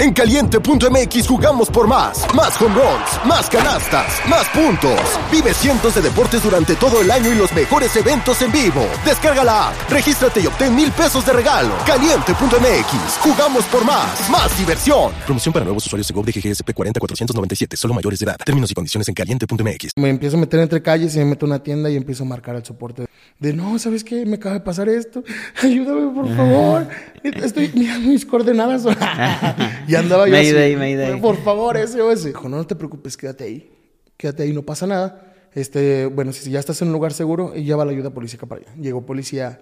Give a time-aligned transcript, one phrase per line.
[0.00, 2.24] En caliente.mx jugamos por más.
[2.34, 4.98] Más home runs, más canastas, más puntos.
[5.30, 8.82] Vive cientos de deportes durante todo el año y los mejores eventos en vivo.
[9.04, 11.74] Descarga la app, regístrate y obtén mil pesos de regalo.
[11.84, 14.30] Caliente.mx, jugamos por más.
[14.30, 15.12] Más diversión.
[15.26, 18.36] Promoción para nuevos usuarios de GOV de GGSP 40497, solo mayores de edad.
[18.42, 19.90] Términos y condiciones en caliente.mx.
[19.96, 22.26] Me empiezo a meter entre calles y me meto a una tienda y empiezo a
[22.26, 23.04] marcar el soporte.
[23.38, 24.24] De no, ¿sabes qué?
[24.24, 25.22] Me acaba de pasar esto.
[25.62, 26.88] Ayúdame, por favor.
[27.22, 28.84] Estoy, mira mis coordenadas.
[29.90, 31.20] y andaba yo Mayday, así, mayday.
[31.20, 32.24] Por favor, SOS.
[32.24, 33.70] Dijo, no, no te preocupes, quédate ahí.
[34.16, 35.34] Quédate ahí, no pasa nada.
[35.54, 38.46] Este, bueno, si ya estás en un lugar seguro, y ya va la ayuda policíaca
[38.46, 38.74] para allá.
[38.80, 39.60] Llegó policía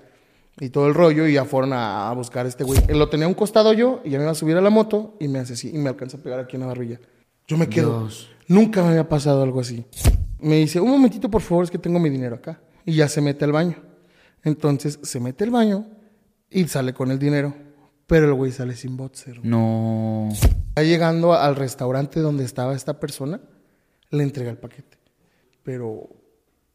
[0.60, 2.80] y todo el rollo y ya fueron a, a buscar a este güey.
[2.88, 5.16] Lo tenía a un costado yo y ya me iba a subir a la moto
[5.20, 7.00] y me hace así y me alcanza a pegar aquí en la barbilla.
[7.46, 8.00] Yo me quedo.
[8.00, 8.30] Dios.
[8.48, 9.84] Nunca me había pasado algo así.
[10.40, 12.60] Me dice, un momentito, por favor, es que tengo mi dinero acá.
[12.84, 13.76] Y ya se mete al baño.
[14.44, 15.86] Entonces se mete al baño
[16.50, 17.54] y sale con el dinero.
[18.08, 19.44] Pero el güey sale sin boxer.
[19.44, 20.30] No.
[20.76, 23.38] Ya llegando al restaurante donde estaba esta persona,
[24.10, 24.96] le entrega el paquete.
[25.62, 26.08] Pero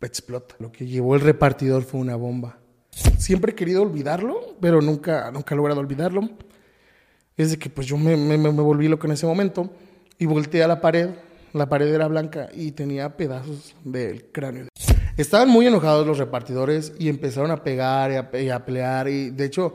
[0.05, 0.55] explota.
[0.59, 2.59] Lo que llevó el repartidor fue una bomba.
[3.17, 6.29] Siempre he querido olvidarlo, pero nunca, nunca he logrado olvidarlo.
[7.35, 9.71] Es de que pues yo me, me, me volví loco en ese momento
[10.19, 11.09] y volteé a la pared.
[11.53, 14.67] La pared era blanca y tenía pedazos del cráneo.
[15.17, 19.07] Estaban muy enojados los repartidores y empezaron a pegar y a, y a pelear.
[19.07, 19.73] Y de hecho,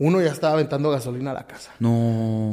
[0.00, 1.72] uno ya estaba aventando gasolina a la casa.
[1.78, 2.48] No.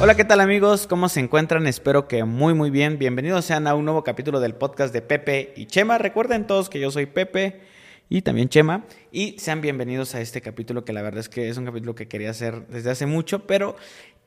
[0.00, 0.88] Hola, ¿qué tal amigos?
[0.88, 1.68] ¿Cómo se encuentran?
[1.68, 2.98] Espero que muy muy bien.
[2.98, 5.98] Bienvenidos sean a un nuevo capítulo del podcast de Pepe y Chema.
[5.98, 7.60] Recuerden todos que yo soy Pepe
[8.08, 8.84] y también Chema.
[9.12, 12.08] Y sean bienvenidos a este capítulo que la verdad es que es un capítulo que
[12.08, 13.76] quería hacer desde hace mucho, pero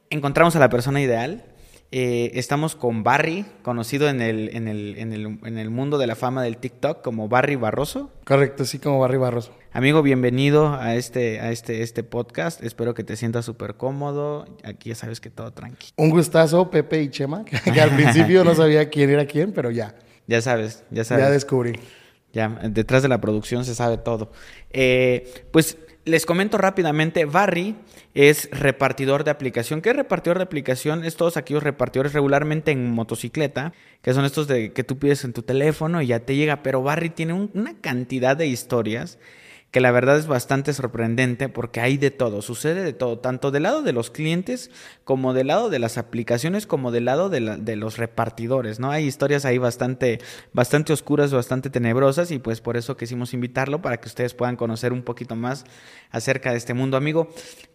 [0.10, 1.44] encontramos a la persona ideal.
[1.92, 6.06] Eh, estamos con Barry, conocido en el, en, el, en, el, en el mundo de
[6.06, 8.12] la fama del TikTok como Barry Barroso.
[8.26, 9.52] Correcto, así como Barry Barroso.
[9.72, 12.64] Amigo, bienvenido a este, a este, este podcast.
[12.64, 14.46] Espero que te sientas súper cómodo.
[14.64, 15.88] Aquí ya sabes que todo tranqui.
[15.96, 19.72] Un gustazo, Pepe y Chema, que, que al principio no sabía quién era quién, pero
[19.72, 19.96] ya,
[20.28, 21.24] Ya sabes, ya sabes.
[21.26, 21.74] ya descubrí.
[22.34, 24.32] Ya, detrás de la producción se sabe todo.
[24.70, 27.76] Eh, pues les comento rápidamente, Barry
[28.14, 29.82] es repartidor de aplicación.
[29.82, 31.06] ¿Qué es repartidor de aplicación?
[31.06, 35.34] Es todos aquellos repartidores regularmente en motocicleta, que son estos de que tú pides en
[35.34, 36.64] tu teléfono y ya te llega.
[36.64, 39.20] Pero Barry tiene un- una cantidad de historias
[39.72, 43.64] que la verdad es bastante sorprendente porque hay de todo, sucede de todo, tanto del
[43.64, 44.72] lado de los clientes
[45.04, 48.90] como del lado de las aplicaciones, como del lado de, la- de los repartidores, ¿no?
[48.90, 50.20] Hay historias ahí bastante,
[50.54, 54.92] bastante oscuras, bastante tenebrosas y pues por eso quisimos invitarlo para que ustedes puedan conocer
[54.92, 55.66] un poquito más
[56.10, 56.98] acerca de este mundo.
[56.98, 57.30] Amigo,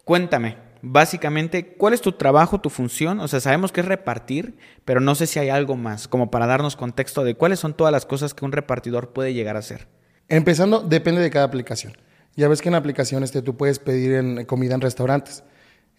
[0.05, 3.21] cuéntame, básicamente, ¿cuál es tu trabajo, tu función?
[3.21, 6.47] O sea, sabemos que es repartir, pero no sé si hay algo más, como para
[6.49, 9.87] darnos contexto de cuáles son todas las cosas que un repartidor puede llegar a hacer.
[10.29, 11.95] Empezando, depende de cada aplicación.
[12.37, 15.45] Ya ves que en aplicaciones te, tú puedes pedir en, comida en restaurantes,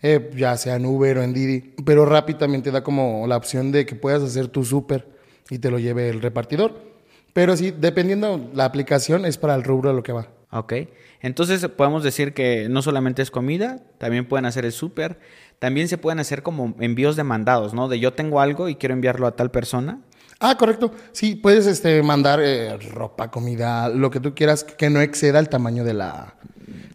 [0.01, 3.37] eh, ya sea en Uber o en Didi, pero Rappi también te da como la
[3.37, 5.07] opción de que puedas hacer tu súper
[5.49, 6.95] y te lo lleve el repartidor.
[7.33, 10.29] Pero sí, dependiendo la aplicación, es para el rubro a lo que va.
[10.51, 10.73] Ok,
[11.19, 15.19] entonces podemos decir que no solamente es comida, también pueden hacer el súper,
[15.59, 17.89] también se pueden hacer como envíos de mandados, ¿no?
[17.89, 19.99] De yo tengo algo y quiero enviarlo a tal persona.
[20.39, 20.91] Ah, correcto.
[21.11, 25.49] Sí, puedes este, mandar eh, ropa, comida, lo que tú quieras que no exceda el
[25.49, 26.35] tamaño de la,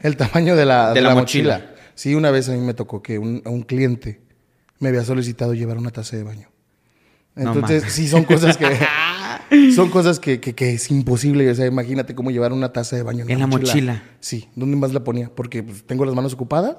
[0.00, 1.74] el tamaño de la, De la mochila.
[1.94, 4.20] Sí, una vez a mí me tocó que un, un cliente
[4.78, 6.48] me había solicitado llevar una taza de baño.
[7.36, 8.66] Entonces, sí, son cosas que
[9.74, 11.48] son cosas que, que- que es imposible.
[11.50, 14.02] O sea, imagínate cómo llevar una taza de baño en, En la mochila.
[14.20, 15.30] Sí, ¿dónde más la ponía?
[15.34, 16.76] Porque pues, tengo las manos ocupadas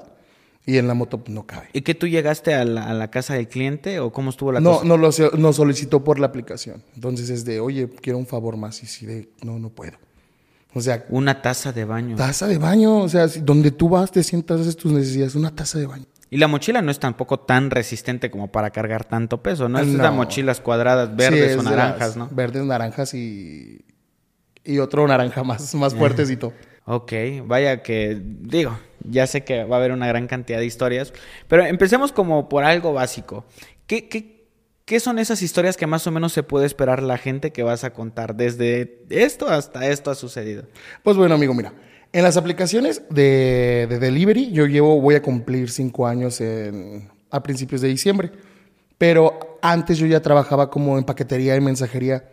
[0.66, 1.68] y en la moto pues, no cabe.
[1.74, 4.60] ¿Y que tú llegaste a la, a la casa del cliente o cómo estuvo la
[4.60, 4.86] No, cosa?
[4.86, 6.84] no lo no solicitó por la aplicación.
[6.96, 8.84] Entonces es de, oye, quiero un favor más.
[8.84, 9.98] Y sí, de, no, no puedo.
[10.74, 12.16] O sea, Una taza de baño.
[12.16, 12.98] taza de baño.
[13.00, 16.06] O sea, si- donde tú vas, te sientas, haces tus necesidades, una taza de baño.
[16.30, 19.80] Y la mochila no es tampoco tan resistente como para cargar tanto peso, ¿no?
[19.80, 20.04] Es de No.
[20.04, 22.30] las mochilas cuadradas verdes es o naranjas, ¿no?
[22.32, 23.84] Verdes, naranjas y,
[24.64, 26.54] y otro naranja más, más fuertecito.
[26.94, 27.14] Ok,
[27.46, 31.14] vaya que digo, ya sé que va a haber una gran cantidad de historias,
[31.48, 33.46] pero empecemos como por algo básico.
[33.88, 34.44] ¿Qué, qué,
[34.84, 37.86] qué son esas historias que más o menos se puede esperar la gente que vas
[37.86, 38.36] a contar?
[38.36, 40.64] Desde esto hasta esto ha sucedido.
[41.02, 41.72] Pues bueno, amigo, mira.
[42.12, 47.42] En las aplicaciones de, de delivery, yo llevo, voy a cumplir cinco años en- a
[47.42, 48.32] principios de diciembre.
[48.98, 52.26] Pero antes yo ya trabajaba como en paquetería y mensajería.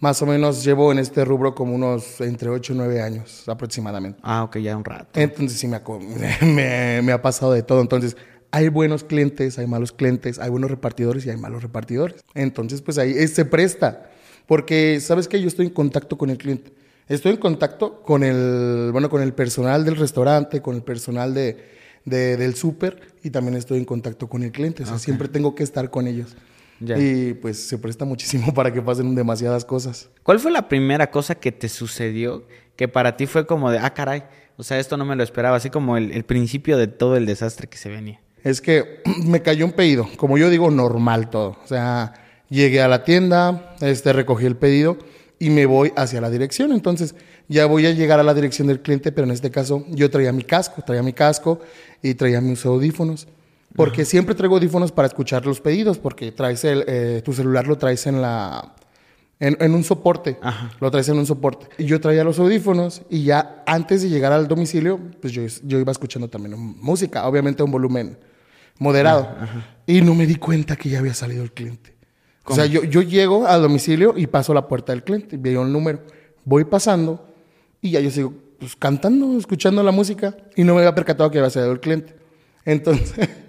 [0.00, 4.18] Más o menos llevo en este rubro como unos entre 8 y 9 años aproximadamente.
[4.22, 5.08] Ah, ok, ya un rato.
[5.18, 5.82] Entonces sí me ha,
[6.42, 7.80] me, me ha pasado de todo.
[7.80, 8.16] Entonces
[8.50, 12.22] hay buenos clientes, hay malos clientes, hay buenos repartidores y hay malos repartidores.
[12.34, 14.10] Entonces pues ahí eh, se presta.
[14.46, 16.72] Porque sabes que yo estoy en contacto con el cliente.
[17.08, 21.56] Estoy en contacto con el, bueno, con el personal del restaurante, con el personal de,
[22.04, 24.82] de- del súper y también estoy en contacto con el cliente.
[24.82, 26.36] O sea, siempre tengo que estar con ellos.
[26.80, 26.98] Ya.
[26.98, 30.10] Y pues se presta muchísimo para que pasen demasiadas cosas.
[30.22, 32.44] ¿Cuál fue la primera cosa que te sucedió
[32.76, 34.24] que para ti fue como de, ah, caray,
[34.56, 37.26] o sea, esto no me lo esperaba, así como el, el principio de todo el
[37.26, 38.20] desastre que se venía?
[38.44, 41.56] Es que me cayó un pedido, como yo digo, normal todo.
[41.64, 42.14] O sea,
[42.48, 44.98] llegué a la tienda, este, recogí el pedido
[45.38, 46.72] y me voy hacia la dirección.
[46.72, 47.14] Entonces,
[47.48, 50.32] ya voy a llegar a la dirección del cliente, pero en este caso yo traía
[50.32, 51.60] mi casco, traía mi casco
[52.02, 53.28] y traía mis audífonos.
[53.76, 57.76] Porque siempre traigo audífonos para escuchar los pedidos, porque traes el, eh, tu celular lo
[57.76, 58.74] traes en la...
[59.38, 60.70] En, en un soporte, Ajá.
[60.80, 61.66] lo traes en un soporte.
[61.76, 65.78] Y yo traía los audífonos y ya antes de llegar al domicilio, pues yo, yo
[65.78, 68.18] iba escuchando también música, obviamente a un volumen
[68.78, 69.28] moderado.
[69.86, 71.94] Y no me di cuenta que ya había salido el cliente.
[72.46, 75.62] O sea, yo, yo llego al domicilio y paso a la puerta del cliente, veo
[75.62, 76.00] el número,
[76.44, 77.26] voy pasando
[77.80, 81.38] y ya yo sigo pues, cantando, escuchando la música y no me había percatado que
[81.38, 82.14] había salido el cliente.
[82.64, 83.28] Entonces,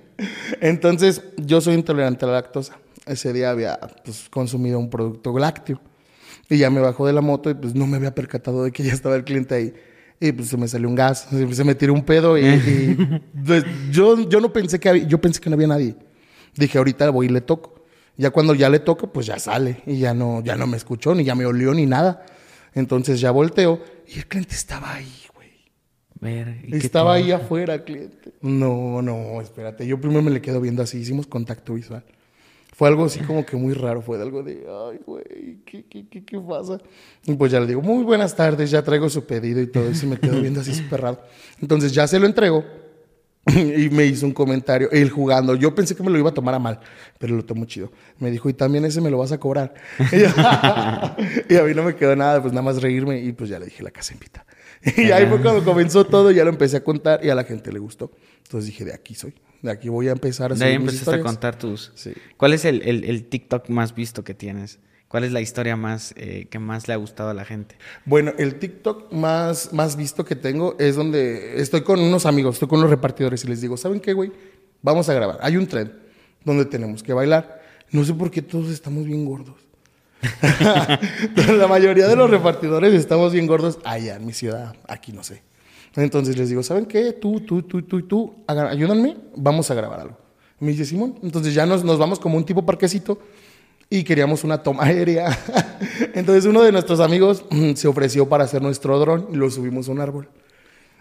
[0.62, 2.78] entonces yo soy intolerante a la lactosa.
[3.06, 5.80] Ese día había pues, consumido un producto lácteo
[6.50, 8.84] y ya me bajó de la moto y pues no me había percatado de que
[8.84, 9.74] ya estaba el cliente ahí.
[10.20, 13.64] Y pues se me salió un gas, se me tiró un pedo y, y, pues,
[13.92, 15.96] yo, yo no pensé que había, yo pensé que no había nadie.
[16.56, 17.86] Dije, ahorita voy y le toco.
[18.18, 21.14] Ya cuando ya le toco, pues ya sale y ya no, ya no me escuchó,
[21.14, 22.26] ni ya me olió, ni nada.
[22.74, 25.27] Entonces ya volteo y el cliente estaba ahí.
[26.20, 28.32] Ver, ¿y Estaba ahí afuera el cliente.
[28.42, 29.86] No, no, espérate.
[29.86, 32.04] Yo primero me le quedo viendo así, hicimos contacto visual.
[32.74, 36.24] Fue algo así como que muy raro, fue algo de, ay, güey, ¿qué, qué, qué,
[36.24, 36.78] qué pasa?
[37.26, 40.06] Y pues ya le digo, muy buenas tardes, ya traigo su pedido y todo eso,
[40.06, 41.20] y me quedo viendo así súper raro.
[41.60, 42.64] Entonces ya se lo entrego
[43.48, 45.56] y me hizo un comentario, él jugando.
[45.56, 46.80] Yo pensé que me lo iba a tomar a mal,
[47.18, 47.92] pero lo tomó chido.
[48.20, 49.74] Me dijo, y también ese me lo vas a cobrar.
[50.12, 50.28] y, yo-
[51.50, 53.66] y a mí no me quedó nada, pues nada más reírme y pues ya le
[53.66, 54.46] dije la casa invita.
[54.98, 57.72] Y ahí fue cuando comenzó todo, ya lo empecé a contar y a la gente
[57.72, 58.12] le gustó.
[58.44, 61.16] Entonces dije, de aquí soy, de aquí voy a empezar a De ahí hacer empezaste
[61.16, 61.92] a contar tus...
[61.96, 62.14] Sí.
[62.38, 64.80] ¿Cuál es el, el- el TikTok más visto que tienes?
[65.08, 67.76] ¿Cuál es la historia más eh, que más le ha gustado a la gente?
[68.06, 72.68] Bueno, el TikTok más, más visto que tengo es donde estoy con unos amigos, estoy
[72.68, 74.32] con los repartidores y les digo, ¿saben qué, güey?
[74.82, 75.40] Vamos a grabar.
[75.42, 75.94] Hay un tren
[76.44, 77.62] donde tenemos que bailar.
[77.92, 79.56] No sé por qué todos estamos bien gordos.
[81.58, 85.44] La mayoría de los repartidores estamos bien gordos allá en mi ciudad, aquí no sé.
[85.96, 87.14] Entonces les digo, ¿saben qué?
[87.14, 90.18] Tú, tú, tú, tú tú, ayúdanme, vamos a grabar algo.
[90.60, 91.16] Me dice Simón.
[91.24, 93.20] Entonces ya nos, nos vamos como un tipo parquecito
[93.90, 95.38] y queríamos una toma aérea.
[96.14, 99.90] Entonces uno de nuestros amigos mm, se ofreció para hacer nuestro dron y lo subimos
[99.90, 100.30] a un árbol.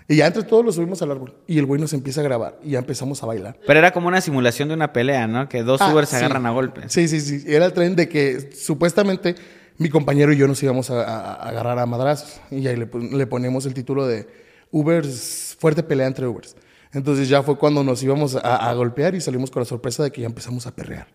[0.09, 1.35] Y ya entre todos lo subimos al árbol.
[1.49, 3.59] Y el güey nos empieza a grabar y ya empezamos a bailar.
[3.67, 5.49] Pero era como una simulación de una pelea, ¿no?
[5.49, 6.25] Que dos Ah, Ubers se sí.
[6.25, 6.93] agarran a golpes.
[6.93, 7.43] Sí, sí, sí.
[7.47, 9.35] Era el tren de que supuestamente
[9.79, 12.41] mi compañero y yo nos íbamos a, a- a agarrar a madrazos.
[12.53, 14.29] Y ahí le, pon- le ponemos el título de
[14.71, 16.55] Ubers, fuerte pelea entre Ubers.
[16.93, 20.13] Entonces ya fue cuando nos íbamos a, a golpear y salimos con la sorpresa de
[20.13, 21.09] que ya empezamos a perrear.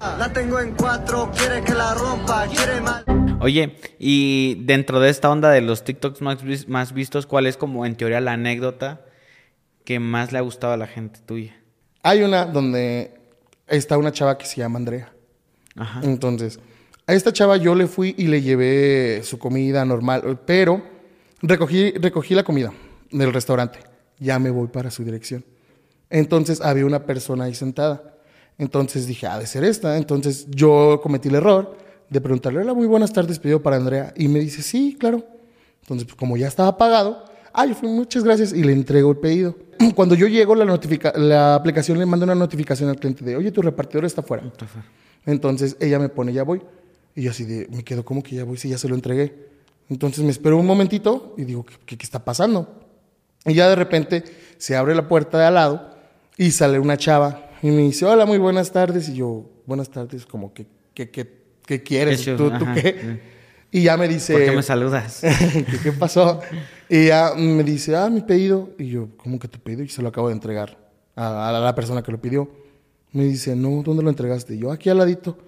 [0.00, 3.04] La tengo en cuatro, quiere que la rompa, quiere más.
[3.40, 7.56] Oye, y dentro de esta onda de los TikToks más, vis- más vistos, ¿cuál es
[7.56, 9.00] como en teoría la anécdota
[9.84, 11.56] que más le ha gustado a la gente tuya?
[12.02, 13.14] Hay una donde
[13.66, 15.12] está una chava que se llama Andrea.
[15.76, 16.00] Ajá.
[16.04, 16.60] Entonces,
[17.06, 20.82] a esta chava yo le fui y le llevé su comida normal, pero
[21.40, 22.72] recogí, recogí la comida
[23.10, 23.78] del restaurante.
[24.18, 25.44] Ya me voy para su dirección.
[26.10, 28.16] Entonces había una persona ahí sentada.
[28.58, 29.96] Entonces dije, ha de ser esta.
[29.96, 31.78] Entonces yo cometí el error
[32.10, 34.12] de preguntarle, hola, muy buenas tardes, pedido para Andrea.
[34.16, 35.24] Y me dice, sí, claro.
[35.82, 37.24] Entonces, pues, como ya estaba pagado,
[37.66, 39.56] yo fui, muchas gracias, y le entrego el pedido.
[39.94, 43.52] Cuando yo llego, la, notifica la aplicación le manda una notificación al cliente de, oye,
[43.52, 44.42] tu repartidor está fuera.
[45.24, 46.60] Entonces ella me pone, ya voy.
[47.14, 49.48] Y yo así de, me quedo como que ya voy, si ya se lo entregué.
[49.88, 52.80] Entonces me espero un momentito y digo, ¿qué, qué, qué está pasando?
[53.44, 54.24] Y ya de repente
[54.58, 55.90] se abre la puerta de al lado
[56.36, 59.08] y sale una chava y me dice, hola, muy buenas tardes.
[59.08, 61.39] Y yo, buenas tardes, como que, ¿qué, qué,
[61.70, 62.24] qué quieres?
[62.24, 63.20] ¿Tú, tú qué?
[63.70, 64.32] Y ya me dice...
[64.32, 65.20] ¿Por qué me saludas?
[65.70, 66.40] ¿Qué, qué pasó?
[66.88, 68.70] Y ya me dice, ah, mi pedido.
[68.76, 69.84] Y yo, ¿cómo que tu pedido?
[69.84, 70.76] Y se lo acabo de entregar
[71.14, 72.50] a, a la persona que lo pidió.
[73.12, 74.56] Me dice, no, ¿dónde lo entregaste?
[74.56, 75.38] Y yo, aquí al ladito.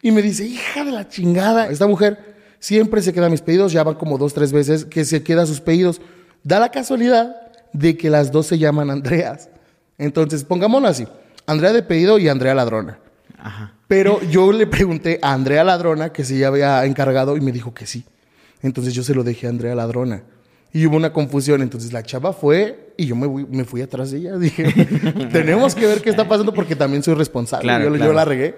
[0.00, 1.66] Y me dice, hija de la chingada.
[1.66, 5.24] Esta mujer siempre se queda mis pedidos, ya van como dos, tres veces que se
[5.24, 6.00] queda sus pedidos.
[6.44, 7.34] Da la casualidad
[7.72, 9.48] de que las dos se llaman Andreas.
[9.98, 11.08] Entonces, pongámoslo así.
[11.46, 13.00] Andrea de pedido y Andrea ladrona.
[13.36, 13.74] Ajá.
[13.92, 17.74] Pero yo le pregunté a Andrea Ladrona que si ya había encargado y me dijo
[17.74, 18.06] que sí.
[18.62, 20.22] Entonces yo se lo dejé a Andrea Ladrona.
[20.72, 21.60] Y hubo una confusión.
[21.60, 24.38] Entonces la chava fue y yo me, fui- me fui atrás de ella.
[24.38, 24.64] Dije,
[25.30, 27.64] tenemos que ver qué está pasando porque también soy responsable.
[27.64, 28.54] Claro, yo, la regué.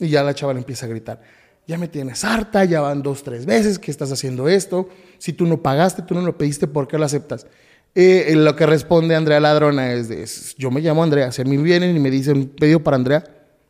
[0.00, 1.20] Y ya la chava le empieza a gritar.
[1.68, 4.88] ya me tienes harta, ya van dos, tres veces que estás haciendo esto.
[5.18, 7.46] Si tú no pagaste, tú no lo pediste, ¿por qué lo aceptas?
[7.94, 11.56] Eh, lo que responde Andrea Ladrona es, de, yo me llamo Andrea, si a mí
[11.58, 13.22] vienen y me dicen pedido para Andrea,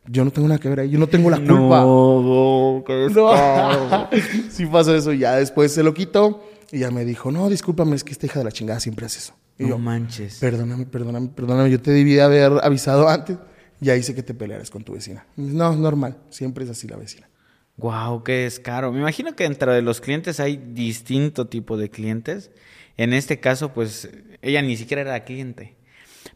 [0.07, 1.81] yo no tengo nada que ver ahí, yo no tengo la culpa.
[1.81, 4.09] No, qué No.
[4.49, 8.03] sí pasó eso, ya después se lo quitó y ya me dijo, no, discúlpame, es
[8.03, 9.33] que esta hija de la chingada siempre hace eso.
[9.57, 10.39] Y No yo, manches.
[10.39, 13.37] perdóname, perdóname, perdóname, yo te debí de haber avisado antes,
[13.79, 15.25] ya hice que te pelearas con tu vecina.
[15.35, 17.29] No, normal, siempre es así la vecina.
[17.77, 18.91] Wow, qué descaro.
[18.91, 22.51] Me imagino que dentro de los clientes hay distinto tipo de clientes.
[22.97, 24.09] En este caso, pues
[24.43, 25.75] ella ni siquiera era cliente.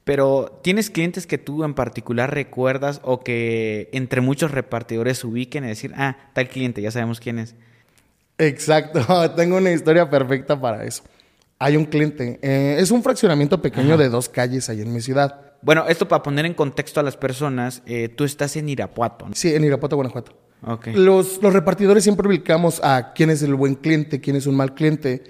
[0.04, 5.68] Pero ¿tienes clientes que tú en particular recuerdas o que entre muchos repartidores ubiquen y
[5.68, 7.56] decir, ah, tal cliente, ya sabemos quién es?
[8.38, 9.02] Exacto,
[9.36, 11.04] tengo una historia perfecta para eso.
[11.60, 15.42] Hay un cliente, eh, es un fraccionamiento pequeño de dos calles ahí en mi ciudad.
[15.64, 19.26] Bueno, esto para poner en contexto a las personas, eh, tú estás en Irapuato.
[19.28, 19.32] ¿no?
[19.34, 20.34] Sí, en Irapuato, Guanajuato.
[20.62, 20.88] Ok.
[20.94, 24.76] Los, los repartidores siempre ubicamos a quién es el buen cliente, quién es un mal
[24.76, 25.24] cliente,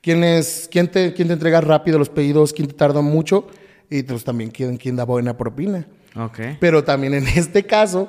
[0.00, 3.46] quién, es, quién, te, quién te entrega rápido los pedidos, quién te tarda mucho
[3.90, 5.86] y pues también quién, quién da buena propina.
[6.16, 6.38] Ok.
[6.60, 8.08] Pero también en este caso,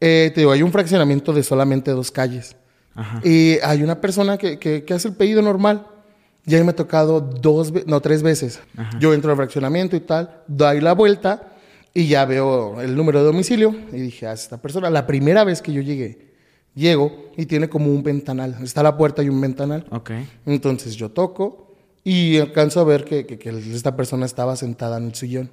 [0.00, 2.56] eh, te digo, hay un fraccionamiento de solamente dos calles.
[2.94, 3.20] Ajá.
[3.24, 5.86] Y hay una persona que, que- que hace el pedido normal.
[6.44, 8.60] Ya me ha tocado dos, no, tres veces.
[8.98, 11.52] Yo entro al fraccionamiento y tal, doy la vuelta
[11.94, 13.74] y ya veo el número de domicilio.
[13.92, 16.32] Y dije, a esta persona, la primera vez que yo llegué,
[16.74, 18.56] llego y tiene como un ventanal.
[18.62, 19.86] Está la puerta y un ventanal.
[19.90, 20.10] Ok.
[20.46, 21.71] Entonces yo toco
[22.04, 25.50] y alcanzo a ver que, que- que esta persona estaba sentada en el sillón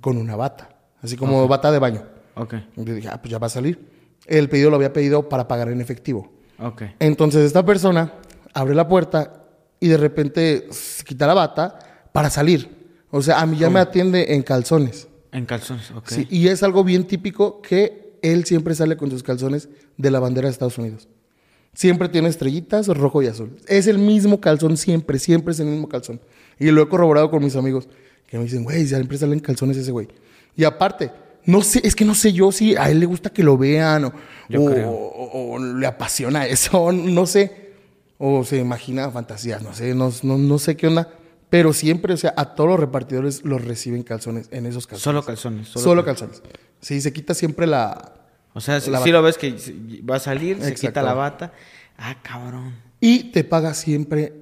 [0.00, 2.02] con una bata, así como bata de baño.
[2.36, 2.54] Ok.
[2.76, 3.80] Y yo dije, ah, pues ya va a salir.
[4.26, 6.30] El pedido lo había pedido para pagar en efectivo.
[6.60, 6.82] Ok.
[7.00, 8.12] Entonces esta persona
[8.54, 9.44] abre la puerta
[9.80, 11.78] y de repente se quita la bata
[12.12, 12.68] para salir.
[13.10, 15.08] O sea, a mí ya me atiende en calzones.
[15.32, 16.08] En calzones, ok.
[16.08, 20.20] Sí, y es algo bien típico que él siempre sale con sus calzones de la
[20.20, 21.08] bandera de Estados Unidos.
[21.74, 23.56] Siempre tiene estrellitas, rojo y azul.
[23.66, 26.20] Es el mismo calzón siempre, siempre es el mismo calzón.
[26.58, 27.88] Y lo he corroborado con mis amigos
[28.26, 30.08] que me dicen, güey, siempre salen calzones ese güey.
[30.56, 31.10] Y aparte,
[31.44, 34.12] no sé, es que no sé yo si a él le gusta que lo vean
[34.50, 37.68] o, le apasiona eso, no sé.
[38.18, 41.08] O se imagina fantasías, no sé, no, no, no sé qué onda.
[41.50, 45.04] Pero siempre, o sea, a todos los repartidores los reciben calzones en esos calzones.
[45.04, 45.68] Solo calzones.
[45.68, 46.42] Solo, calzones.
[46.80, 48.14] Sí, se quita siempre la...
[48.58, 49.54] O sea, si lo ves que
[50.08, 51.52] va a salir, se quita la bata.
[51.96, 52.74] Ah, cabrón.
[53.00, 54.32] Y te paga siempre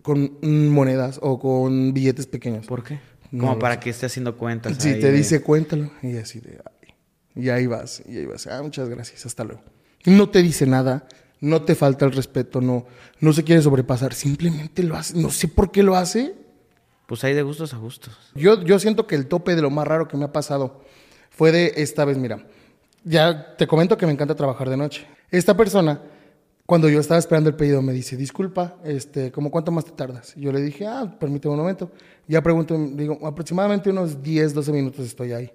[0.00, 0.38] con
[0.70, 2.64] monedas o con billetes pequeños.
[2.66, 3.00] ¿Por qué?
[3.30, 3.80] Como para sé.
[3.80, 4.72] que esté haciendo cuentas.
[4.84, 6.58] Ahí te de- dice cuéntalo y así de...
[6.64, 6.94] ay.
[7.34, 8.46] Y ahí vas, y ahí vas.
[8.46, 9.60] Ah, muchas gracias, hasta luego.
[10.06, 11.06] No te dice nada,
[11.40, 12.86] no te falta el respeto, no,
[13.20, 15.18] no se quiere sobrepasar, simplemente lo hace.
[15.18, 16.34] No sé por qué lo hace.
[17.06, 18.16] Pues hay de gustos a gustos.
[18.34, 20.82] Yo, yo siento que el tope de lo más raro que me ha pasado
[21.30, 22.46] fue de esta vez, mira,
[23.06, 25.06] ya te comento que me encanta trabajar de noche.
[25.30, 26.00] Esta persona,
[26.66, 30.36] cuando yo estaba esperando el pedido, me dice, disculpa, este, ¿cómo cuánto más te tardas?
[30.36, 31.92] Y yo le dije, ah, permíteme un momento.
[32.26, 35.52] Ya pregunto, digo, aproximadamente unos 10, 12 minutos estoy ahí.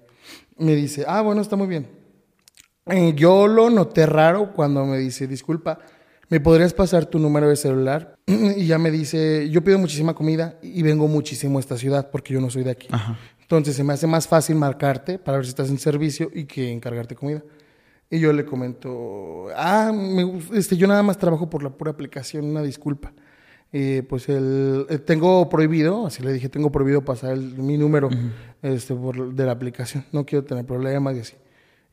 [0.56, 1.88] Me dice, ah, bueno, está muy bien.
[2.86, 5.78] Eh, yo lo noté raro cuando me dice, disculpa,
[6.30, 8.16] ¿me podrías pasar tu número de celular?
[8.26, 12.32] Y ya me dice, yo pido muchísima comida y vengo muchísimo a esta ciudad porque
[12.32, 12.88] yo no soy de aquí.
[12.90, 13.18] Ajá.
[13.52, 16.72] Entonces se me hace más fácil marcarte para ver si estás en servicio y que
[16.72, 17.42] encargarte comida.
[18.08, 22.46] Y yo le comento, ah, me este, yo nada más trabajo por la pura aplicación,
[22.46, 23.12] una disculpa.
[23.70, 28.08] Eh, pues el, eh, tengo prohibido, así le dije, tengo prohibido pasar el- mi número
[28.62, 31.34] este, por, de la aplicación, no quiero tener problemas y así.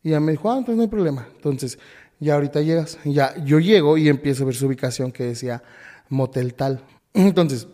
[0.02, 1.28] Y ya me dijo, ah, entonces no hay problema.
[1.36, 1.78] Entonces,
[2.22, 3.00] ya ahorita llegas.
[3.04, 5.62] Ya, yo llego y empiezo a ver su ubicación que decía
[6.08, 6.82] motel tal.
[7.14, 7.68] Entonces,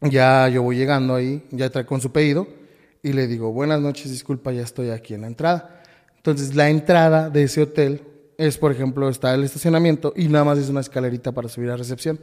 [0.00, 2.61] ya yo voy llegando ahí, ya trae con su pedido
[3.02, 5.82] y le digo, buenas noches, disculpa, ya estoy aquí en la entrada.
[6.16, 8.02] Entonces, la entrada de ese hotel
[8.38, 11.76] es, por ejemplo, está el estacionamiento y nada más es una escalerita para subir a
[11.76, 12.20] recepción.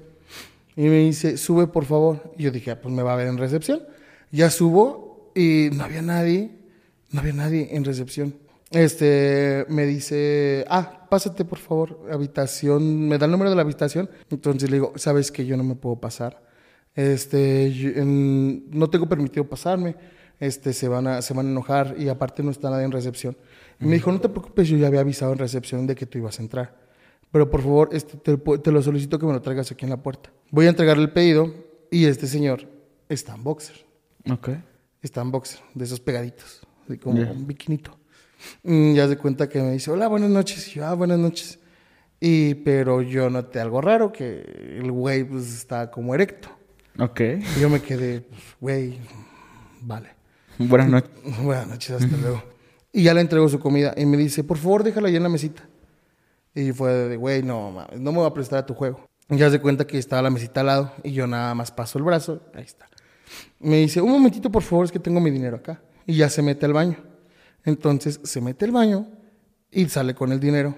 [0.75, 2.33] Y me dice, sube por favor.
[2.37, 3.81] Y yo dije, ah, pues me va a ver en recepción.
[4.31, 6.51] Ya subo y no había nadie,
[7.11, 8.35] no había nadie en recepción.
[8.71, 14.09] Este, me dice, ah, pásate por favor, habitación, me da el número de la habitación.
[14.29, 16.41] Entonces le digo, sabes que yo no me puedo pasar.
[16.95, 19.95] Este, yo- en- no tengo permitido pasarme.
[20.39, 23.37] Este, se van a, se van a enojar y aparte no está nadie en recepción.
[23.79, 26.17] Y me dijo, no te preocupes, yo ya había avisado en recepción de que tú
[26.17, 26.75] ibas a entrar.
[27.31, 30.01] Pero por favor, este, te, te lo solicito que me lo traigas aquí en la
[30.01, 30.31] puerta.
[30.51, 31.53] Voy a entregarle el pedido
[31.91, 32.67] y este señor
[33.07, 33.85] está en boxer.
[34.31, 34.49] Ok.
[35.01, 37.97] Está en boxer, de esos pegaditos, así como un biquinito.
[38.63, 40.67] Mm, ya se cuenta que me dice, hola, buenas noches.
[40.67, 41.59] Y yo, ah, buenas noches.
[42.19, 44.41] Y, pero yo noté algo raro, que
[44.77, 46.49] el güey pues está como erecto.
[46.97, 47.21] Ok.
[47.21, 48.99] Y yo me quedé, pues, güey,
[49.81, 50.18] vale.
[50.59, 51.11] Buenas noches.
[51.43, 52.43] Buenas noches, hasta luego.
[52.91, 55.29] Y ya le entrego su comida y me dice, por favor, déjala ahí en la
[55.29, 55.67] mesita.
[56.53, 59.07] Y fue de, güey, no, mames, no me voy a prestar a tu juego.
[59.29, 61.97] Y ya se cuenta que estaba la mesita al lado y yo nada más paso
[61.97, 62.89] el brazo, ahí está.
[63.59, 65.81] Me dice, un momentito, por favor, es que tengo mi dinero acá.
[66.05, 66.97] Y ya se mete al baño.
[67.63, 69.07] Entonces se mete al baño
[69.71, 70.75] y sale con el dinero.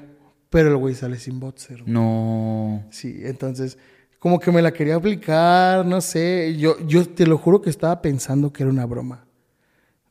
[0.49, 1.87] Pero el güey sale sin boxer.
[1.87, 2.83] No.
[2.91, 3.77] Sí, entonces,
[4.19, 6.57] como que me la quería aplicar, no sé.
[6.57, 9.25] Yo, yo te lo juro que estaba pensando que era una broma.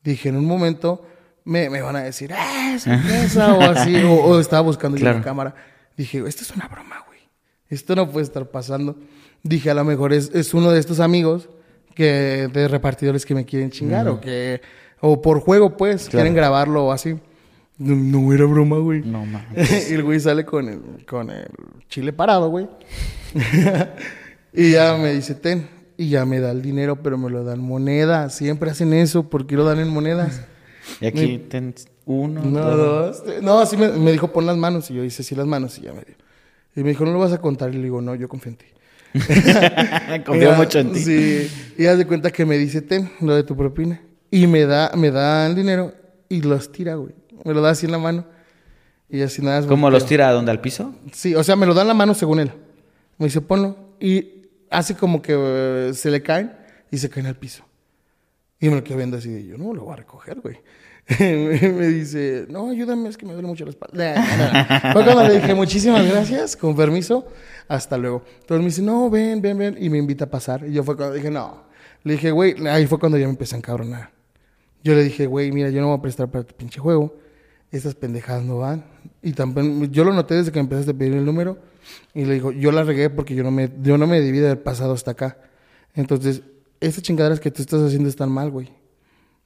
[0.02, 1.06] Dije, en un momento
[1.44, 3.54] me, me van a decir, ¡ah, sorpresa!
[3.58, 5.18] o así, o, o estaba buscando Claro.
[5.18, 5.54] la cámara.
[5.96, 7.20] Dije, esto es una broma, güey.
[7.68, 8.96] Esto no puede estar pasando.
[9.42, 11.48] Dije, a lo mejor es, es uno de estos amigos
[11.94, 14.60] que de repartidores que me quieren chingar o que
[15.00, 17.18] o por juego pues quieren grabarlo o así.
[17.78, 19.00] No, no era broma, güey.
[19.02, 19.90] No mames.
[19.90, 21.48] y el güey sale con el, con el
[21.88, 22.68] chile parado, güey.
[24.52, 25.68] y ya me dice, ten.
[26.00, 28.34] Y ya me da el dinero, pero me lo dan monedas.
[28.34, 29.28] Siempre hacen eso.
[29.28, 30.40] ¿Por qué lo dan en monedas?
[30.98, 31.74] Y aquí ten
[32.06, 33.22] uno, No, dos.
[33.42, 34.90] No, así me, me dijo, pon las manos.
[34.90, 35.76] Y yo hice, sí, las manos.
[35.76, 36.14] Y ya me dio.
[36.74, 37.68] Y me dijo, no lo vas a contar.
[37.74, 38.64] Y le digo, no, yo confío en ti.
[40.24, 41.00] Confío mucho en ti.
[41.00, 41.50] Sí.
[41.76, 44.00] Y haz de cuenta que me dice, ten, lo de tu propina.
[44.30, 45.92] Y me da, me da el dinero
[46.30, 47.12] y los tira, güey.
[47.44, 48.24] Me lo da así en la mano.
[49.10, 49.60] Y así nada.
[49.60, 50.94] más ¿Cómo los tira a dónde al piso?
[51.12, 52.52] Sí, o sea, me lo da en la mano según él.
[53.18, 53.76] Me dice, ponlo.
[54.00, 54.39] Y
[54.70, 56.52] hace como que eh, se le caen
[56.90, 57.64] y se caen al piso.
[58.58, 60.58] Y me lo quedo viendo así de yo, no, lo voy a recoger, güey.
[61.18, 64.92] me dice, no, ayúdame, es que me duele mucho la espalda.
[64.92, 67.26] Fue cuando le dije, muchísimas gracias, con permiso,
[67.66, 68.22] hasta luego.
[68.40, 70.64] Entonces me dice, no, ven, ven, ven, y me invita a pasar.
[70.68, 71.64] Y yo fue cuando dije, no.
[72.04, 74.10] Le dije, güey, ahí fue cuando ya me empecé a encabronar.
[74.84, 77.16] Yo le dije, güey, mira, yo no voy a prestar para tu pinche juego.
[77.70, 78.84] Estas pendejadas no van.
[79.22, 81.58] Y también, yo lo noté desde que empezaste a pedir el número.
[82.14, 84.46] Y le digo, yo la regué porque yo no me, yo no me debí de
[84.46, 85.38] haber pasado hasta acá.
[85.94, 86.42] Entonces,
[86.80, 88.68] estas chingaderas que tú estás haciendo están mal, güey.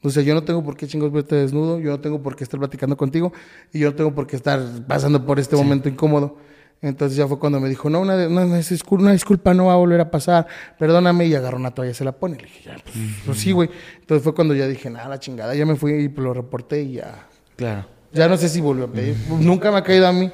[0.02, 2.44] O sea, yo no tengo por qué chingados verte desnudo, yo no tengo por qué
[2.44, 3.32] estar platicando contigo
[3.72, 6.36] y yo no tengo por qué estar pasando por este momento incómodo.
[6.82, 9.72] Entonces ya fue cuando me dijo, no, una, una, una discul- una disculpa no va
[9.72, 10.46] a volver a pasar,
[10.78, 12.36] perdóname, y agarró una toalla y se la pone.
[12.36, 13.70] Le dije, ya, pues, pues sí, güey.
[14.00, 16.92] Entonces fue cuando ya dije, nada, la chingada, ya me fui y lo reporté y
[16.94, 17.26] ya.
[17.56, 17.86] Claro.
[18.12, 19.16] Ya no sé si volvió a pedir.
[19.40, 20.30] Nunca me ha caído a mí,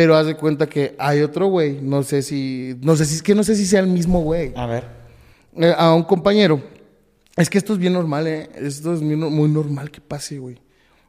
[0.00, 3.22] pero haz de cuenta que hay otro güey, no sé si, no sé si, es
[3.22, 4.84] que no sé si sea el mismo güey A ver.
[5.58, 6.62] eh, a un compañero.
[7.36, 8.48] Es que esto es bien normal, ¿eh?
[8.54, 10.58] Esto es muy, no- muy normal que pase, güey.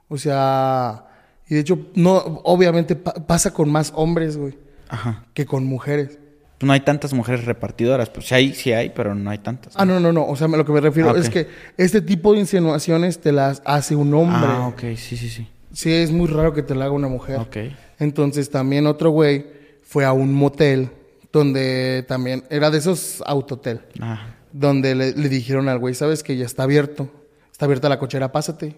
[0.10, 1.06] O sea,
[1.48, 4.58] y de hecho, no, obviamente pa- pasa con más hombres, güey,
[4.90, 5.24] Ajá.
[5.34, 6.20] que con mujeres.
[6.58, 8.10] Pues no hay tantas mujeres repartidoras.
[8.10, 9.74] Pues sí hay, sí hay, pero no hay tantas.
[9.78, 10.26] Ah, no, no, no.
[10.28, 13.62] O sea, lo que me refiero Ah, es que este tipo de insinuaciones te las
[13.64, 14.50] hace un hombre.
[14.52, 15.48] Ah, ok, sí, sí, sí.
[15.72, 17.38] Sí, es muy raro que te la haga una mujer.
[17.40, 17.56] Ok.
[18.02, 19.46] Entonces también otro güey
[19.84, 20.90] fue a un motel
[21.32, 23.82] donde también era de esos autotel.
[24.00, 27.10] Ah, donde le, le dijeron al güey, sabes que ya está abierto,
[27.52, 28.76] está abierta la cochera, pásate.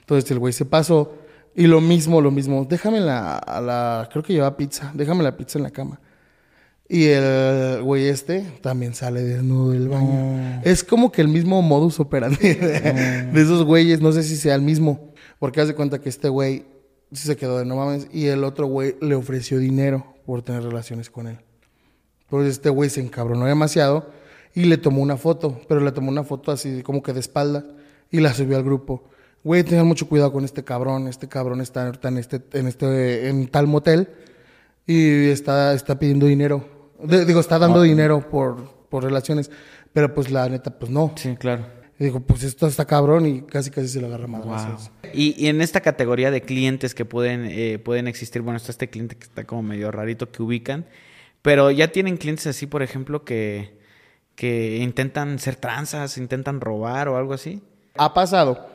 [0.00, 1.14] Entonces el güey se pasó
[1.54, 5.36] y lo mismo, lo mismo, déjame la, a la, creo que lleva pizza, déjame la
[5.36, 6.00] pizza en la cama.
[6.88, 10.62] Y el güey este también sale desnudo del baño.
[10.64, 12.80] Es como que el mismo modus operandi de,
[13.30, 16.30] de esos güeyes, no sé si sea el mismo, porque haz de cuenta que este
[16.30, 16.64] güey
[17.22, 21.10] se quedó de no mames y el otro güey le ofreció dinero por tener relaciones
[21.10, 21.38] con él.
[22.22, 24.10] Entonces este güey se encabronó demasiado
[24.54, 27.64] y le tomó una foto, pero le tomó una foto así como que de espalda
[28.10, 29.04] y la subió al grupo.
[29.42, 33.28] Güey, tengan mucho cuidado con este cabrón, este cabrón está ahorita en este, en este,
[33.28, 34.08] en tal motel
[34.86, 36.90] y está, está pidiendo dinero.
[37.02, 39.50] De- digo, está dando dinero por, por relaciones,
[39.92, 41.12] pero pues la neta, pues no.
[41.16, 41.66] sí, claro.
[42.04, 44.28] Y digo, pues esto está cabrón y casi casi se lo agarra.
[45.14, 48.90] Y, y en esta categoría de clientes que pueden, eh, pueden existir, bueno, está este
[48.90, 50.84] cliente que está como medio rarito que ubican,
[51.40, 53.78] pero ya tienen clientes así, por ejemplo, que,
[54.34, 57.62] que intentan ser tranzas, intentan robar o algo así.
[57.96, 58.68] Ha pasado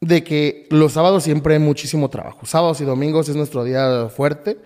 [0.00, 2.44] de que los sábados siempre hay muchísimo trabajo.
[2.44, 4.58] Sábados y domingos es nuestro día fuerte.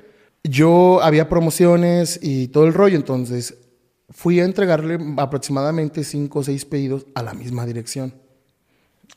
[0.44, 3.67] Yo había promociones y todo el rollo, entonces
[4.10, 8.14] fui a entregarle aproximadamente cinco o seis pedidos a la misma dirección.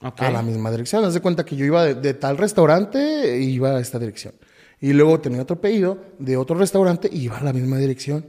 [0.02, 1.06] A la misma dirección.
[1.06, 4.34] Haz de cuenta que yo iba de, de tal restaurante e iba a esta dirección.
[4.80, 8.26] Y luego tenía otro pedido de otro restaurante y iba a la misma dirección.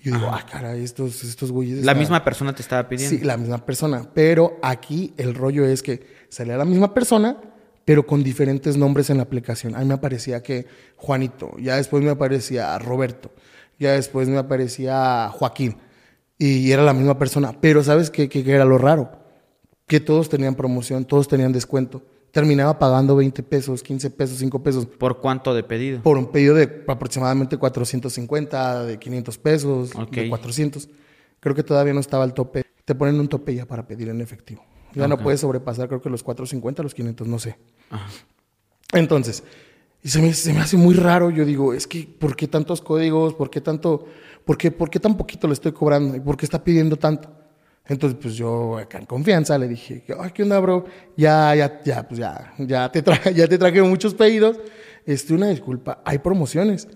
[0.00, 1.78] Y yo digo, ah, caray, estos, estos güeyes.
[1.78, 3.18] La están- misma persona te estaba pidiendo.
[3.18, 4.08] Sí, la misma persona.
[4.14, 7.36] Pero aquí el rollo es que salía la misma persona,
[7.84, 9.74] pero con diferentes nombres en la aplicación.
[9.74, 10.66] A mí me aparecía que
[10.96, 13.32] Juanito, ya después me aparecía Roberto,
[13.80, 15.78] ya después me aparecía Joaquín.
[16.38, 17.52] Y era la misma persona.
[17.60, 19.10] Pero ¿sabes qué, qué- qué era lo raro?
[19.86, 22.02] Que todos tenían promoción, todos tenían descuento.
[22.30, 26.02] Terminaba pagando 20 pesos, 15 pesos, 5 pesos ¿Por cuánto de pedido?
[26.02, 30.88] por un pedido de aproximadamente 450, de 500 pesos, de 400.
[31.40, 32.64] Creo que todavía no estaba el tope.
[32.84, 34.62] Te ponen un tope ya para pedir en efectivo.
[34.94, 37.56] Ya no puedes sobrepasar, creo que los 450, los 500, no sé.
[37.90, 38.06] Ajá.
[38.92, 39.42] Entonces,
[40.02, 41.28] Y se me, se me hace muy raro.
[41.30, 43.34] Yo digo, es que, ¿por qué tantos códigos?
[43.34, 44.06] ¿Por qué tanto?
[44.48, 46.16] ¿Por qué, por qué tan poquito le estoy cobrando?
[46.16, 47.28] ¿Y por qué está pidiendo tanto?
[47.84, 50.86] Entonces, pues yo acá en confianza le dije, ay, ¿qué onda, bro?
[51.18, 54.58] Ya, ya, ya, pues ya, ya te, tra ya te traje muchos pedidos.
[55.04, 56.88] Este, una disculpa, hay promociones.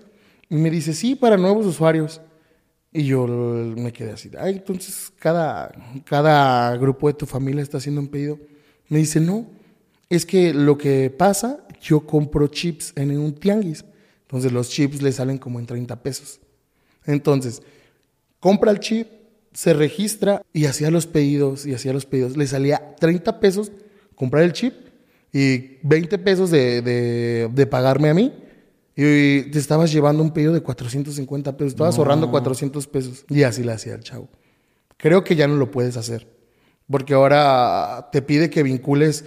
[0.49, 2.21] Y me dice, sí, para nuevos usuarios.
[2.91, 5.71] Y yo me quedé así, ay, entonces cada,
[6.05, 8.39] cada grupo de tu familia está haciendo un pedido.
[8.89, 9.45] Me dice, no,
[10.09, 13.85] es que lo que pasa, yo compro chips en un tianguis.
[14.21, 16.39] Entonces los chips le salen como en 30 pesos.
[17.05, 17.61] Entonces,
[18.39, 19.07] compra el chip,
[19.53, 22.37] se registra y hacía los pedidos y hacía los pedidos.
[22.37, 23.71] Le salía 30 pesos
[24.15, 24.73] comprar el chip
[25.31, 28.33] y 20 pesos de, de, de pagarme a mí.
[28.95, 31.73] Y te estabas llevando un pedido de 450 pesos.
[31.73, 33.25] Estabas ahorrando 400 pesos.
[33.29, 34.29] Y así le hacía el chavo.
[34.97, 36.27] Creo que ya no lo puedes hacer.
[36.89, 39.25] Porque ahora te pide que vincules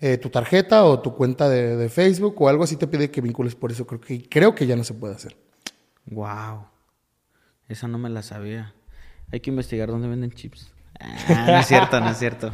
[0.00, 3.22] eh, tu tarjeta o tu cuenta de, de, Facebook o algo así te pide que
[3.22, 3.86] vincules por eso.
[3.86, 5.34] Creo que, creo que ya no se puede hacer.
[6.06, 6.66] Wow.
[7.68, 8.74] Esa no me la sabía.
[9.32, 10.72] Hay que investigar dónde venden chips.
[11.46, 12.50] No es cierto, no es cierto.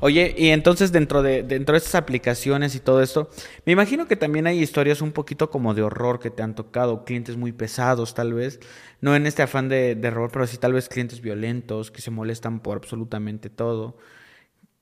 [0.00, 3.30] Oye, y entonces dentro de, dentro de estas aplicaciones y todo esto,
[3.64, 7.04] me imagino que también hay historias un poquito como de horror que te han tocado,
[7.04, 8.60] clientes muy pesados tal vez,
[9.00, 12.10] no en este afán de, de horror, pero sí tal vez clientes violentos que se
[12.10, 13.96] molestan por absolutamente todo.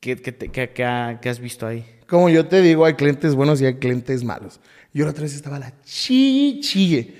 [0.03, 0.85] ¿Qué, qué, te, qué, qué,
[1.29, 1.87] has visto ahí?
[2.09, 4.59] Como yo te digo, hay clientes buenos y hay clientes malos.
[4.93, 7.15] Yo la otra vez estaba la chichille.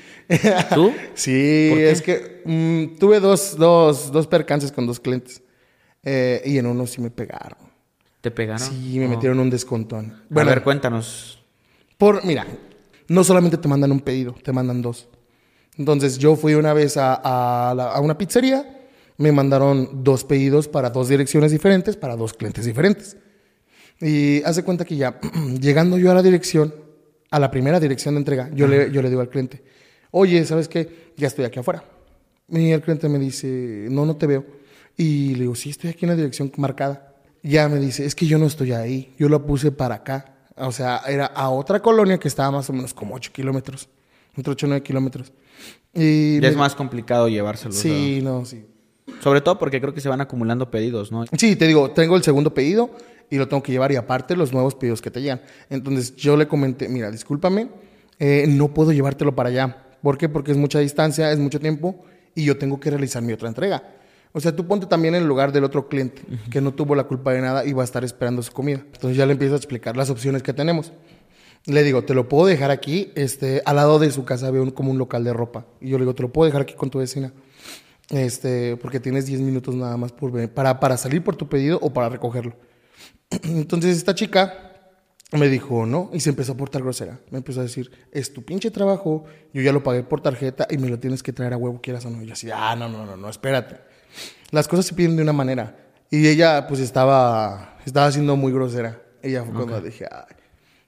[0.75, 0.93] ¿Tú?
[1.15, 5.43] sí, es que mmm, tuve dos, dos, dos percances con dos clientes.
[6.03, 7.57] Eh, y en uno sí me pegaron.
[8.21, 8.67] ¿Te pegaron?
[8.67, 9.11] Sí, me oh.
[9.11, 10.21] metieron un descontón.
[10.29, 11.41] Bueno, a ver, cuéntanos.
[11.97, 12.49] Por, mira,
[13.07, 15.09] no solamente te mandan un pedido, te mandan dos.
[15.79, 18.82] Entonces, yo fui una vez a, a, la, a una pizzería,
[19.19, 23.17] me mandaron dos pedidos para dos direcciones diferentes, para dos clientes diferentes.
[24.01, 25.21] Y hace cuenta que ya,
[25.61, 26.75] llegando yo a la dirección,
[27.31, 29.63] a la primera dirección de entrega, yo, le, yo le digo al cliente,
[30.11, 31.13] oye, ¿sabes qué?
[31.17, 31.85] Ya estoy aquí afuera.
[32.49, 34.45] Y el cliente me dice, no, no te veo.
[34.97, 37.15] Y le digo, sí, estoy aquí en la dirección marcada.
[37.43, 40.35] Ya me dice, es que yo no estoy ahí, yo lo puse para acá.
[40.57, 43.89] O sea, era a otra colonia que estaba más o menos como 8 kilómetros,
[44.37, 45.33] entre 8 o 9 kilómetros.
[45.95, 46.59] Y es me...
[46.59, 47.73] más complicado llevárselo.
[47.73, 48.67] Sí, no, sí.
[49.21, 51.25] Sobre todo porque creo que se van acumulando pedidos, ¿no?
[51.37, 52.91] Sí, te digo, tengo el segundo pedido
[53.31, 55.43] y lo tengo que llevar y aparte los nuevos pedidos que te llegan.
[55.71, 57.69] Entonces yo le comenté, mira, discúlpame,
[58.19, 59.87] eh, no puedo llevártelo para allá.
[60.03, 60.29] ¿Por qué?
[60.29, 63.83] Porque es mucha distancia, es mucho tiempo y yo tengo que realizar mi otra entrega.
[64.33, 66.51] O sea, tú ponte también en el lugar del otro cliente uh -huh.
[66.51, 68.81] que no tuvo la culpa de nada y va a estar esperando su comida.
[68.93, 70.93] Entonces ya le empiezo a explicar las opciones que tenemos.
[71.67, 74.71] Le digo, te lo puedo dejar aquí, este, al lado de su casa veo un,
[74.71, 75.67] como un local de ropa.
[75.81, 77.33] Y yo le digo, te lo puedo dejar aquí con tu vecina.
[78.13, 81.95] Este, porque tienes 10 minutos nada más por, para, para salir por tu pedido o
[81.95, 82.55] para recogerlo.
[83.31, 84.71] Entonces esta chica
[85.33, 87.21] me dijo, no, y se empezó a portar grosera.
[87.31, 90.77] Me empezó a decir, es tu pinche trabajo, yo ya lo pagué por tarjeta y
[90.77, 92.23] me lo tienes que traer a huevo, quieras o no.
[92.23, 93.77] Y yo así, ah, no, no, no, no, espérate.
[94.51, 95.75] Las cosas se piden de una manera.
[96.11, 99.01] Y ella, pues, estaba, estaba siendo muy grosera.
[99.23, 99.67] Ella fue okay.
[99.69, 100.37] cuando dije, ay,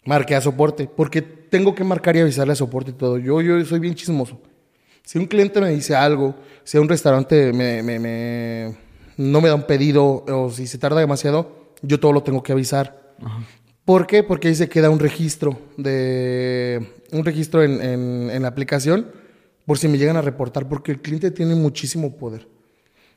[0.05, 3.17] marqué a soporte, porque tengo que marcar y avisarle a soporte y todo.
[3.17, 4.43] Yo, yo soy bien chismoso.
[5.05, 8.75] Si un cliente me dice algo, si un restaurante me, me, me,
[9.17, 12.53] no me da un pedido o si se tarda demasiado, yo todo lo tengo que
[12.53, 13.15] avisar.
[13.23, 13.41] Ajá.
[13.85, 14.23] ¿Por qué?
[14.23, 19.11] Porque ahí se queda un registro de un registro en, en, en, la aplicación
[19.67, 22.49] por si me llegan a reportar, porque el cliente tiene muchísimo poder.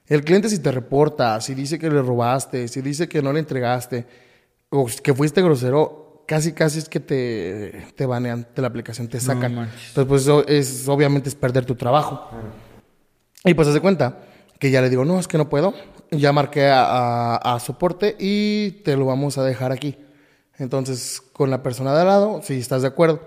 [0.08, 3.40] El cliente si te reporta, si dice que le robaste, si dice que no le
[3.40, 4.06] entregaste,
[4.70, 9.20] o que fuiste grosero, casi casi es que te, te banean de la aplicación, te
[9.20, 9.56] sacan.
[9.56, 12.30] No, Entonces, pues eso es, obviamente es perder tu trabajo.
[13.44, 14.20] Y pues hace cuenta
[14.60, 15.74] que ya le digo, no, es que no puedo.
[16.12, 19.98] Ya marqué a, a, a soporte y te lo vamos a dejar aquí.
[20.58, 23.22] Entonces, con la persona de al lado, si estás de acuerdo.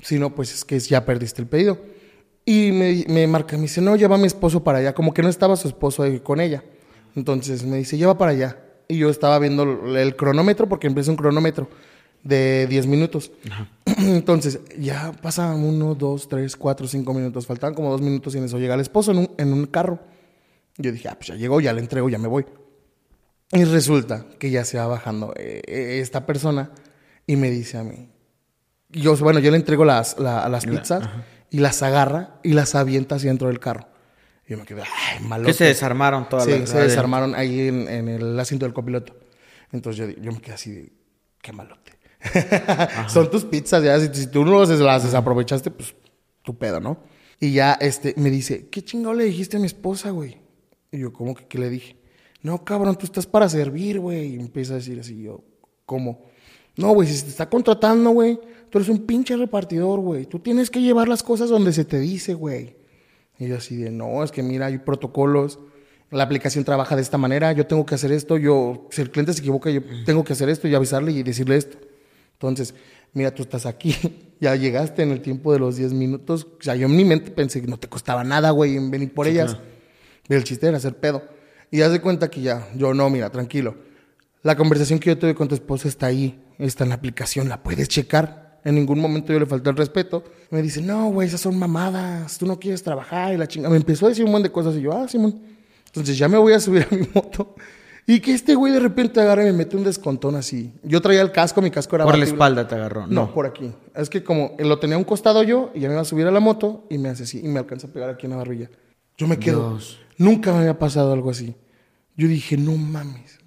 [0.00, 1.78] Si no, pues es que ya perdiste el pedido.
[2.44, 4.94] Y me, me marca, me dice, no, lleva a mi esposo para allá.
[4.94, 6.64] Como que no estaba su esposo ahí con ella.
[7.14, 8.58] Entonces me dice, lleva para allá.
[8.86, 9.64] Y yo estaba viendo
[9.96, 11.68] el cronómetro, porque empieza un cronómetro
[12.22, 13.32] de 10 minutos.
[13.50, 13.68] Ajá.
[13.98, 17.46] Entonces, ya pasan uno, dos, tres, cuatro, cinco minutos.
[17.46, 20.00] Faltaban como dos minutos y en eso llega el esposo en un, en un carro.
[20.76, 22.46] Yo dije, ah, pues ya llegó, ya le entrego, ya me voy.
[23.52, 26.70] Y resulta que ya se va bajando eh, esta persona
[27.26, 28.10] y me dice a mí,
[28.90, 31.24] yo, bueno, yo le entrego las, la, las pizzas Ajá.
[31.50, 33.88] y las agarra y las avienta hacia dentro del carro.
[34.46, 35.46] Y yo me quedé, ay, malo.
[35.46, 39.14] Que se desarmaron todas sí, las se desarmaron ahí en, en, el asiento del copiloto.
[39.72, 40.92] Entonces yo, yo me quedé así de,
[41.42, 41.97] qué malote.
[43.08, 45.94] Son tus pizzas, ya, si, tú no las desaprovechaste, pues
[46.42, 46.98] tu pedo, ¿no?
[47.40, 50.38] Y ya este, me dice, ¿qué chingado le dijiste a mi esposa, güey?
[50.90, 51.98] Y yo, ¿cómo que qué le dije?
[52.42, 54.36] no, cabrón, tú estás para servir, güey.
[54.36, 55.42] Y empieza a decir así, yo,
[55.84, 56.26] ¿cómo?
[56.76, 58.38] No, güey, si te está contratando, güey,
[58.70, 60.26] tú eres un pinche repartidor, güey.
[60.26, 62.76] Tú tienes que llevar las cosas donde se te dice, güey.
[63.38, 65.58] Y yo así de, no, es que mira, hay protocolos.
[66.10, 69.34] La aplicación trabaja de esta manera, yo tengo que hacer esto, yo, si el cliente
[69.34, 71.76] se equivoca, yo tengo que hacer esto y avisarle y decirle esto.
[72.38, 72.74] Entonces,
[73.12, 73.96] mira, tú estás aquí,
[74.40, 76.46] ya llegaste en el tiempo de los 10 minutos.
[76.58, 79.12] O sea, yo en mi mente pensé que no te costaba nada, güey, en venir
[79.12, 79.56] por ellas.
[80.28, 81.22] El chiste era hacer pedo.
[81.70, 83.74] Y haz de cuenta que ya, yo no, mira, tranquilo.
[84.42, 87.62] La conversación que yo tuve con tu esposa está ahí, está en la aplicación, la
[87.62, 88.60] puedes checar.
[88.64, 90.22] En ningún momento yo le falté el respeto.
[90.50, 93.70] Me dice, no, güey, esas son mamadas, tú no quieres trabajar y la chingada.
[93.70, 95.42] Me empezó a decir un montón de cosas y yo, ah, Simón.
[95.86, 97.54] Entonces ya me voy a subir a mi moto.
[98.10, 100.72] Y que este güey de repente agarra y me mete un descontón así.
[100.82, 103.06] Yo traía el casco, mi casco era Por la espalda te agarró.
[103.06, 103.70] No, por aquí.
[103.94, 106.26] Es que como lo tenía a un costado yo y ya me iba a subir
[106.26, 108.38] a la moto y me hace así y me alcanza a pegar aquí en la
[108.38, 108.70] barbilla.
[109.18, 109.72] Yo me quedo.
[109.72, 110.00] Dios.
[110.16, 111.54] Nunca me había pasado algo así.
[112.16, 113.38] Yo dije, no mames.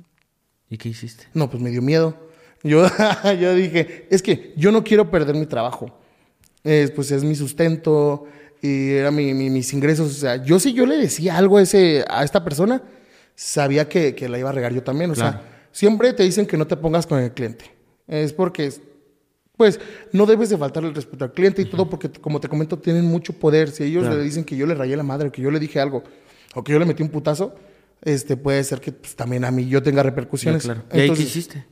[0.70, 1.26] ¿Y qué hiciste?
[1.34, 2.16] No, pues me dio miedo.
[2.64, 2.86] Yo,
[3.42, 5.98] yo dije, es que yo no quiero perder mi trabajo.
[6.64, 8.26] Es, pues es mi sustento
[8.62, 10.12] y era mi- mi- mis ingresos.
[10.12, 12.84] O sea, yo si yo le decía algo a, ese, a esta persona,
[13.36, 15.12] sabía que, que la iba a regar yo también.
[15.12, 15.40] O Claro.
[15.40, 15.42] sea,
[15.72, 17.66] siempre te dicen que no te pongas con el cliente.
[18.08, 18.72] Es porque,
[19.58, 19.80] pues,
[20.12, 23.06] no debes de faltarle el respeto al cliente y todo porque, como te comento, tienen
[23.06, 23.70] mucho poder.
[23.72, 24.18] Si ellos Claro.
[24.18, 26.04] le dicen que yo le rayé la madre, o que yo le dije algo,
[26.56, 27.56] o que yo le metí un putazo,
[28.02, 30.64] este, puede ser que pues, también a mí yo tenga repercusiones.
[30.64, 30.84] claro.
[30.94, 31.66] ¿Y ahí qué hiciste?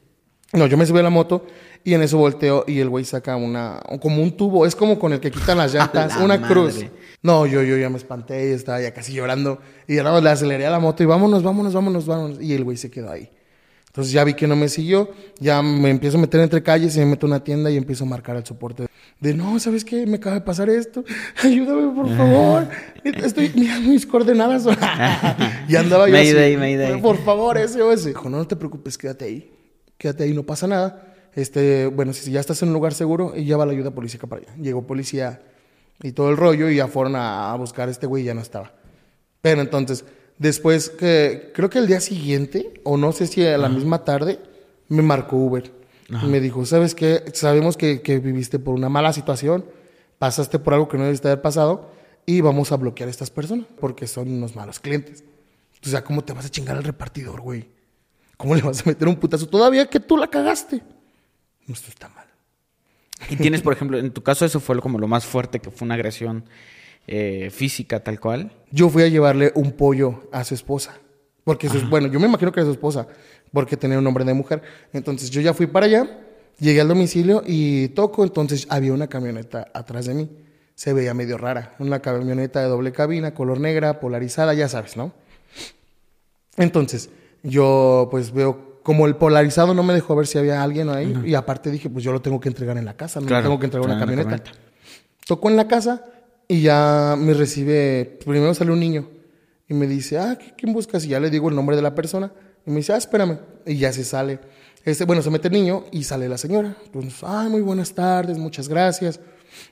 [0.53, 1.45] no, yo me subí a la moto
[1.83, 5.13] y en eso volteo y el güey saca una, como un tubo, es como con
[5.13, 6.53] el que quitan las llantas, la una madre.
[6.53, 6.85] cruz.
[7.21, 9.59] No, yo, yo ya me espanté y estaba ya casi llorando.
[9.87, 12.41] Y más le aceleré a la moto y vámonos, vámonos, vámonos, vámonos.
[12.41, 13.29] Y el güey se quedó ahí.
[13.87, 16.99] Entonces ya vi que no me siguió, ya me empiezo a meter entre calles y
[16.99, 18.85] me meto a una tienda y empiezo a marcar el soporte.
[19.19, 20.05] De no, ¿sabes qué?
[20.05, 21.03] Me acaba de pasar esto.
[21.43, 22.67] Ayúdame, por favor.
[23.03, 24.65] Estoy, mira mis coordenadas.
[25.67, 26.57] y andaba yo Mayday, así.
[26.57, 27.01] mayday.
[27.01, 28.09] Por favor, ese o ese.
[28.09, 29.51] Dijo, no, no te preocupes, quédate ahí.
[29.97, 31.08] Quédate ahí, no pasa nada.
[31.35, 34.27] Este, bueno, si ya estás en un lugar seguro, y ya va la ayuda policíaca
[34.27, 34.55] para allá.
[34.55, 35.41] Llegó policía
[36.01, 38.33] y todo el rollo y ya fueron a, a buscar a este güey y ya
[38.33, 38.73] no estaba.
[39.41, 40.05] Pero entonces,
[40.37, 44.39] después que, creo que el día siguiente, o no sé si a la misma tarde,
[44.87, 45.71] me marcó Uber.
[46.09, 47.23] Y me dijo, ¿sabes qué?
[47.33, 49.63] Sabemos que, que viviste por una mala situación,
[50.17, 51.91] pasaste por algo que no debiste haber pasado
[52.25, 55.23] y vamos a bloquear a estas personas porque son unos malos clientes.
[55.85, 57.69] O sea, ¿cómo te vas a chingar al repartidor, güey?
[58.37, 60.81] ¿Cómo le vas a meter un putazo todavía que tú la cagaste?
[61.71, 62.25] Esto está mal.
[63.29, 65.85] Y tienes, por ejemplo, en tu caso eso fue como lo más fuerte, que fue
[65.85, 66.45] una agresión
[67.07, 68.51] eh, física tal cual.
[68.71, 70.97] Yo fui a llevarle un pollo a su esposa.
[71.43, 73.07] Porque, su- bueno, yo me imagino que era su esposa,
[73.51, 74.61] porque tenía un nombre de mujer.
[74.93, 76.19] Entonces yo ya fui para allá,
[76.59, 78.23] llegué al domicilio y toco.
[78.23, 80.29] Entonces había una camioneta atrás de mí.
[80.75, 81.75] Se veía medio rara.
[81.79, 85.11] Una camioneta de doble cabina, color negra, polarizada, ya sabes, ¿no?
[86.57, 87.09] Entonces
[87.43, 91.21] yo pues veo como el polarizado no me dejó ver si había alguien ahí.
[91.25, 93.59] Y aparte dije, pues yo lo tengo que entregar en la casa, no Claro, tengo
[93.59, 94.51] que entregar una claro, en la camioneta.
[95.27, 96.05] Tocó en la casa
[96.47, 99.07] y ya me recibe, primero sale un niño
[99.67, 101.05] y me dice, ah, ¿qué- ¿quién buscas?
[101.05, 102.31] Y ya le digo el nombre de la persona
[102.65, 103.37] y me dice, ah, espérame.
[103.65, 104.39] Y ya se sale.
[104.85, 106.75] Este, bueno, se mete el niño y sale la señora.
[106.85, 109.19] Entonces, ay, muy buenas tardes, muchas gracias.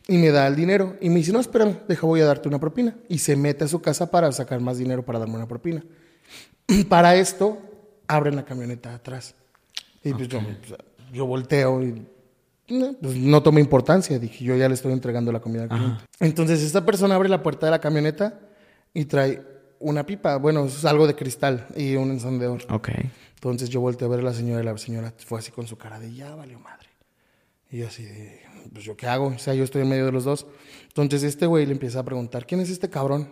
[0.07, 2.59] Y me da el dinero y me dice, no, espérame, deja, voy a darte una
[2.59, 2.95] propina.
[3.09, 5.83] Y se mete a su casa para sacar más dinero para darme una propina.
[6.89, 7.57] Para esto,
[8.07, 9.35] abren la camioneta atrás.
[10.03, 10.39] Y pues yo,
[11.11, 12.05] yo volteo y
[12.69, 14.19] no, pues, no tomé importancia.
[14.19, 16.03] Dije, yo ya le estoy entregando la comida al cliente.
[16.19, 18.39] Entonces, esta persona abre la puerta de la camioneta
[18.93, 19.41] y trae
[19.79, 20.37] una pipa.
[20.37, 22.61] Bueno, es algo de cristal y un encendedor.
[22.69, 22.89] Ok.
[23.35, 25.77] Entonces, yo volteé a ver a la señora y la señora fue así con su
[25.77, 26.89] cara de, ya valió madre.
[27.69, 28.41] Y yo así de,
[28.73, 29.27] pues, ¿yo qué hago?
[29.27, 30.45] O sea, yo estoy en medio de los dos.
[30.87, 33.29] Entonces, este güey le empieza a preguntar, ¿quién es este cabrón?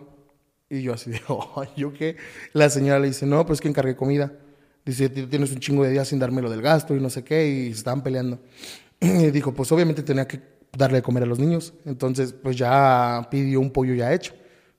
[0.70, 2.16] Y yo así de, oh, ¿yo qué?
[2.54, 4.32] La señora le dice, no, pues que encargué comida.
[4.86, 7.22] Dice, "Tú tienes un chingo de días sin darme lo del gasto y no sé
[7.24, 8.38] qué, y estaban peleando.
[9.00, 10.40] Y dijo, pues obviamente tenía que
[10.76, 11.74] darle de comer a los niños.
[11.84, 14.34] Entonces, pues ya pidió un pollo ya hecho,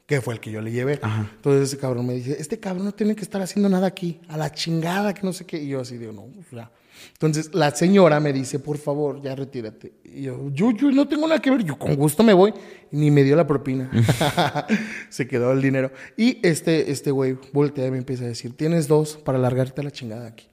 [0.06, 1.00] que fue el que yo le llevé.
[1.36, 4.38] Entonces ese cabrón me dice, este cabrón no tiene que estar haciendo nada aquí, a
[4.38, 5.62] la chingada, que no sé qué.
[5.62, 6.72] Y yo así digo, no, pues ya.
[7.14, 9.94] Entonces la señora me dice, por favor, ya retírate.
[10.04, 12.54] Y yo, yo, yo no tengo nada que ver, yo con gusto me voy.
[12.92, 13.90] Y ni me dio la propina.
[15.10, 15.92] Se quedó el dinero.
[16.16, 19.84] Y este, este güey voltea y me empieza a decir, tienes dos para largarte a
[19.84, 20.48] la chingada aquí.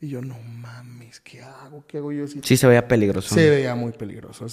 [0.00, 1.84] Y yo, no mames, ¿qué hago?
[1.86, 2.24] ¿Qué hago yo?
[2.24, 2.40] así?
[2.42, 3.34] Sí se veía peligroso.
[3.34, 4.46] Se veía muy peligroso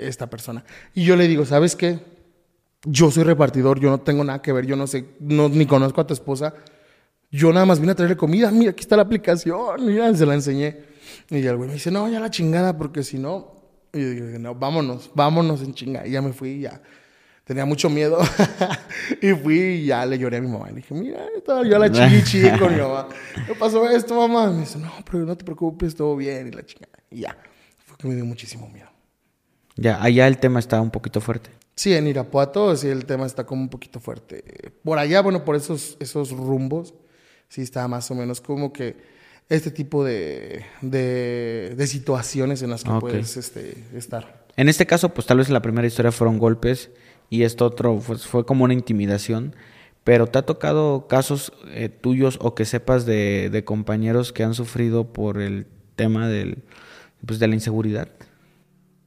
[0.00, 0.64] esta persona.
[0.94, 1.98] Y yo le digo, ¿sabes qué?
[2.84, 6.00] Yo soy repartidor, yo no tengo nada que ver, yo no sé, no, ni conozco
[6.00, 6.54] a tu esposa.
[7.30, 10.34] Yo nada más vine a traerle comida, mira, aquí está la aplicación, mira, se la
[10.34, 10.76] enseñé.
[11.30, 13.58] Y el güey me dice, no, ya la chingada, porque si no...
[13.92, 16.06] Y yo digo, no, vámonos, vámonos en chinga.
[16.06, 16.80] Y ya me fui, ya.
[17.44, 18.18] tenía mucho miedo.
[19.22, 20.68] y fui y ya le lloré a mi mamá.
[20.68, 23.08] Le dije, mira, estaba yo a la chichi con mi mamá.
[23.46, 24.50] ¿Qué pasó esto, mamá?
[24.50, 26.48] me dice, no, pero no te preocupes, todo bien.
[26.48, 26.98] Y la chingada.
[27.10, 27.36] Y ya.
[27.78, 28.88] Fue que me dio muchísimo miedo.
[29.76, 31.50] Ya, allá el tema está un poquito fuerte.
[31.76, 34.72] Sí, en Irapuato sí el tema está como un poquito fuerte.
[34.82, 36.92] Por allá, bueno, por esos, esos rumbos,
[37.48, 38.96] sí está más o menos como que
[39.48, 44.46] este tipo de, de, de situaciones en las que puedes este, estar.
[44.56, 46.90] En este caso, pues tal vez en la primera historia fueron golpes
[47.30, 49.54] y esto otro pues, fue como una intimidación.
[50.04, 54.54] Pero ¿te ha tocado casos eh, tuyos o que sepas de, de compañeros que han
[54.54, 56.62] sufrido por el tema del,
[57.26, 58.08] pues, de la inseguridad?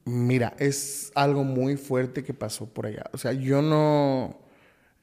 [0.04, 3.04] Mira, es algo muy fuerte que pasó por allá.
[3.12, 4.41] O sea, yo no,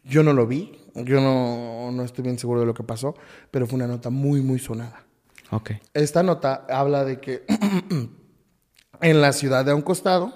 [0.09, 3.15] yo no lo vi, yo no, no estoy bien seguro de lo que pasó,
[3.51, 5.03] pero fue una nota muy, muy sonada.
[5.51, 5.71] Ok.
[5.93, 7.43] Esta nota habla de que
[9.01, 10.33] en la ciudad de a un costado,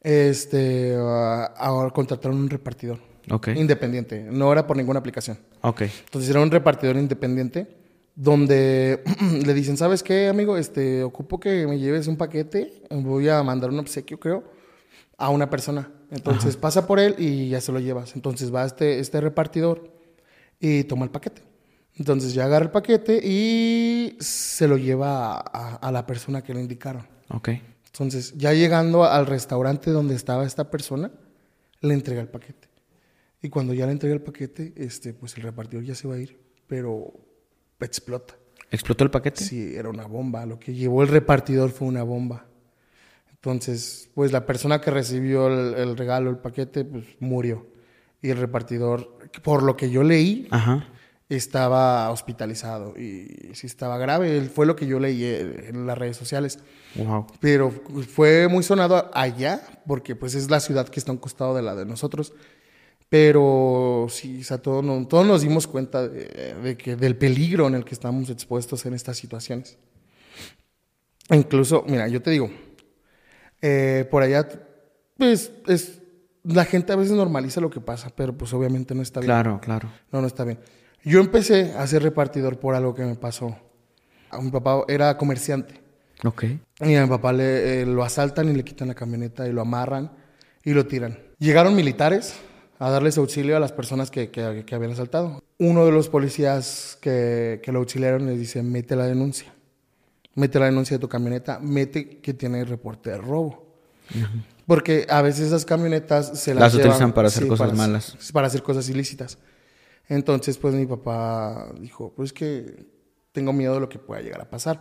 [0.00, 2.98] este, ah, ahora contrataron un repartidor
[3.30, 3.48] Ok.
[3.54, 5.38] independiente, no era por ninguna aplicación.
[5.62, 5.82] Ok.
[6.04, 7.68] Entonces era un repartidor independiente
[8.14, 9.02] donde
[9.46, 10.56] le dicen, ¿sabes qué, amigo?
[10.56, 14.44] Este, ocupo que me lleves un paquete, voy a mandar un obsequio, creo,
[15.22, 15.90] a una persona.
[16.10, 18.14] Entonces pasa por él y ya se lo llevas.
[18.16, 19.92] Entonces va este, este repartidor
[20.60, 21.42] y toma el paquete.
[21.96, 26.54] Entonces ya agarra el paquete y se lo lleva a, a- a la persona que
[26.54, 27.06] le indicaron.
[27.28, 27.50] Ok.
[27.86, 31.10] Entonces, ya llegando al restaurante donde estaba esta persona,
[31.82, 32.68] le entrega el paquete.
[33.42, 36.18] Y cuando ya le entrega el paquete, este, pues el repartidor ya se va a
[36.18, 37.12] ir, pero
[37.80, 38.34] explota.
[38.70, 39.44] ¿Explotó el paquete?
[39.44, 40.46] Sí, era una bomba.
[40.46, 42.46] Lo que llevó el repartidor fue una bomba.
[43.44, 47.66] Entonces, pues la persona que recibió el, el regalo, el paquete, pues murió.
[48.22, 50.86] Y el repartidor, por lo que yo leí, Ajá.
[51.28, 54.42] estaba hospitalizado y sí estaba grave.
[54.42, 56.60] Fue lo que yo leí eh, en las redes sociales.
[56.94, 57.26] Wow.
[57.40, 61.56] Pero fue muy sonado allá, porque pues es la ciudad que está a un costado
[61.56, 62.32] de la de nosotros.
[63.08, 67.66] Pero sí, o sea, todos, no- todos nos dimos cuenta de, de que, del peligro
[67.66, 69.78] en el que estamos expuestos en estas situaciones.
[71.30, 72.50] Incluso, mira, yo te digo,
[73.62, 74.46] eh, por allá,
[75.16, 76.00] pues es,
[76.44, 79.28] la gente a veces normaliza lo que pasa, pero pues obviamente no está bien.
[79.28, 79.88] Claro, claro.
[80.10, 80.58] No, no está bien.
[81.04, 83.56] Yo empecé a ser repartidor por algo que me pasó.
[84.30, 85.80] A mi papá era comerciante.
[86.24, 86.44] Ok.
[86.80, 89.60] Y a mi papá le, eh, lo asaltan y le quitan la camioneta y lo
[89.60, 90.12] amarran
[90.64, 91.18] y lo tiran.
[91.38, 92.34] Llegaron militares
[92.78, 95.42] a darles auxilio a las personas que, que- que habían asaltado.
[95.58, 99.52] Uno de los policías que, que lo auxiliaron les dice, mete la denuncia.
[100.34, 103.66] Mete la denuncia de tu camioneta, mete que tiene reporte de robo.
[104.66, 108.16] Porque a veces esas camionetas se las, Las llevan- utilizan para hacer cosas para- malas.
[108.32, 109.38] Para hacer cosas ilícitas.
[110.08, 112.86] Entonces, pues mi papá dijo, pues que
[113.32, 114.80] tengo miedo de lo que pueda llegar a pasar.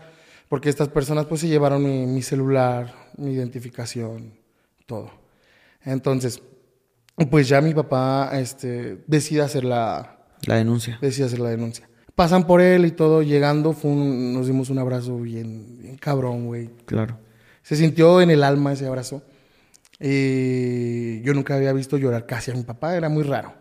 [0.50, 4.34] Porque estas personas pues se llevaron mi, mi celular, mi identificación,
[4.86, 5.10] todo.
[5.84, 6.42] Entonces,
[7.30, 10.98] pues ya mi papá este, decide hacer la, La denuncia.
[11.02, 11.88] decide hacer la denuncia.
[12.16, 16.46] Pasan por él y todo, llegando fue un- nos dimos un abrazo bien, bien cabrón,
[16.48, 16.70] güey.
[16.86, 17.18] Claro.
[17.64, 19.24] Se sintió en el alma ese abrazo.
[20.00, 23.54] Y yo nunca había visto llorar casi a mi papá, era muy raro.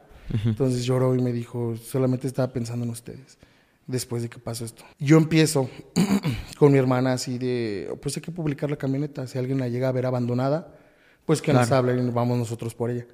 [0.44, 3.36] Entonces lloró y me dijo, solamente estaba pensando en ustedes
[3.86, 4.84] después de que pasó esto.
[5.00, 5.68] Yo empiezo
[6.58, 9.88] con mi hermana así de, pues hay que publicar la camioneta, si alguien la llega
[9.88, 10.72] a ver abandonada,
[11.24, 13.06] pues que nos hablen y vamos nosotros por ella.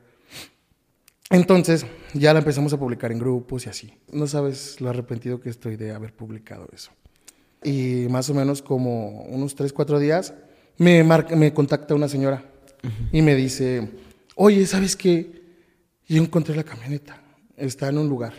[1.30, 3.92] Entonces ya la empezamos a publicar en grupos y así.
[4.12, 6.92] No sabes lo arrepentido que estoy de haber publicado eso.
[7.64, 10.34] Y más o menos como unos 3, 4 días
[10.78, 12.44] me, marca, me contacta una señora
[13.10, 13.90] y me dice,
[14.36, 15.42] oye, ¿sabes qué?
[16.06, 17.20] Yo encontré la camioneta,
[17.56, 18.34] está en un lugar.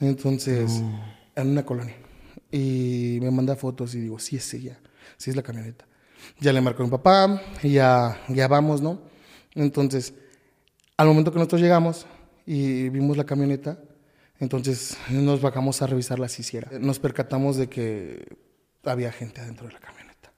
[0.00, 0.82] Entonces,
[1.34, 1.96] en una colonia.
[2.52, 4.78] Y me manda fotos y digo, sí es ella,
[5.16, 5.86] sí es la camioneta.
[6.40, 9.00] Ya le marcó a mi papá y ya, ya vamos, ¿no?
[9.54, 10.12] Entonces,
[10.96, 12.06] al momento que nosotros llegamos
[12.46, 13.78] y vimos la camioneta,
[14.38, 16.70] entonces nos bajamos a revisarla si hiciera.
[16.78, 18.36] Nos percatamos de que
[18.84, 20.32] había gente adentro de la camioneta.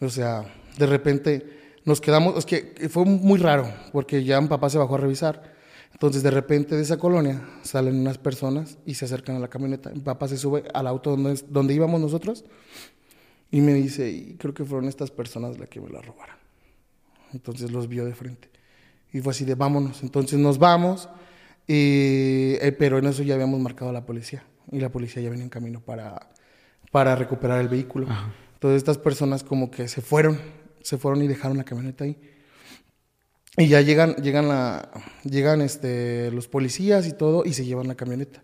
[0.00, 0.44] O sea,
[0.76, 4.94] de repente nos quedamos, es que fue muy raro, porque ya mi papá se bajó
[4.96, 5.54] a revisar.
[5.92, 9.90] Entonces, de repente de esa colonia salen unas personas y se acercan a la camioneta.
[9.90, 12.44] Mi papá se sube al auto donde, donde íbamos nosotros
[13.50, 16.36] y me dice, y creo que fueron estas personas las que me la robaron.
[17.32, 18.50] Entonces los vio de frente.
[19.14, 20.02] Y fue así de, vámonos.
[20.02, 21.08] Entonces nos vamos,
[21.68, 24.44] y, eh, pero en eso ya habíamos marcado a la policía.
[24.72, 26.30] Y la policía ya venía en camino para,
[26.90, 28.08] para recuperar el vehículo.
[28.54, 30.40] Entonces estas personas como que se fueron,
[30.82, 32.18] se fueron y dejaron la camioneta ahí.
[33.56, 34.90] Y ya llegan, llegan, la,
[35.22, 38.42] llegan este, los policías y todo y se llevan la camioneta.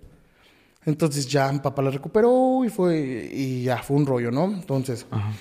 [0.85, 4.45] Entonces ya mi papá la recuperó y fue, y ya fue un rollo, ¿no?
[4.45, 5.33] Entonces, Ajá.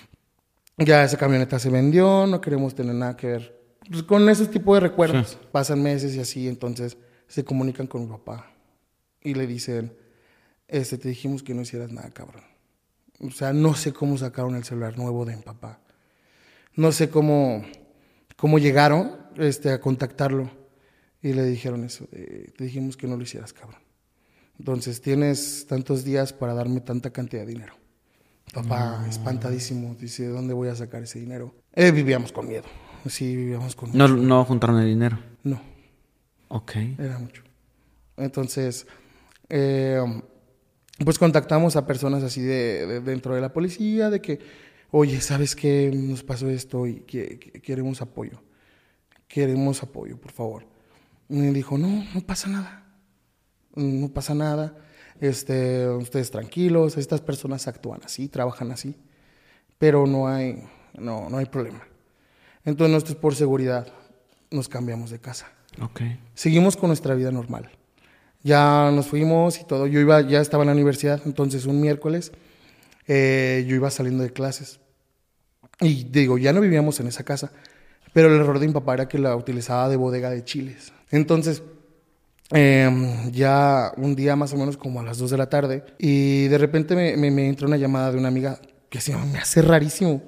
[0.75, 3.58] ya esa camioneta se vendió, no queremos tener nada que ver
[4.07, 5.37] con esos tipos de recuerdos.
[5.51, 8.51] Pasan meses y así, entonces se comunican con mi papá
[9.21, 9.93] y le dicen,
[10.67, 12.43] este, te dijimos que no hicieras nada, cabrón.
[13.19, 15.81] O sea, no sé cómo sacaron el celular nuevo de mi papá.
[16.75, 17.65] No sé cómo,
[18.37, 20.49] cómo llegaron este, a contactarlo.
[21.21, 23.81] Y le dijeron eso, te dijimos que no lo hicieras, cabrón.
[24.57, 27.73] Entonces, tienes tantos días para darme tanta cantidad de dinero.
[28.53, 31.53] Papá, espantadísimo, dice, ¿de dónde voy a sacar ese dinero?
[31.73, 32.65] Eh, vivíamos con miedo.
[33.07, 35.19] Sí, vivíamos con No, no juntaron el dinero.
[35.43, 35.61] No,
[36.49, 36.75] Ok.
[36.97, 37.43] era mucho.
[38.17, 38.85] Entonces,
[39.49, 40.01] eh,
[41.03, 44.39] pues contactamos a personas así de, de- dentro de la policía, de que,
[44.91, 45.91] oye, ¿sabes qué?
[45.93, 48.41] Nos pasó esto y que, que- queremos apoyo.
[49.27, 50.65] Queremos apoyo, por favor.
[51.29, 52.85] Y me dijo, no, no pasa nada.
[53.75, 54.75] No pasa nada.
[55.21, 58.95] Este, ustedes tranquilos, estas personas actúan así, trabajan así,
[59.77, 60.63] pero no hay,
[60.97, 61.81] no, no hay problema.
[62.65, 63.87] Entonces nosotros por seguridad
[64.51, 65.51] nos cambiamos de casa
[65.81, 66.01] Ok.
[66.33, 67.69] seguimos con nuestra vida normal.
[68.43, 69.85] Ya nos fuimos y todo.
[69.87, 72.31] Yo iba, ya estaba en la universidad, entonces un miércoles
[73.07, 74.79] eh, yo iba saliendo de clases.
[75.81, 77.51] Y digo, ya no vivíamos en esa casa,
[78.13, 80.91] pero el error de mi papá era que la utilizaba de bodega de chiles.
[81.11, 81.63] Entonces,
[82.51, 82.89] eh,
[83.31, 86.57] ya un día más o menos como a las 2 de la tarde, y de
[86.57, 90.21] repente me, me, me entra una llamada de una amiga que se me hace rarísimo.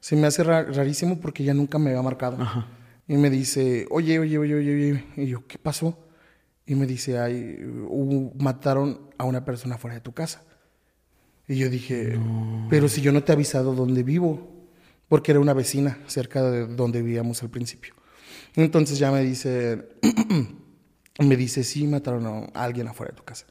[0.00, 2.38] Se me hace ra- rarísimo porque ella nunca me había marcado.
[3.06, 5.04] Y me dice, oye, oye, oye, oye, oye.
[5.16, 5.98] Y yo, ¿qué pasó?
[6.66, 10.42] Y me dice, ay, hubo- mataron a una persona fuera de tu casa.
[11.46, 12.18] Y yo dije,
[12.68, 14.54] pero si yo no te he avisado dónde vivo,
[15.08, 17.94] porque era una vecina cerca de donde vivíamos al principio.
[18.54, 19.88] Entonces ya me dice,
[21.18, 23.46] me dice, sí, mataron a alguien afuera de tu casa.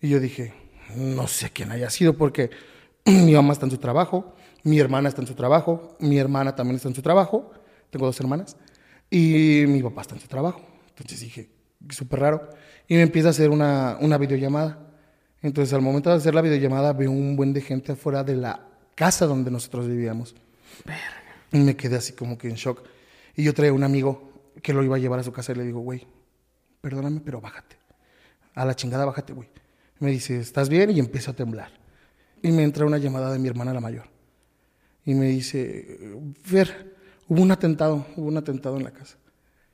[0.00, 0.54] Y yo dije,
[0.94, 2.50] no sé quién haya sido, porque
[3.04, 4.35] mi mamá está en su trabajo,
[4.66, 7.52] mi hermana está en su trabajo, mi hermana también está en su trabajo,
[7.88, 8.56] tengo dos hermanas,
[9.08, 10.60] y mi papá está en su trabajo.
[10.88, 11.48] Entonces dije,
[11.90, 12.50] súper raro.
[12.88, 14.76] Y me empieza a hacer una, una videollamada.
[15.40, 18.68] Entonces al momento de hacer la videollamada veo un buen de gente afuera de la
[18.96, 20.34] casa donde nosotros vivíamos.
[21.52, 22.82] Y me quedé así como que en shock.
[23.36, 25.62] Y yo traía un amigo que lo iba a llevar a su casa y le
[25.62, 26.04] digo, güey,
[26.80, 27.76] perdóname, pero bájate.
[28.56, 29.48] A la chingada, bájate, güey.
[30.00, 30.90] Me dice, ¿estás bien?
[30.90, 31.70] Y empiezo a temblar.
[32.42, 34.15] Y me entra una llamada de mi hermana la mayor.
[35.06, 35.98] Y me dice,
[36.42, 36.96] Fer,
[37.28, 39.16] hubo un atentado, hubo un atentado en la casa.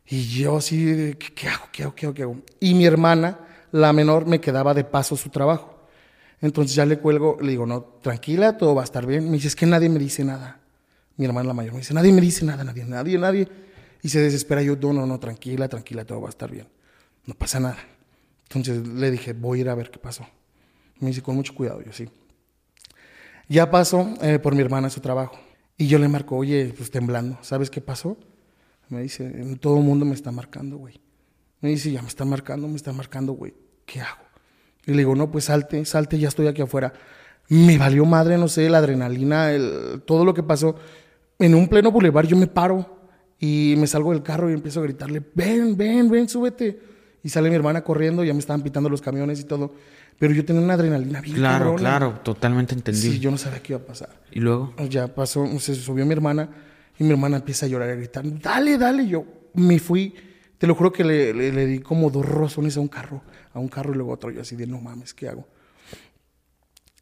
[0.06, 1.64] Y yo así, de, ¿qué, qué hago?
[1.72, 1.94] ¿Qué hago?
[1.94, 2.14] ¿Qué hago?
[2.14, 2.36] ¿Qué hago?
[2.60, 3.40] Y mi hermana,
[3.72, 5.86] la menor, me quedaba de paso su trabajo.
[6.42, 9.24] Entonces ya le cuelgo, le digo, no, tranquila, todo va a estar bien.
[9.26, 10.60] Me dice, es que nadie me dice nada.
[11.16, 13.48] Mi hermana la mayor me dice, nadie me dice nada, nadie, nadie, nadie.
[14.02, 16.66] Y se desespera yo, no, no, no, tranquila, tranquila, todo va a estar bien.
[17.26, 17.78] No pasa nada.
[18.48, 20.26] Entonces le dije, voy a ir a ver qué pasó.
[20.98, 22.08] Me dice, con mucho cuidado, yo sí.
[23.52, 25.38] Ya pasó eh, por mi hermana su trabajo.
[25.76, 28.16] Y yo le marco, oye, pues temblando, ¿sabes qué pasó?
[28.88, 29.30] Me dice,
[29.60, 30.98] todo el mundo me está marcando, güey.
[31.60, 33.52] Me dice, ya me están marcando, me están marcando, güey.
[33.84, 34.22] ¿Qué hago?
[34.86, 36.94] Y le digo, no, pues salte, salte, ya estoy aquí afuera.
[37.50, 40.76] Me valió madre, no sé, la adrenalina, el, todo lo que pasó.
[41.38, 43.02] En un pleno bulevar yo me paro
[43.38, 46.80] y me salgo del carro y empiezo a gritarle, ven, ven, ven, súbete.
[47.22, 49.74] Y sale mi hermana corriendo, ya me estaban pitando los camiones y todo.
[50.18, 51.78] Pero yo tenía una adrenalina bien Claro, cabrona.
[51.78, 53.10] claro, totalmente entendible.
[53.16, 54.20] Sí, yo no sabía qué iba a pasar.
[54.30, 56.48] Y luego, Ya pasó, se subió mi hermana
[56.98, 59.06] y mi hermana empieza a llorar y a gritar, dale, dale.
[59.08, 60.14] Yo me fui,
[60.58, 63.58] te lo juro que le, le- le di como dos rozones a un carro, a
[63.58, 64.30] un carro y luego otro.
[64.30, 65.48] Yo así de, no mames, ¿qué hago?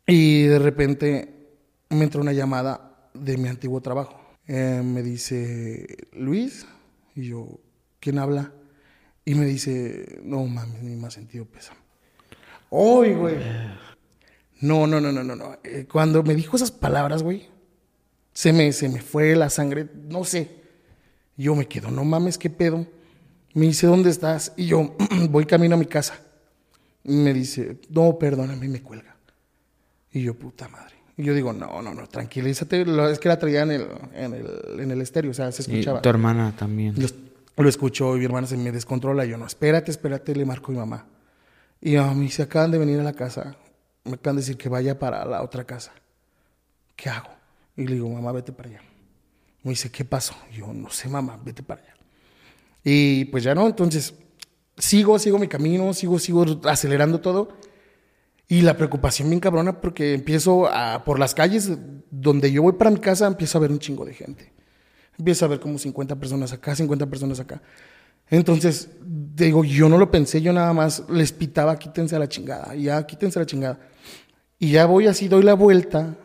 [0.07, 1.35] Y de repente
[1.91, 4.19] me entra una llamada de mi antiguo trabajo.
[4.47, 6.67] Eh, me dice, Luis,
[7.15, 7.61] y yo,
[8.01, 8.53] ¿quién habla?
[9.25, 11.80] Y me dice, no mames, ni ha sentido pésame.
[12.71, 13.37] ¡Uy, güey!
[14.61, 15.57] No, no, no, no, no, no.
[15.65, 17.49] Eh, cuando me dijo esas palabras, güey,
[18.33, 20.51] se me, se me fue la sangre, no sé.
[21.37, 22.87] Yo me quedo, no mames, ¿qué pedo?
[23.55, 24.53] Me dice, ¿dónde estás?
[24.57, 24.95] Y yo,
[25.31, 26.21] voy camino a mi casa.
[27.03, 29.17] Y me dice, no, perdóname, y me cuelga.
[30.13, 30.95] Y yo, puta madre.
[31.17, 32.85] Y yo digo, no, no, no, tranquilízate.
[32.85, 35.63] Lo- Es que la traía en el, en el, en el estéreo, o sea, se
[35.63, 36.03] y escuchaba.
[36.03, 36.95] tu hermana también.
[37.01, 37.09] Lo,
[37.63, 39.25] lo escuchó y mi hermana se me descontrola.
[39.25, 41.07] Y yo, no, espérate, espérate, le marco a mi mamá.
[41.81, 43.57] Y mamá me dice, acaban de venir a la casa.
[44.05, 45.93] Me acaban de decir que vaya para la otra casa.
[46.97, 47.31] ¿Qué hago?
[47.77, 48.83] Y le digo, mamá, vete para allá.
[49.63, 50.35] Me dice, ¿qué pasó?
[50.53, 51.95] Y yo, no sé, mamá, vete para allá.
[52.85, 54.15] Y pues ya no, entonces
[54.77, 57.57] sigo, sigo mi camino, sigo, sigo acelerando todo.
[58.49, 61.71] Y la preocupación bien cabrona porque empiezo a, por las calles
[62.11, 64.53] donde yo voy para mi casa, empiezo a ver un chingo de gente.
[65.19, 67.63] Empiezo a ver como 50 personas acá, 50 personas acá.
[68.31, 72.75] Entonces, digo, yo no lo pensé, yo nada más les pitaba, quítense a la chingada,
[72.75, 73.81] ya, quítense a la chingada.
[74.59, 76.17] Y ya voy así, doy la vuelta,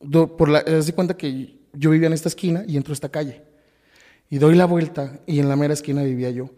[0.00, 2.94] do- por la, haz de cuenta que yo vivía en esta esquina y entro a
[2.94, 3.42] esta calle.
[4.30, 6.50] Y doy la vuelta y en la mera esquina vivía yo.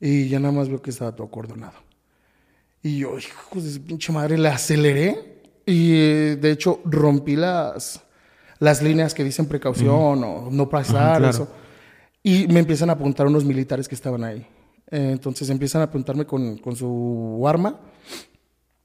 [0.00, 1.74] Y ya nada más veo que estaba todo acordonado.
[2.82, 8.00] Y yo, hijo de su pinche madre, le aceleré y eh, de hecho rompí las,
[8.58, 11.28] las líneas que dicen precaución o no pasar, claro.
[11.30, 11.48] eso.
[12.26, 14.46] Y me empiezan a apuntar unos militares que estaban ahí.
[14.90, 17.78] Eh, entonces empiezan a apuntarme con, con su arma.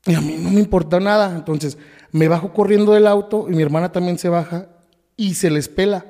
[0.05, 1.35] Y a mí no me importa nada.
[1.35, 1.77] Entonces
[2.11, 4.67] me bajo corriendo del auto y mi hermana también se baja
[5.15, 6.05] y se les pela.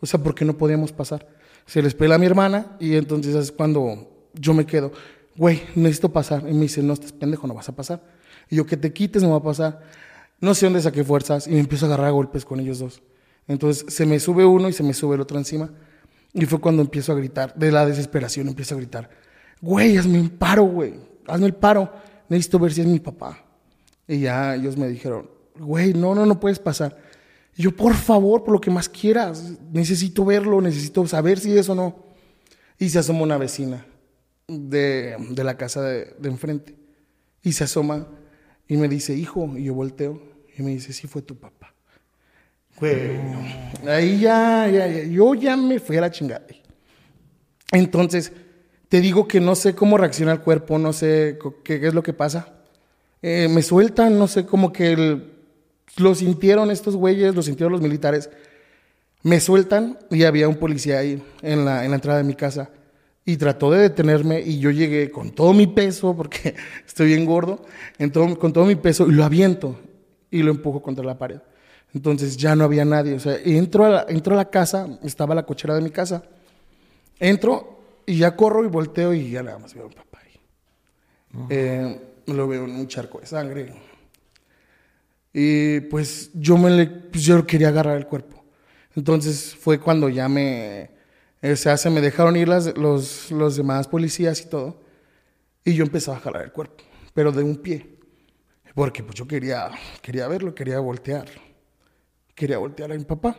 [0.00, 1.26] O sea, porque no podíamos pasar.
[1.66, 4.92] Se les pela a mi hermana y entonces es cuando yo me quedo.
[5.36, 6.44] Güey, necesito pasar.
[6.48, 8.02] Y me dice, no, estás pendejo, no vas a pasar.
[8.50, 9.80] Y yo, que te quites, no va a pasar.
[10.38, 13.02] No sé dónde saqué fuerzas y me empiezo a agarrar a golpes con ellos dos.
[13.48, 15.70] Entonces se me sube uno y se me sube el otro encima.
[16.34, 19.08] Y fue cuando empiezo a gritar, de la desesperación empiezo a gritar,
[19.60, 20.94] güey, hazme un paro, güey,
[21.28, 21.92] hazme el paro,
[22.28, 23.44] necesito ver si es mi papá.
[24.08, 26.98] Y ya ellos me dijeron, güey, no, no, no puedes pasar.
[27.56, 31.68] Y yo, por favor, por lo que más quieras, necesito verlo, necesito saber si es
[31.68, 32.04] o no.
[32.78, 33.86] Y se asoma una vecina
[34.48, 36.74] de, de la casa de, de enfrente.
[37.42, 38.08] Y se asoma
[38.66, 40.20] y me dice, hijo, y yo volteo
[40.56, 41.73] y me dice, sí fue tu papá.
[42.80, 43.20] Güey,
[43.86, 46.44] ahí ya, ya, ya, yo ya me fui a la chingada.
[47.70, 48.32] Entonces,
[48.88, 52.12] te digo que no sé cómo reacciona el cuerpo, no sé qué, es lo que
[52.12, 52.48] pasa.
[53.22, 55.22] Eh, me sueltan, no sé, como que
[55.96, 58.28] lo sintieron estos güeyes, lo sintieron los militares.
[59.22, 62.70] Me sueltan y había un policía ahí en la, en la entrada de mi casa.
[63.24, 66.54] Y trató de detenerme y yo llegué con todo mi peso, porque
[66.86, 67.64] estoy bien gordo,
[68.38, 69.78] con todo mi peso y lo aviento
[70.30, 71.38] y lo empujo contra la pared.
[71.94, 73.14] Entonces ya no había nadie.
[73.14, 76.22] O sea, entro a la, entro a la casa, estaba la cochera de mi casa.
[77.20, 80.40] Entro y ya corro y volteo y ya nada más veo a mi papá ahí.
[81.50, 83.72] Eh, lo veo en un charco de sangre.
[85.32, 88.44] Y pues yo me le, pues, yo quería agarrar el cuerpo.
[88.96, 90.90] Entonces fue cuando ya me,
[91.42, 94.80] o sea, se me dejaron ir las- los, los demás policías y todo.
[95.64, 96.84] Y yo empecé a jalar el cuerpo,
[97.14, 97.94] pero de un pie.
[98.74, 99.70] Porque pues yo quería,
[100.02, 101.26] quería verlo, quería voltear.
[102.34, 103.38] Quería voltear a mi papá.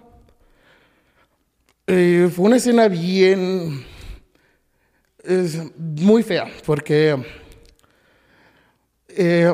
[1.87, 3.85] Eh, fue una escena bien...
[5.77, 7.17] Muy fea, porque
[9.07, 9.51] eh,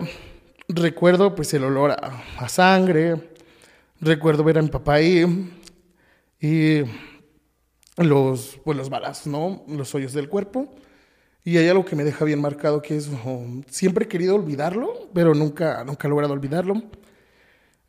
[0.68, 3.30] recuerdo pues el olor a, sangre,
[4.02, 5.50] recuerdo ver a mi papá ahí
[6.42, 6.82] y
[7.98, 9.64] los, pues, los balazos, ¿no?
[9.68, 10.76] Los hoyos del cuerpo.
[11.44, 15.10] Y hay algo que me deja bien marcado que es, oh, siempre he querido olvidarlo,
[15.14, 16.84] pero nunca, nunca he logrado olvidarlo.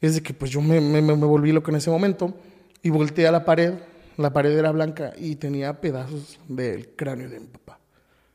[0.03, 2.35] Es de que pues yo me, volví loco en ese momento
[2.83, 3.75] y volteé a la pared,
[4.17, 7.79] la pared era blanca y tenía pedazos del cráneo de mi papá,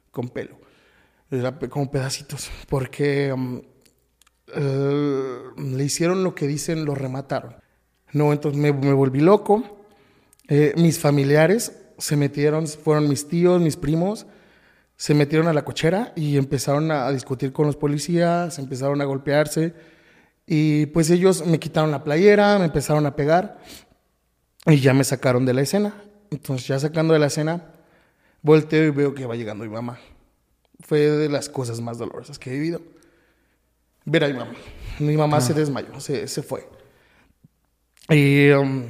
[0.10, 0.58] con pelo.
[1.70, 3.62] Como pedacitos, porque um,
[4.56, 7.58] eh, le hicieron lo que dicen, lo remataron.
[8.14, 9.84] No, entonces me, volví loco.
[10.48, 14.26] Eh, mis familiares se metieron, fueron mis tíos, mis primos,
[14.96, 19.97] se metieron a la cochera y empezaron a discutir con los policías, empezaron a golpearse.
[20.48, 23.60] Y pues ellos me quitaron la playera, me empezaron a pegar
[24.66, 25.94] y ya me sacaron de la escena.
[26.32, 27.74] Entonces ya sacando de la escena,
[28.42, 30.00] volteo y veo que va llegando mi mamá.
[30.80, 32.82] Fue de las cosas más dolorosas que he vivido.
[34.06, 34.54] Ver a mi mamá.
[35.00, 36.68] Mi mamá se desmayó, se, se fue.
[38.10, 38.86] Y um,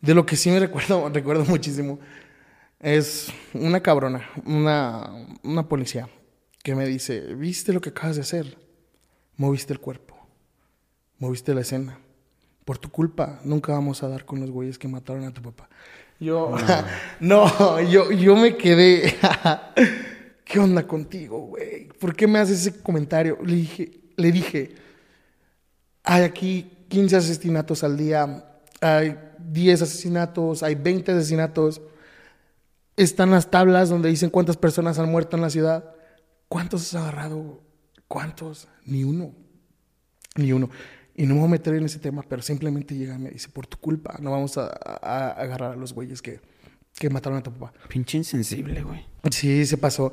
[0.00, 1.98] de lo que sí me recuerdo, recuerdo muchísimo,
[2.78, 5.10] es una cabrona, una,
[5.42, 6.08] una policía,
[6.62, 8.58] que me dice, ¿viste lo que acabas de hacer?
[9.36, 10.13] Moviste el cuerpo,
[11.18, 11.98] moviste la escena.
[12.64, 15.68] Por tu culpa, nunca vamos a dar con los güeyes que mataron a tu papá.
[16.20, 16.54] Yo,
[17.20, 19.14] no, yo, yo me quedé,
[20.44, 21.88] ¿qué onda contigo, güey?
[21.88, 23.38] ¿Por qué me haces ese comentario?
[23.44, 24.74] Le dije, le dije,
[26.04, 28.44] hay aquí 15 asesinatos al día,
[28.80, 31.80] hay 10 asesinatos, hay 20 asesinatos.
[32.96, 35.94] Están las tablas donde dicen cuántas personas han muerto en la ciudad.
[36.48, 37.60] ¿Cuántos has agarrado?
[38.06, 38.68] ¿Cuántos?
[38.84, 39.32] Ni uno.
[40.36, 40.70] Ni uno.
[41.16, 43.48] Y no me voy a meter en ese tema, pero simplemente llega y me dice,
[43.48, 46.40] por tu culpa, no vamos a, a- a agarrar a los güeyes que,
[46.98, 47.72] que mataron a tu papá.
[47.88, 49.04] Pinche insensible, güey.
[49.30, 50.12] Sí, se pasó.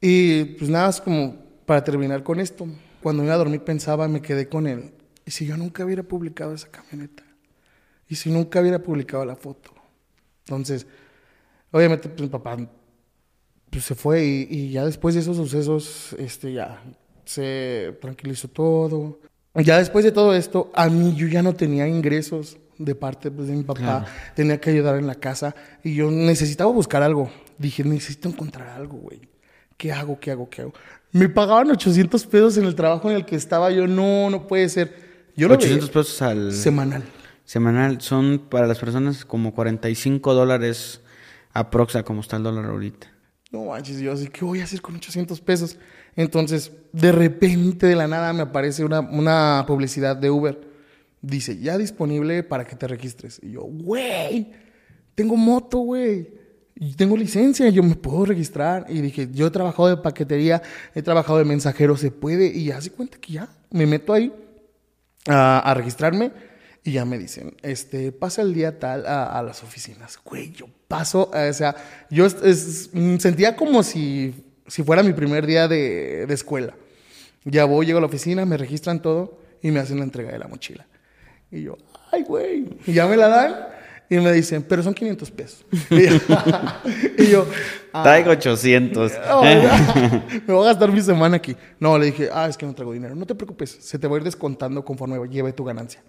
[0.00, 2.66] Y pues nada, es como para terminar con esto.
[3.02, 4.92] Cuando me iba a dormir pensaba, me quedé con él.
[5.24, 7.22] ¿Y si yo nunca hubiera publicado esa camioneta?
[8.08, 9.70] ¿Y si nunca hubiera publicado la foto?
[10.44, 10.86] Entonces,
[11.70, 12.56] obviamente, pues mi papá
[13.70, 16.82] pues, se fue y, y ya después de esos sucesos, este, ya
[17.24, 19.18] se tranquilizó todo.
[19.62, 23.48] Ya después de todo esto, a mí yo ya no tenía ingresos de parte pues,
[23.48, 23.80] de mi papá.
[23.80, 24.06] Claro.
[24.34, 27.30] Tenía que ayudar en la casa y yo necesitaba buscar algo.
[27.58, 29.20] Dije, necesito encontrar algo, güey.
[29.76, 30.18] ¿Qué hago?
[30.20, 30.48] ¿Qué hago?
[30.48, 30.72] ¿Qué hago?
[31.12, 33.70] Me pagaban 800 pesos en el trabajo en el que estaba.
[33.70, 34.94] Yo, no, no puede ser.
[35.36, 37.04] Yo lo 800 veía pesos al semanal.
[37.44, 41.00] semanal son para las personas como 45 dólares
[41.56, 43.10] Aproxa, como está el dólar ahorita.
[43.50, 45.78] No manches, yo así, ¿qué voy a hacer con 800 pesos?
[46.16, 50.58] Entonces, de repente, de la nada, me aparece una, una publicidad de Uber.
[51.20, 53.38] Dice, ya disponible para que te registres.
[53.42, 54.52] Y yo, güey,
[55.14, 56.28] tengo moto, güey.
[56.96, 58.86] Tengo licencia, yo me puedo registrar.
[58.88, 60.62] Y dije, yo he trabajado de paquetería,
[60.94, 62.46] he trabajado de mensajero, se puede.
[62.46, 64.32] Y ya se cuenta que ya me meto ahí
[65.26, 66.32] a, a registrarme.
[66.84, 70.18] Y ya me dicen, este, pasa el día tal a, a las oficinas.
[70.24, 71.74] Güey, yo paso, o sea,
[72.10, 74.32] yo es- sentía como si,
[74.66, 76.74] si fuera mi primer día de, de escuela.
[77.44, 80.38] Ya voy, llego a la oficina, me registran todo y me hacen la entrega de
[80.38, 80.86] la mochila.
[81.50, 81.76] Y yo,
[82.10, 82.68] ay, güey.
[82.86, 83.56] Y ya me la dan
[84.08, 85.66] y me dicen, pero son 500 pesos.
[85.90, 86.18] Y yo,
[87.18, 87.46] y yo,
[87.92, 89.12] ah, Traigo 800.
[89.28, 89.42] no,
[90.46, 91.56] me voy a gastar mi semana aquí.
[91.80, 93.14] No, le dije, ah, es que no traigo dinero.
[93.14, 96.02] No te preocupes, se te va a ir descontando conforme lleve tu ganancia.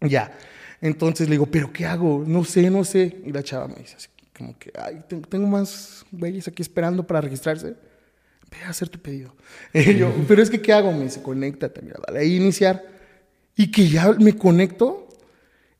[0.00, 0.36] Ya.
[0.80, 2.24] Entonces le digo, ¿pero qué hago?
[2.26, 3.18] No sé, no sé.
[3.24, 7.06] Y la chava me dice así, como que, ay, te- tengo más güeyes aquí esperando
[7.06, 7.74] para registrarse.
[8.50, 9.34] Ve a hacer tu pedido.
[9.74, 10.92] Y yo, ¿pero es que qué hago?
[10.92, 12.82] Me dice, conéctate, mira, dale ahí iniciar.
[13.56, 15.08] Y que ya me conecto.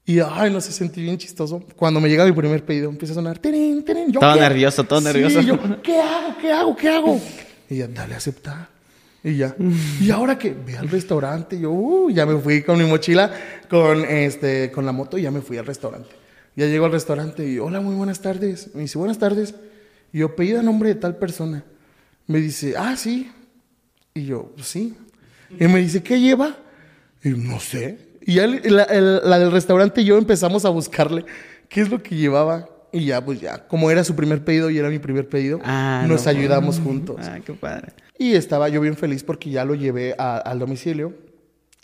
[0.04, 1.64] Y, ay, no sé, sentí bien chistoso.
[1.76, 4.12] Cuando me llega mi primer pedido, empieza a sonar, tirín, tirín.
[4.12, 4.40] Yo, Todo ¿qué?
[4.40, 5.40] nervioso, todo nervioso.
[5.40, 6.36] Sí, yo, ¿qué hago?
[6.40, 6.76] ¿Qué hago?
[6.76, 7.20] ¿Qué hago?
[7.68, 8.68] Y ya, dale aceptar.
[9.24, 9.54] Y ya.
[10.00, 10.54] ¿Y ahora qué?
[10.54, 11.56] Ve al restaurante.
[11.56, 13.32] Y yo, uh, ya me fui con mi mochila,
[13.68, 16.10] con, este, con la moto y ya me fui al restaurante.
[16.56, 18.74] Ya llego al restaurante y, hola, muy buenas tardes.
[18.74, 19.54] Me dice, buenas tardes.
[20.12, 21.64] Y yo, pedí a nombre de tal persona.
[22.26, 23.30] Me dice, ah, sí.
[24.14, 24.96] Y yo, "Pues sí.
[25.60, 26.56] Y me dice, ¿qué lleva?
[27.22, 27.98] Y no sé.
[28.22, 31.24] Y ya el- la, el- la del restaurante y yo empezamos a buscarle
[31.68, 32.68] qué es lo que llevaba.
[32.92, 36.06] Y ya, pues ya, como era su primer pedido y era mi primer pedido, Ah,
[36.08, 36.30] nos no.
[36.30, 37.16] ayudamos juntos.
[37.20, 37.92] Ah, qué padre.
[38.18, 41.12] Y estaba yo bien feliz porque ya lo llevé a- al domicilio.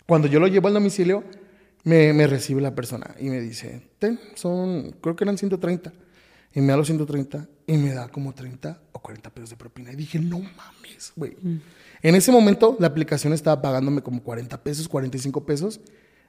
[0.07, 1.23] Cuando yo lo llevo al domicilio,
[1.83, 5.93] me, me recibe la persona y me dice, ten, son, creo que eran 130.
[6.55, 9.91] Y me da los 130 y me da como 30 o 40 pesos de propina.
[9.91, 11.35] Y dije, no mames, güey.
[12.01, 15.81] En ese momento la aplicación estaba pagándome como 40 pesos, 45 pesos.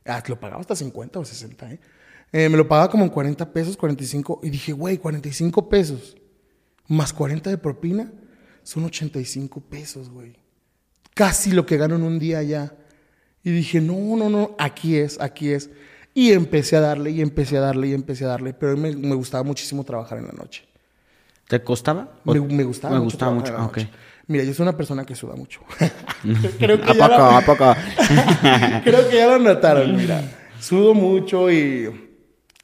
[0.07, 1.81] Ah, lo pagaba hasta 50 o 60, ¿eh?
[2.33, 4.41] Eh, me lo pagaba como en 40 pesos, 45.
[4.43, 6.17] Y dije, güey, 45 pesos
[6.89, 8.13] más 40 de propina
[8.63, 10.37] son 85 pesos, güey.
[11.15, 12.77] Casi lo que gano en un día ya.
[13.45, 15.71] Y dije, no, no, no, aquí es, aquí es.
[16.15, 18.55] Y empecé a darle, y empecé a darle, y empecé a darle.
[18.55, 20.65] Pero me, me gustaba muchísimo trabajar en la noche.
[21.49, 22.09] ¿Te costaba?
[22.25, 23.13] ¿O- Me, me gustaba Me mucho.
[23.17, 23.49] gustaba mucho.
[23.53, 23.77] en la ok.
[23.77, 23.91] noche.
[24.27, 25.61] Mira, yo soy una persona que suda mucho.
[26.59, 27.19] Creo que ¿A ya poco?
[27.19, 27.75] lo- ¿A poco?
[28.85, 30.23] Creo que ya lo notaron, mira.
[30.61, 32.11] Sudo mucho y...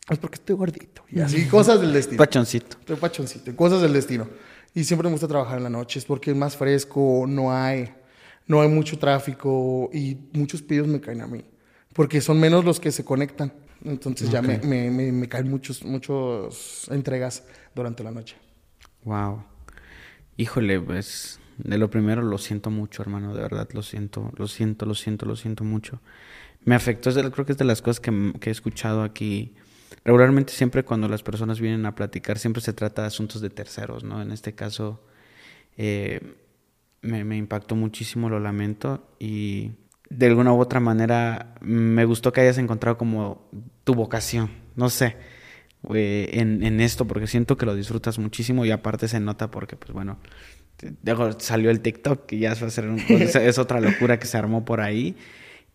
[0.08, 1.02] Es porque estoy gordito.
[1.10, 2.18] Y así, cosas del destino.
[2.18, 2.76] Pachoncito.
[2.80, 4.26] Estoy pachoncito, cosas del destino.
[4.74, 7.92] Y siempre me gusta trabajar en la noche, es porque es más fresco, no hay,
[8.46, 11.44] no hay mucho tráfico y muchos pedidos me caen a mí,
[11.92, 13.52] porque son menos los que se conectan.
[13.84, 18.36] Entonces ya me, me, me- me caen muchos, muchos entregas durante la noche.
[19.04, 19.42] Wow.
[20.36, 24.86] Híjole, pues de lo primero lo siento mucho, hermano, de verdad lo siento, lo siento,
[24.86, 26.00] lo siento, lo siento mucho.
[26.64, 29.54] Me afectó, creo que es de las cosas que, que he escuchado aquí.
[30.04, 34.04] Regularmente siempre cuando las personas vienen a platicar, siempre se trata de asuntos de terceros,
[34.04, 34.20] ¿no?
[34.22, 35.02] En este caso,
[35.76, 36.20] eh,
[37.02, 39.72] me, me impactó muchísimo, lo lamento y
[40.10, 43.48] de alguna u otra manera me gustó que hayas encontrado como
[43.84, 45.16] tu vocación, no sé,
[45.94, 49.76] eh, en, en esto porque siento que lo disfrutas muchísimo y aparte se nota porque
[49.76, 50.18] pues bueno,
[51.04, 54.26] luego salió el TikTok y ya va a ser un- es, es otra locura que
[54.26, 55.16] se armó por ahí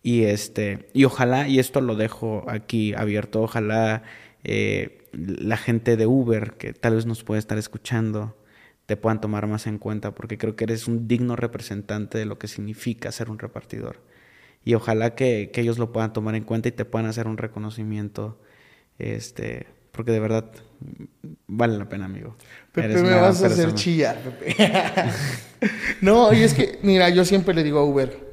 [0.02, 4.02] y este y ojalá y esto lo dejo aquí abierto, ojalá
[4.44, 8.36] eh, la gente de Uber que tal vez nos puede estar escuchando
[8.86, 12.38] te puedan tomar más en cuenta porque creo que eres un digno representante de lo
[12.38, 14.00] que significa ser un repartidor.
[14.64, 17.36] Y ojalá que, que ellos lo puedan tomar en cuenta y te puedan hacer un
[17.36, 18.40] reconocimiento,
[18.98, 21.04] este, porque de verdad mm,
[21.48, 22.36] vale la pena, amigo.
[22.72, 24.56] Pepe, Eres me vas a hacer chillar, Pepe.
[26.00, 28.26] no, y es que, mira, yo siempre le digo a Uber.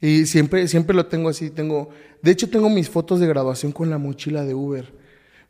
[0.00, 1.50] Y siempre, siempre lo tengo así.
[1.50, 1.88] Tengo,
[2.22, 4.92] de hecho, tengo mis fotos de graduación con la mochila de Uber.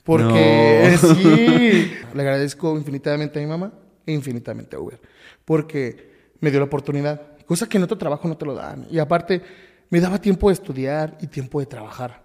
[0.05, 1.14] Porque No.
[1.14, 3.72] sí, le agradezco infinitamente a mi mamá
[4.12, 5.00] infinitamente a Uber.
[5.44, 7.36] Porque me dio la oportunidad.
[7.46, 8.86] Cosa que en otro trabajo no te lo dan.
[8.90, 9.42] Y aparte,
[9.90, 12.24] me daba tiempo de estudiar y tiempo de trabajar.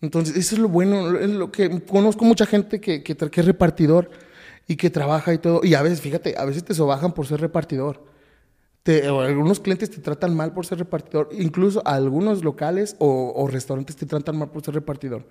[0.00, 3.46] Entonces, eso es lo bueno, es lo que conozco mucha gente que, que, que es
[3.46, 4.10] repartidor
[4.68, 5.60] y que trabaja y todo.
[5.62, 8.04] Y a veces, fíjate, a veces te sobajan por ser repartidor.
[8.82, 11.30] Te- algunos clientes te tratan mal por ser repartidor.
[11.32, 15.24] Incluso algunos locales o restaurantes te tratan mal por ser repartidor.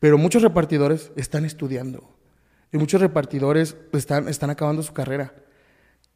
[0.00, 2.14] Pero muchos repartidores están estudiando.
[2.74, 5.32] Y muchos repartidores están, están acabando su carrera.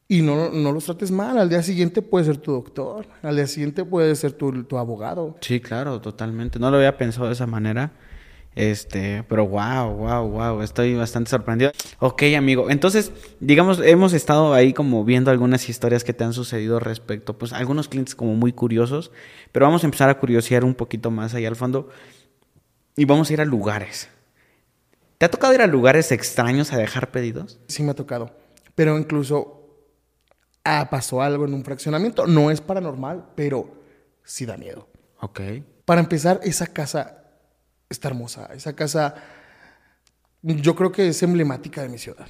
[0.08, 1.38] Y no, no los trates mal.
[1.38, 3.06] Al día siguiente puede ser tu doctor.
[3.22, 5.36] Al día siguiente puede ser tu, tu abogado.
[5.40, 6.58] Sí, claro, totalmente.
[6.58, 7.92] No lo había pensado de esa manera.
[8.56, 11.70] Este, pero wow, wow, wow, estoy bastante sorprendido.
[12.00, 16.80] Ok, amigo, entonces, digamos, hemos estado ahí como viendo algunas historias que te han sucedido
[16.80, 19.12] respecto, pues algunos clientes como muy curiosos,
[19.52, 21.88] pero vamos a empezar a curiosear un poquito más allá al fondo
[22.96, 24.08] y vamos a ir a lugares.
[25.18, 27.58] ¿Te ha tocado ir a lugares extraños a dejar pedidos?
[27.66, 28.36] Sí me ha tocado.
[28.76, 29.58] Pero incluso
[30.64, 32.26] ah, pasó algo en un fraccionamiento.
[32.26, 33.82] No es paranormal, pero
[34.22, 34.88] sí da miedo.
[35.20, 35.40] Ok.
[35.84, 37.24] Para empezar, esa casa
[37.88, 38.48] está hermosa.
[38.54, 39.16] Esa casa
[40.42, 42.28] yo creo que es emblemática de mi ciudad.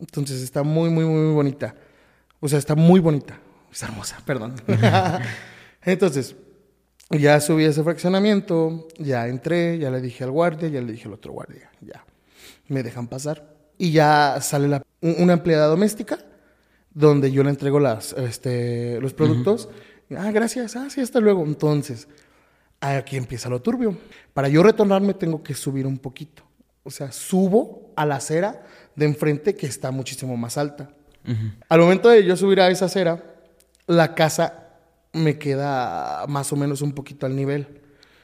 [0.00, 1.76] Entonces está muy, muy, muy bonita.
[2.40, 3.38] O sea, está muy bonita.
[3.70, 4.54] Es hermosa, perdón.
[5.82, 6.34] Entonces,
[7.12, 11.08] ya subí a ese fraccionamiento, ya entré, ya le dije al guardia, ya le dije
[11.08, 12.04] al otro guardia, ya.
[12.68, 13.54] Me dejan pasar.
[13.78, 16.18] Y ya sale la, una empleada doméstica
[16.94, 19.68] donde yo le entrego las, este, los productos.
[20.16, 20.76] Ah, gracias.
[20.76, 21.44] Ah, sí, hasta luego.
[21.44, 22.08] Entonces,
[22.80, 23.96] aquí empieza lo turbio.
[24.34, 26.42] Para yo retornarme tengo que subir un poquito.
[26.84, 28.62] O sea, subo a la acera
[28.96, 30.90] de enfrente que está muchísimo más alta.
[31.68, 33.22] Al momento de yo subir a esa acera,
[33.86, 34.61] la casa
[35.12, 37.80] me queda más o menos un poquito al nivel.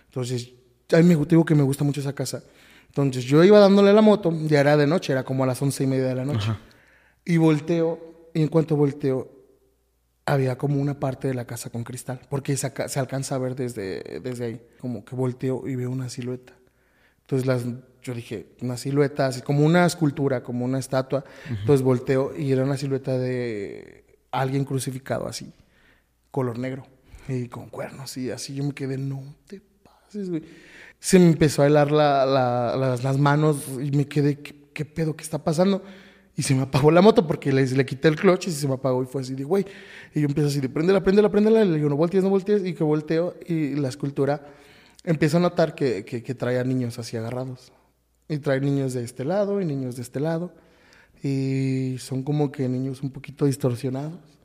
[0.07, 0.53] Entonces,
[0.93, 2.43] a mí me digo que me gusta mucho esa casa.
[2.87, 5.85] Entonces, yo iba dándole la moto, ya era de noche, era como a las once
[5.85, 6.51] y media de la noche.
[7.25, 9.31] Y volteo, y en cuanto volteo,
[10.25, 13.55] había como una parte de la casa con cristal, porque se, se, alcanza a ver
[13.55, 16.53] desde, desde ahí, como que volteo y veo una silueta.
[17.23, 17.65] Entonces las,
[18.03, 21.25] yo dije, una silueta, así como una escultura, como una estatua.
[21.49, 25.53] Entonces volteo y era una silueta de alguien crucificado así,
[26.31, 26.87] color negro,
[27.29, 30.43] y con cuernos, y así yo me quedé, no te pases, güey.
[31.01, 35.15] Se me empezó a helar la, la, las, manos y me quedé, ¿qué, ¿qué, pedo?
[35.15, 35.83] ¿Qué está pasando?
[36.39, 38.75] Y se me apagó la moto porque le, le quité el clutch y se me
[38.75, 39.65] apagó y fue así de, güey.
[40.15, 41.65] Y yo empiezo así de, préndela, préndela, préndela.
[41.65, 42.65] Y le digo, no voltees, no voltees.
[42.65, 44.47] Y que volteo y la escultura
[45.03, 47.73] empiezo a notar que, que, que trae a niños así agarrados.
[48.29, 50.55] Y trae niños de este lado y niños de este lado.
[51.25, 54.38] Y son como que niños un poquito distorsionados.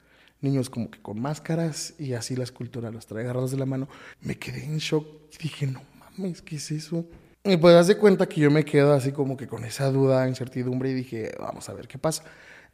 [0.43, 3.87] Niños como que con máscaras y así la escultura los trae agarrados de la mano.
[4.21, 5.07] Me quedé en shock
[5.39, 7.05] y dije, no mames, ¿qué es eso?
[7.45, 10.27] Y pues das de cuenta que yo me quedo así como que con esa duda,
[10.27, 12.23] incertidumbre y dije, vamos a ver qué pasa.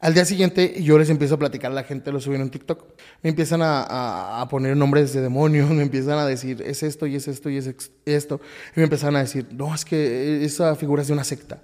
[0.00, 2.84] Al día siguiente yo les empiezo a platicar, la gente lo subieron en TikTok,
[3.22, 7.06] me empiezan a, a, a, poner nombres de demonios, me empiezan a decir, es esto
[7.06, 7.70] y es esto y es
[8.06, 8.40] esto.
[8.74, 11.62] Y me empezaron a decir, no, es que esa figura es de una secta.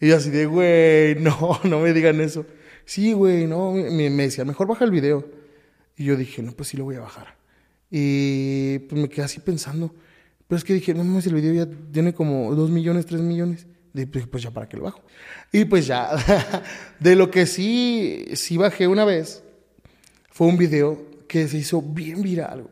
[0.00, 2.46] Y yo así de, güey, no, no me digan eso.
[2.84, 5.35] Sí, güey, no, me, me decía, mejor baja el video.
[5.96, 7.36] Y yo dije, no, pues sí lo voy a bajar.
[7.90, 9.94] Y pues me quedé así pensando.
[10.46, 13.66] Pero es que dije, no mames, el video ya tiene como 2 millones, 3 millones.
[13.92, 15.02] Dije, pues ya para qué lo bajo.
[15.52, 16.10] Y pues ya,
[17.00, 19.42] de lo que sí, sí bajé una vez,
[20.30, 22.68] fue un video que se hizo bien viral.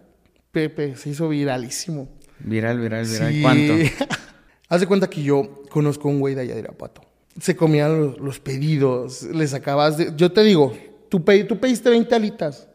[0.52, 2.08] Pepe, se hizo viralísimo.
[2.40, 3.32] Viral, viral, viral.
[3.32, 3.42] Sí.
[3.42, 3.74] ¿Cuánto?
[4.68, 7.02] Haz de cuenta que yo conozco a un güey de allá de Irapuato.
[7.40, 10.12] Se comían los, los pedidos, le sacabas de...
[10.16, 10.76] Yo te digo,
[11.08, 12.68] tú, pe, tú pediste 20 alitas,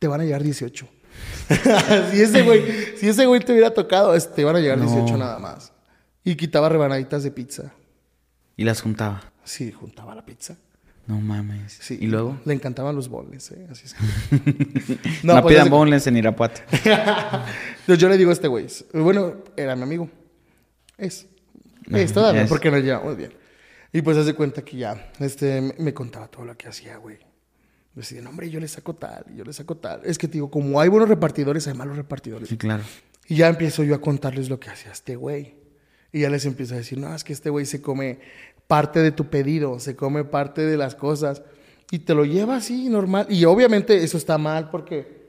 [0.00, 0.88] te van a llegar 18.
[2.10, 4.86] si ese güey, si ese güey te hubiera tocado, te van a llegar no.
[4.86, 5.72] 18 nada más.
[6.24, 7.72] Y quitaba rebanaditas de pizza.
[8.56, 9.22] ¿Y las juntaba?
[9.44, 10.56] Sí, juntaba la pizza.
[11.06, 11.78] No mames.
[11.80, 11.98] Sí.
[12.00, 12.38] ¿Y luego?
[12.44, 13.66] Le encantaban los boneless, ¿eh?
[13.70, 14.98] Así es que...
[15.22, 16.60] no, no pues pidan boneless en Irapuato.
[16.72, 20.08] Entonces yo le digo a este güey, bueno, era mi amigo.
[20.96, 21.26] Es.
[21.90, 23.32] Es todavía, porque nos llevamos bien.
[23.92, 27.18] Y pues hace cuenta que ya, este, me contaba todo lo que hacía, güey.
[27.94, 30.00] Decía, no, hombre, yo le saco tal, yo le saco tal.
[30.04, 32.48] Es que te digo, como hay buenos repartidores, hay malos repartidores.
[32.48, 32.84] Sí, claro.
[33.26, 35.54] Y ya empiezo yo a contarles lo que hacía este güey.
[36.12, 38.20] Y ya les empiezo a decir, no, es que este güey se come
[38.66, 41.42] parte de tu pedido, se come parte de las cosas.
[41.90, 43.26] Y te lo lleva así, normal.
[43.28, 45.20] Y obviamente eso está mal porque...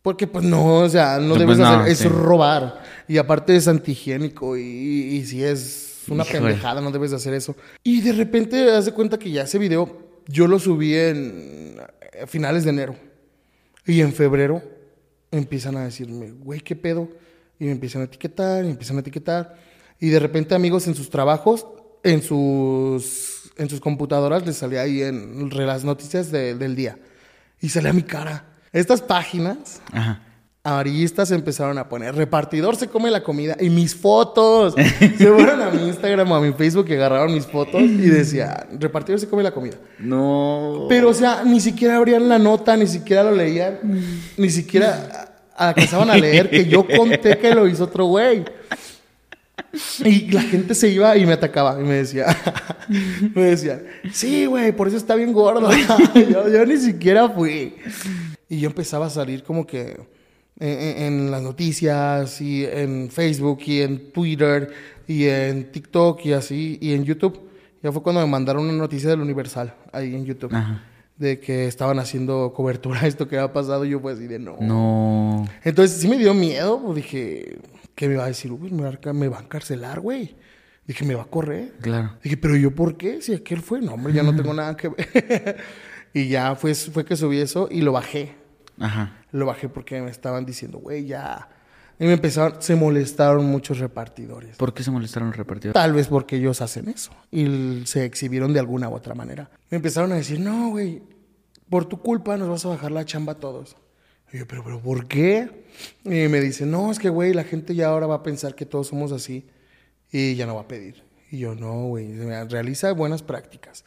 [0.00, 2.06] Porque pues no, o sea, no debes pues no, hacer, sí.
[2.06, 2.82] es robar.
[3.06, 6.40] Y aparte es antihigiénico y, y, y si es una Híjole.
[6.40, 7.54] pendejada, no debes de hacer eso.
[7.84, 11.71] Y de repente, haz de cuenta que ya ese video yo lo subí en
[12.26, 12.96] finales de enero.
[13.86, 14.62] Y en febrero
[15.30, 17.08] empiezan a decirme, güey, ¿qué pedo?
[17.58, 19.56] Y me empiezan a etiquetar, y me empiezan a etiquetar.
[19.98, 21.66] Y de repente amigos en sus trabajos,
[22.02, 26.98] en sus, en sus computadoras, les salía ahí en las noticias de, del día.
[27.60, 28.46] Y salía mi cara.
[28.72, 30.22] Estas páginas Ajá.
[30.64, 33.56] Amarillistas empezaron a poner, repartidor se come la comida.
[33.60, 34.74] Y mis fotos.
[34.98, 38.66] se fueron a mi Instagram o a mi Facebook y agarraron mis fotos y decía,
[38.78, 39.76] repartidor se come la comida.
[39.98, 40.86] No.
[40.88, 43.78] Pero, o sea, ni siquiera abrían la nota, ni siquiera lo leían,
[44.36, 48.44] ni siquiera alcanzaban a leer que yo conté que lo hizo otro güey.
[50.04, 52.26] Y la gente se iba y me atacaba y me decía,
[53.34, 53.82] me decía,
[54.12, 55.70] sí, güey, por eso está bien gordo.
[56.14, 57.74] yo, yo, ni siquiera fui.
[58.48, 59.98] Y yo empezaba a salir como que
[60.58, 64.72] en, las noticias y en Facebook y en Twitter
[65.06, 67.40] y en TikTok y así y en YouTube.
[67.82, 70.84] Ya fue cuando me mandaron una noticia del Universal ahí en YouTube Ajá.
[71.16, 74.38] de que estaban haciendo cobertura a esto que había pasado y yo pues así de
[74.38, 74.56] no.
[74.60, 75.48] No.
[75.64, 77.58] Entonces sí me dio miedo, pues dije,
[77.94, 78.52] ¿qué me va a decir?
[78.52, 80.36] Uy, me va a, me va a encarcelar, güey.
[80.86, 81.72] Dije, me va a correr.
[81.80, 82.16] Claro.
[82.22, 83.22] Dije, pero yo por qué?
[83.22, 85.56] Si aquel fue, no, hombre, ya no tengo nada que ver.
[86.14, 88.34] y ya fue, fue que subí eso y lo bajé.
[88.78, 89.21] Ajá.
[89.32, 91.48] Lo bajé porque me estaban diciendo, güey, ya.
[91.98, 94.56] Y me empezaron, se molestaron muchos repartidores.
[94.56, 95.74] ¿Por qué se molestaron los repartidores?
[95.74, 99.50] Tal vez porque ellos hacen eso y se exhibieron de alguna u otra manera.
[99.70, 101.02] Me empezaron a decir, no, güey,
[101.68, 103.76] por tu culpa nos vas a bajar la chamba a todos.
[104.32, 105.64] Y yo, pero, pero, ¿por qué?
[106.04, 108.66] Y me dice, no, es que, güey, la gente ya ahora va a pensar que
[108.66, 109.46] todos somos así
[110.10, 111.04] y ya no va a pedir.
[111.30, 112.14] Y yo, no, güey,
[112.48, 113.84] realiza buenas prácticas.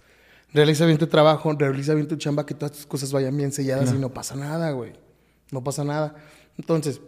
[0.54, 3.94] Realiza bien tu trabajo, realiza bien tu chamba, que todas tus cosas vayan bien selladas
[3.94, 4.94] y no pasa nada, güey.
[5.52, 6.16] No pasa nada.
[6.58, 7.02] Entonces,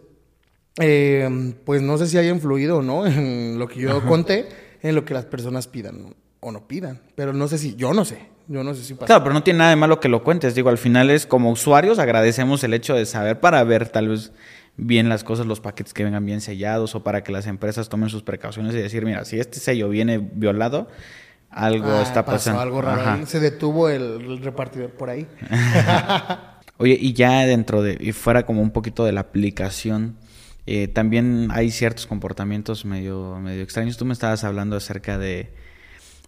[0.80, 4.48] eh, pues no sé si haya influido o no en lo que yo conté,
[4.82, 7.00] en lo que las personas pidan o no pidan.
[7.14, 8.28] Pero no sé si, yo no sé.
[8.50, 9.06] Yo no sé si pasa.
[9.06, 10.54] Claro, pero no tiene nada de malo que lo cuentes.
[10.54, 14.32] Digo, al final es como usuarios agradecemos el hecho de saber para ver tal vez
[14.78, 18.08] bien las cosas, los paquetes que vengan bien sellados o para que las empresas tomen
[18.08, 20.88] sus precauciones y decir, mira, si este sello viene violado,
[21.50, 22.60] algo Ah, está pasó pasando.
[22.62, 23.02] algo raro.
[23.02, 23.26] Ajá.
[23.26, 25.26] Se detuvo el, el repartidor por ahí.
[26.78, 30.16] Oye, y ya dentro de, y fuera como un poquito de la aplicación,
[30.66, 33.96] eh, también hay ciertos comportamientos medio, medio extraños.
[33.96, 35.52] Tú me estabas hablando acerca de,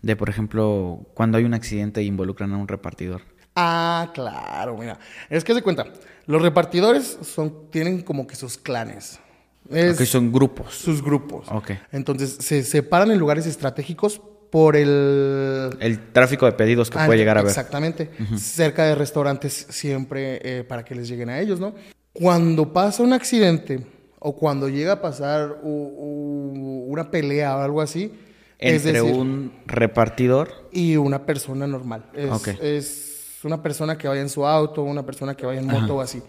[0.02, 3.22] de, por ejemplo, cuando hay un accidente e involucran a un repartidor.
[3.54, 4.98] Ah, claro, mira.
[5.28, 5.86] Es que se cuenta,
[6.26, 9.20] los repartidores son, tienen como que sus clanes.
[9.68, 10.74] Es Ok, son grupos.
[10.74, 11.46] sus grupos.
[11.50, 11.72] Ok.
[11.92, 14.20] Entonces se separan en lugares estratégicos
[14.50, 17.50] por el El tráfico de pedidos que Ah, puede llegar a ver.
[17.50, 18.10] Exactamente.
[18.36, 21.74] Cerca de restaurantes siempre eh, para que les lleguen a ellos, ¿no?
[22.12, 23.86] Cuando pasa un accidente
[24.18, 28.12] o cuando llega a pasar u- u- una pelea o algo así,
[28.58, 30.68] es Entre decir, un repartidor.
[30.72, 32.04] y una persona normal.
[32.14, 32.48] Es, Ok.
[32.60, 36.00] es una persona que vaya en su auto, una persona que vaya en moto o
[36.02, 36.20] así.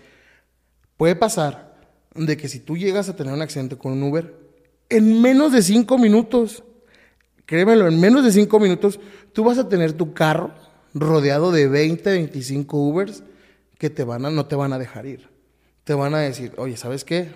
[0.95, 1.75] Puede pasar
[2.15, 4.33] de que si tú llegas a tener un accidente con un Uber,
[4.89, 6.63] en menos de cinco minutos,
[7.51, 8.97] créemelo, en menos de cinco minutos,
[9.33, 10.51] tú vas a tener tu carro
[10.93, 13.23] rodeado de 20, 25 Ubers
[13.77, 15.27] que te van a, no te van a dejar ir.
[15.83, 17.29] Te van a decir, oye, ¿sabes qué?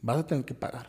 [0.00, 0.88] Vas a tener que pagar.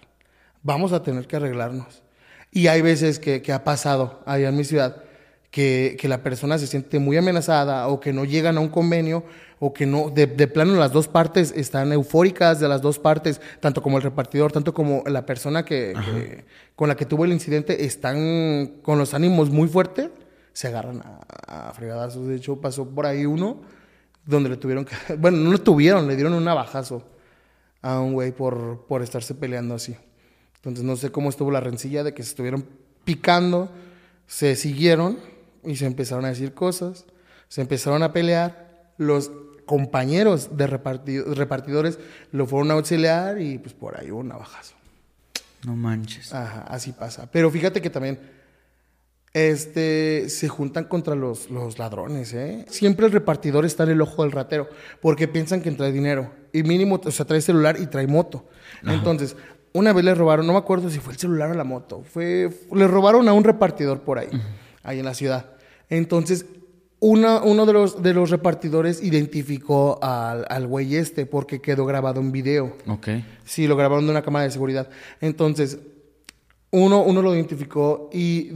[0.63, 2.01] Vamos a tener que arreglarnos.
[2.49, 5.03] Y hay veces que, que ha pasado allá en mi ciudad
[5.51, 9.24] que, que la persona se siente muy amenazada o que no llegan a un convenio
[9.66, 13.39] o que no, de, de plano las dos partes están eufóricas de las dos partes,
[13.61, 16.45] tanto como el repartidor, tanto como la persona que, que-
[16.76, 20.09] con la que tuvo el incidente, están con los ánimos muy fuertes,
[20.51, 21.01] se agarran
[21.47, 22.28] a, a fregadazos.
[22.28, 23.61] De hecho, pasó por ahí uno
[24.26, 27.03] donde le tuvieron que, bueno, no lo tuvieron, le dieron un navajazo
[27.82, 29.95] a un güey por, por estarse peleando así.
[30.57, 32.66] Entonces no sé cómo estuvo la rencilla de que se estuvieron
[33.05, 33.70] picando,
[34.28, 35.20] se siguieron
[35.64, 37.05] y se empezaron a decir cosas,
[37.47, 38.91] se empezaron a pelear.
[38.97, 39.32] Los
[39.66, 41.99] compañeros de reparti- repartidores
[42.32, 44.76] lo fueron a auxiliar y pues por ahí hubo un navajazo.
[45.66, 46.34] No manches.
[46.34, 47.30] Ajá, así pasa.
[47.32, 48.20] Pero fíjate que también
[49.34, 52.66] este, se juntan contra los, los ladrones, ¿eh?
[52.70, 54.70] Siempre el repartidor está en el ojo del ratero,
[55.01, 56.32] porque piensan que trae dinero.
[56.51, 58.47] Y mínimo, o sea, trae celular y trae moto.
[58.86, 59.36] Entonces,
[59.72, 62.47] una vez le robaron, no me acuerdo si fue el celular o la moto, fue,
[62.74, 64.30] le robaron a un repartidor por ahí,
[64.84, 65.47] ahí en la ciudad.
[65.89, 66.45] Entonces,
[67.04, 72.22] una, uno de los, de los repartidores identificó al, al güey este, porque quedó grabado
[72.22, 72.78] en video.
[72.88, 73.10] Ok.
[73.43, 74.88] Sí, lo grabaron de una cámara de seguridad.
[75.20, 75.80] Entonces,
[76.72, 78.54] uno, uno lo identificó y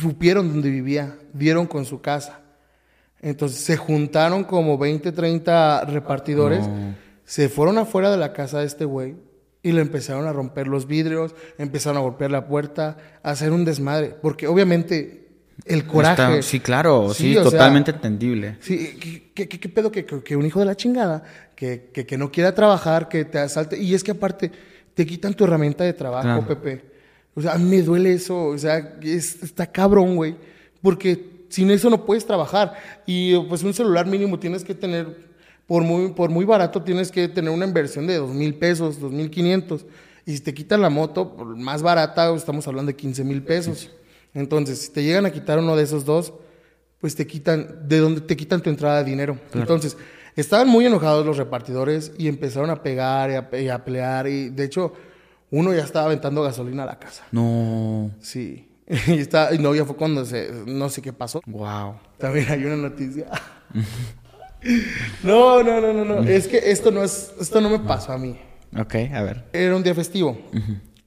[0.00, 2.40] supieron dónde vivía, dieron con su casa.
[3.20, 6.66] Entonces, se juntaron como 20, 30 repartidores,
[7.26, 9.14] se fueron afuera de la casa de este güey
[9.62, 13.66] y le empezaron a romper los vidrios, empezaron a golpear la puerta, a hacer un
[13.66, 14.16] desmadre.
[14.22, 15.27] Porque obviamente
[15.64, 16.22] el coraje...
[16.38, 18.56] Está- sí, claro, sí, sea, totalmente entendible.
[18.60, 21.22] Sí, ¿qué, qué, qué- qué pedo que, que- un hijo de la chingada,
[21.54, 23.78] que, que, que no quiera trabajar, que te asalte?
[23.80, 24.50] Y es que aparte
[24.94, 26.46] te quitan tu herramienta de trabajo, Claro.
[26.46, 26.84] Pepe.
[27.34, 28.46] O sea, me duele eso.
[28.46, 30.36] O sea, es- está cabrón, güey.
[30.82, 32.74] Porque sin eso no puedes trabajar.
[33.06, 35.28] Y pues un celular mínimo tienes que tener,
[35.66, 39.12] por muy, por muy barato, tienes que tener una inversión de dos mil pesos, dos
[39.12, 39.86] mil quinientos.
[40.26, 43.90] Y si te quitan la moto, por más barata, estamos hablando de 15 mil pesos.
[44.34, 46.32] Entonces, si te llegan a quitar uno de esos dos,
[47.00, 49.38] pues te quitan, de dónde te quitan tu entrada de dinero.
[49.54, 49.96] Entonces,
[50.36, 54.26] estaban muy enojados los repartidores y empezaron a pegar y a, pe- y a pelear.
[54.28, 54.92] Y de hecho,
[55.50, 57.24] uno ya estaba aventando gasolina a la casa.
[57.32, 58.10] No.
[58.20, 58.64] Sí.
[59.06, 61.42] Y, está, y no, ya fue cuando se, no sé qué pasó.
[61.46, 61.96] Wow.
[62.16, 63.26] También hay una noticia.
[65.22, 66.22] No, no, no, no, no.
[66.28, 68.36] Es que esto no es, esto no me pasó a mí.
[68.76, 69.44] Ok, a ver.
[69.52, 70.36] Era un día festivo.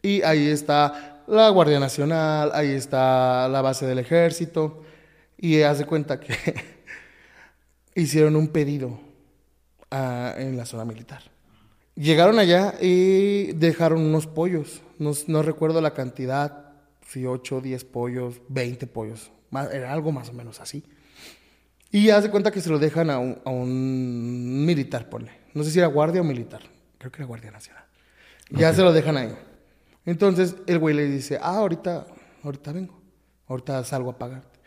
[0.01, 4.83] Y ahí está la Guardia Nacional, ahí está la base del ejército.
[5.37, 6.35] Y hace cuenta que
[7.95, 8.99] hicieron un pedido
[9.89, 11.23] ah, en la zona militar.
[11.95, 14.81] Llegaron allá y dejaron unos pollos.
[14.97, 16.73] No, no recuerdo la cantidad,
[17.07, 19.31] si 8, 10 pollos, 20 pollos.
[19.49, 20.83] Más- Era algo más o menos así.
[21.91, 25.31] Y hace cuenta que se lo dejan a un, a un militar, ponle.
[25.53, 26.61] No sé si era guardia o militar.
[26.97, 27.83] Creo que era guardia nacional.
[28.51, 29.35] Ya se lo dejan ahí.
[30.05, 32.07] Entonces el güey le dice, ah, ahorita,
[32.43, 33.01] ahorita vengo.
[33.47, 34.59] Ahorita salgo a pagarte.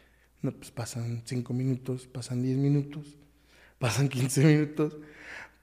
[0.42, 3.16] No, pues pasan 5 minutos, pasan 10 minutos,
[3.78, 4.96] pasan 15 minutos,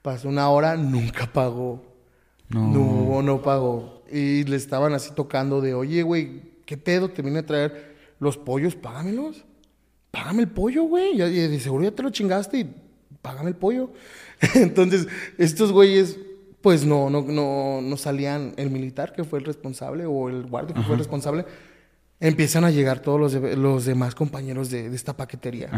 [0.02, 1.84] pasa una hora, nunca pagó.
[2.48, 3.22] No.
[3.22, 4.02] no, pagó.
[4.10, 7.08] Y le estaban así tocando de, oye, güey, ¿qué pedo?
[7.08, 9.44] Te vine a traer los pollos, págamelos.
[10.10, 11.16] Págame el pollo, güey.
[11.16, 12.74] De seguro ya te lo chingaste y
[13.22, 13.92] págame el pollo.
[14.54, 15.06] Entonces,
[15.38, 16.18] estos güeyes,
[16.62, 18.54] pues no, no, no, no salían.
[18.56, 21.44] El militar, que fue el responsable, o el guardia, que fue el responsable,
[22.20, 25.70] empiezan a llegar todos los, de- los demás compañeros de, de esta paquetería.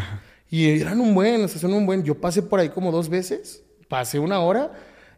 [0.50, 2.04] Y eran un buen, o sea, son un buen.
[2.04, 4.72] Yo pasé por ahí como dos veces, pasé una hora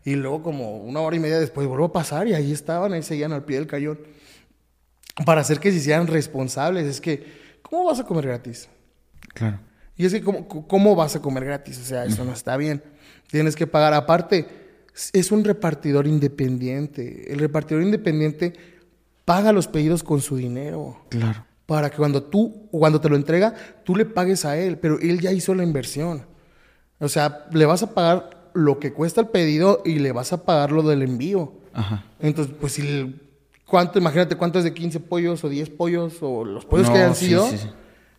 [0.04, 3.02] y luego como una hora y media después vuelvo a pasar y ahí estaban, ahí
[3.02, 3.98] seguían al pie del cañón.
[5.24, 6.86] Para hacer que se hicieran responsables.
[6.86, 7.26] Es que,
[7.62, 8.68] ¿cómo vas a comer gratis?
[9.34, 9.58] Claro.
[9.96, 11.78] Y es que, ¿cómo, cómo vas a comer gratis?
[11.80, 12.82] O sea, eso no está bien.
[13.30, 13.94] Tienes que pagar.
[13.94, 14.46] Aparte,
[15.12, 17.32] es un repartidor independiente.
[17.32, 18.52] El repartidor independiente
[19.24, 20.98] paga los pedidos con su dinero.
[21.08, 21.44] Claro.
[21.66, 24.78] Para que cuando tú, o cuando te lo entrega, tú le pagues a él.
[24.78, 26.24] Pero él ya hizo la inversión.
[26.98, 30.44] O sea, le vas a pagar lo que cuesta el pedido y le vas a
[30.44, 31.52] pagar lo del envío.
[31.74, 32.04] Ajá.
[32.20, 32.82] Entonces, pues si...
[32.86, 33.22] el-
[33.66, 33.98] ¿Cuánto?
[33.98, 37.16] Imagínate cuánto es de 15 pollos o 10 pollos o los pollos No, que hayan
[37.16, 37.48] sí, sido.
[37.50, 37.68] sí, sí.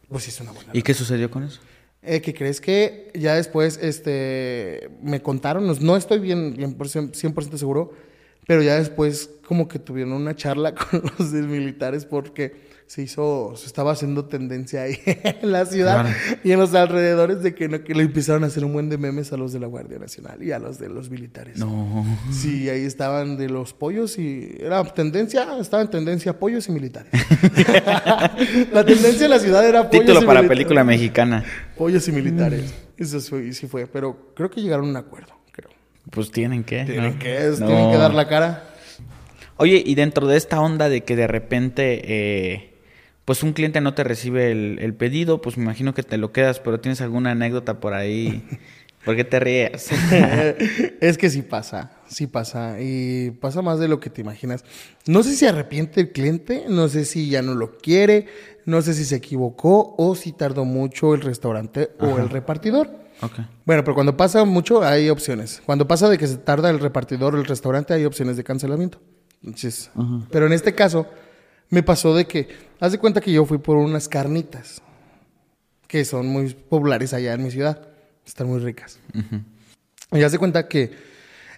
[0.09, 1.61] Pues sí es una buena ¿Y qué sucedió con eso?
[2.01, 6.87] Eh, que crees que ya después este, me contaron, no, no estoy bien, bien por
[6.87, 7.91] cien- 100% seguro,
[8.47, 12.55] pero ya después como que tuvieron una charla con los militares porque
[12.87, 16.17] se hizo, se estaba haciendo tendencia ahí en la ciudad Claro.
[16.43, 18.97] y en los alrededores de que, no, que le empezaron a hacer un buen de
[18.97, 21.57] memes a los de la Guardia Nacional y a los de los militares.
[21.57, 22.05] No.
[22.31, 27.11] Sí, ahí estaban de los pollos y era tendencia, estaba en tendencia pollos y militares.
[28.73, 30.49] la tendencia en la ciudad era pollos Título y para militares.
[30.49, 31.43] película mexicana.
[31.77, 32.73] Pollos y militares.
[32.97, 35.69] Eso fue, sí fue, pero creo que llegaron a un acuerdo, creo.
[36.09, 36.83] Pues tienen que.
[36.85, 37.19] Tienen, ¿no?
[37.19, 37.67] que, No.
[37.67, 38.63] tienen que dar la cara.
[39.57, 42.76] Oye, y dentro de esta onda de que de repente, eh,
[43.27, 46.31] pues un cliente no te recibe el, el pedido, pues me imagino que te lo
[46.31, 48.41] quedas, pero tienes alguna anécdota por ahí.
[49.03, 49.89] ¿Por qué te ríes?
[51.01, 52.77] es que sí pasa, sí pasa.
[52.79, 54.63] Y pasa más de lo que te imaginas.
[55.07, 58.27] No sé si arrepiente el cliente, no sé si ya no lo quiere,
[58.63, 62.89] no sé si se equivocó o si tardó mucho el restaurante o el repartidor.
[63.21, 63.39] ok.
[63.65, 65.61] Bueno, pero cuando pasa mucho hay opciones.
[65.65, 69.01] Cuando pasa de que se tarda el repartidor o el restaurante hay opciones de cancelamiento.
[69.43, 69.91] Entonces,
[70.31, 71.07] pero en este caso
[71.69, 72.47] me pasó de que,
[72.79, 74.81] haz de cuenta que yo fui por unas carnitas
[75.87, 77.87] que son muy populares allá en mi ciudad.
[78.25, 78.99] Están muy ricas.
[80.11, 80.91] Y haz de cuenta que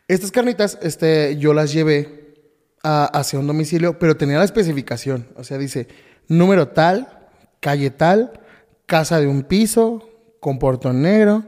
[0.08, 2.36] estas carnitas, este, yo las llevé
[2.84, 5.28] a- hacia un domicilio, pero tenía la especificación.
[5.36, 5.88] O sea, dice
[6.28, 7.28] número tal,
[7.60, 8.40] calle tal,
[8.86, 10.08] casa de un piso,
[10.40, 11.44] con portón negro,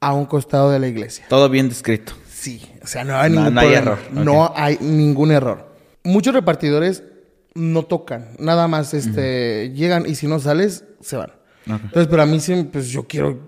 [0.00, 1.26] a un costado de la iglesia.
[1.28, 2.12] Todo bien descrito.
[2.30, 3.92] Sí, o sea, no hay No- ningún no hay problema.
[3.92, 4.24] error.
[4.24, 5.74] No hay ningún error.
[6.02, 7.02] Muchos repartidores
[7.54, 11.32] no tocan, nada más este, llegan y si no sales, se van.
[11.66, 13.38] Entonces, pero a mí sí, pues yo quiero,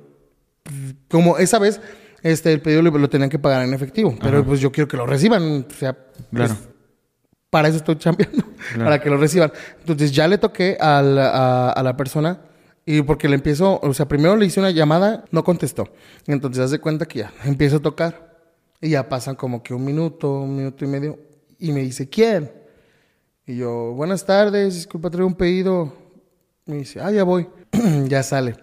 [1.09, 1.81] como esa vez,
[2.23, 5.07] este, el pedido lo, tenían que pagar en efectivo, pero pues yo quiero que lo
[5.07, 6.57] reciban, o sea, pues, Claro.
[7.51, 8.45] para eso estoy chambeando,
[8.79, 9.53] para que lo reciban.
[9.81, 12.41] Entonces ya le toqué a la, a- a la persona
[12.85, 15.89] y porque le empiezo, o sea, primero le hice una llamada, no contestó.
[16.27, 18.37] Entonces hace cuenta que ya empiezo a tocar
[18.81, 21.19] y ya pasan como que un minuto, un minuto y medio
[21.59, 22.51] y me dice, ¿quién?
[23.49, 25.93] Y yo, buenas tardes, disculpa, traigo un pedido.
[26.65, 27.47] Me dice, ah, ya voy.
[28.09, 28.57] ya sale.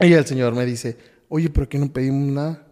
[0.00, 0.96] Y el señor me dice,
[1.28, 2.66] oye, pero aquí no pedimos nada.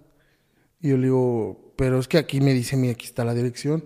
[0.80, 3.84] Y yo le digo, pero es que aquí me dice, mira, aquí está la dirección.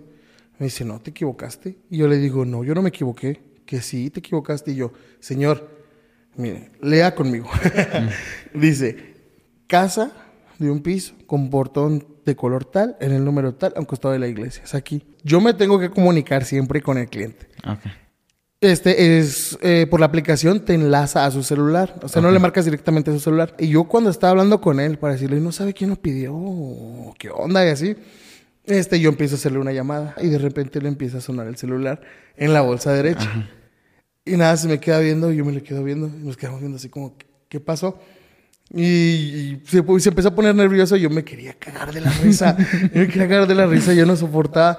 [0.57, 1.77] Me dice, no, te equivocaste.
[1.91, 3.39] Y yo le digo, no, yo no me equivoqué.
[3.67, 4.71] Que sí, te equivocaste.
[4.71, 5.69] Y yo, señor,
[6.37, 7.51] mire, lea conmigo.
[8.55, 8.97] dice,
[9.67, 10.11] casa
[10.57, 14.11] de un piso con portón de color tal, en el número tal, a un costado
[14.11, 14.63] de la iglesia.
[14.63, 15.03] Es aquí.
[15.23, 17.47] Yo me tengo que comunicar siempre con el cliente.
[17.67, 17.79] Ok.
[18.59, 22.37] Este es eh, por la aplicación te enlaza a su celular, o sea, no le
[22.37, 23.55] marcas directamente a su celular.
[23.57, 26.31] Y yo cuando estaba hablando con él para decirle, no sabe quién lo pidió,
[27.17, 27.95] qué onda y así,
[28.65, 31.57] este, yo empiezo a hacerle una llamada y de repente le empieza a sonar el
[31.57, 32.01] celular
[32.37, 33.47] en la bolsa derecha.
[34.25, 36.77] Y nada, se me queda viendo, yo me le quedo viendo, y nos quedamos viendo
[36.77, 37.99] así como, ¿qué- ¿qué pasó?
[38.73, 40.95] Y, y se, se empezó a poner nervioso.
[40.95, 42.55] Yo me quería cagar de la risa.
[42.59, 42.65] yo
[43.01, 43.93] me quería cagar de la risa.
[43.93, 44.77] Yo no soportaba.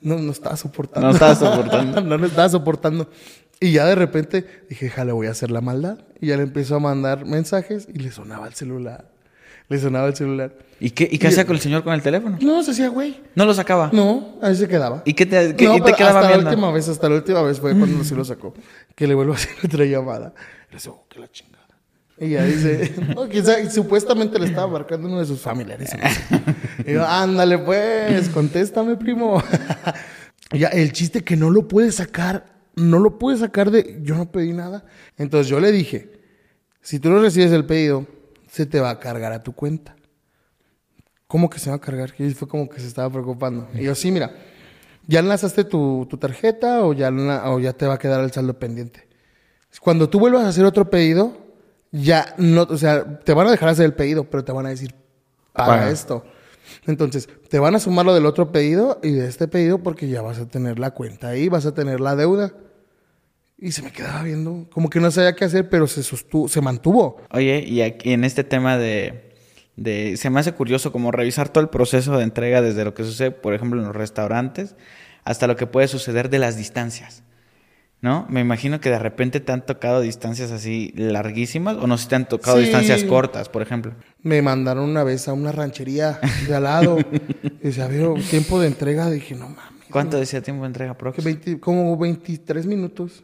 [0.00, 1.08] No, no estaba soportando.
[1.08, 2.00] No estaba soportando.
[2.02, 3.10] no lo estaba soportando.
[3.60, 5.98] Y ya de repente dije, jale, voy a hacer la maldad.
[6.20, 9.04] Y ya le empezó a mandar mensajes y le sonaba el celular.
[9.68, 10.52] Le sonaba el celular.
[10.80, 12.38] ¿Y qué, y qué hacía con el señor con el teléfono?
[12.40, 13.20] No, se hacía güey.
[13.34, 13.90] No lo sacaba.
[13.92, 15.02] No, ahí se quedaba.
[15.04, 16.44] ¿Y qué te, qué- no, y te quedaba hasta viendo?
[16.44, 18.54] la última vez, hasta la última vez fue cuando sí lo sacó.
[18.96, 20.32] Que le vuelvo a hacer otra llamada.
[20.70, 21.60] Le dice, oh, que la chingada.
[22.18, 25.90] Y ya dice, no, quizá, supuestamente le estaba marcando uno de sus familiares.
[26.86, 29.42] Y yo, ándale pues, contéstame, primo.
[30.52, 34.30] ya, el chiste que no lo puede sacar, no lo puede sacar de, yo no
[34.30, 34.84] pedí nada.
[35.16, 36.10] Entonces yo le dije,
[36.80, 38.06] si tú no recibes el pedido,
[38.50, 39.96] se te va a cargar a tu cuenta.
[41.26, 42.12] ¿Cómo que se va a cargar?
[42.18, 43.68] Y fue como que se estaba preocupando.
[43.74, 44.34] Y yo, sí, mira,
[45.06, 47.10] ¿ya enlazaste tu, tu tarjeta o ya,
[47.46, 49.08] o ya te va a quedar el saldo pendiente?
[49.80, 51.36] Cuando tú vuelvas a hacer otro pedido,
[51.92, 54.70] ya no, o sea, te van a dejar hacer el pedido, pero te van a
[54.70, 54.94] decir,
[55.52, 55.90] paga, Paga.
[55.90, 56.24] esto.
[56.86, 60.22] Entonces, te van a sumar lo del otro pedido y de este pedido porque ya
[60.22, 62.52] vas a tener la cuenta ahí, vas a tener la deuda.
[63.58, 66.60] Y se me quedaba viendo, como que no sabía qué hacer, pero se sostuvo, se
[66.62, 67.18] mantuvo.
[67.30, 69.34] Oye, y aquí en este tema de,
[69.76, 70.16] de...
[70.16, 73.32] Se me hace curioso como revisar todo el proceso de entrega desde lo que sucede,
[73.32, 74.76] por ejemplo, en los restaurantes,
[75.24, 77.22] hasta lo que puede suceder de las distancias.
[78.02, 78.24] ¿No?
[78.30, 82.08] Me imagino que de repente te han tocado distancias así larguísimas, o no sé si
[82.08, 82.62] te han tocado Sí.
[82.62, 83.92] distancias cortas, por ejemplo.
[84.22, 86.98] Me mandaron una vez a una ranchería de al lado.
[87.42, 89.10] y decía, veo tiempo de entrega.
[89.10, 89.88] Dije, no mames.
[89.90, 90.96] ¿Cuánto decía tiempo de entrega?
[91.22, 93.22] 20 como 23 minutos.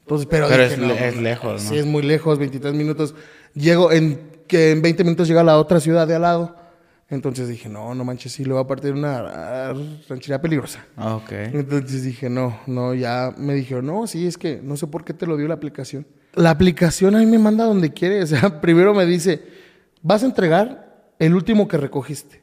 [0.00, 1.68] Entonces, pero, Pero dije, es no, es lejos, ¿no?
[1.70, 3.14] Sí, es muy lejos, 23 minutos.
[3.54, 6.56] Llego en que en 20 minutos llega a la otra ciudad de al lado.
[7.10, 9.72] Entonces dije, no, no manches, sí, lo va a partir una
[10.08, 10.84] ranchería peligrosa.
[10.96, 11.32] Ah, Ok.
[11.32, 15.12] Entonces dije, no, no, ya me dijeron, no, sí, es que no sé por qué
[15.12, 16.06] te lo dio la aplicación.
[16.34, 18.22] La aplicación a mí me manda donde quiere.
[18.24, 19.42] O sea, primero me dice,
[20.02, 22.42] vas a entregar el último que recogiste.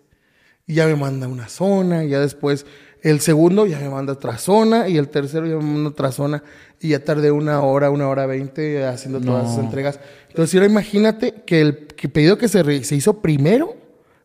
[0.67, 2.65] Y ya me manda una zona, y ya después
[3.01, 6.43] el segundo ya me manda otra zona, y el tercero ya me manda otra zona.
[6.79, 9.99] Y ya tardé una hora, una hora veinte haciendo todas esas entregas.
[10.29, 13.75] Entonces, ahora imagínate que el que pedido que se, se hizo primero,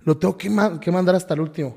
[0.06, 1.76] lo tengo que, ma- que mandar hasta el último.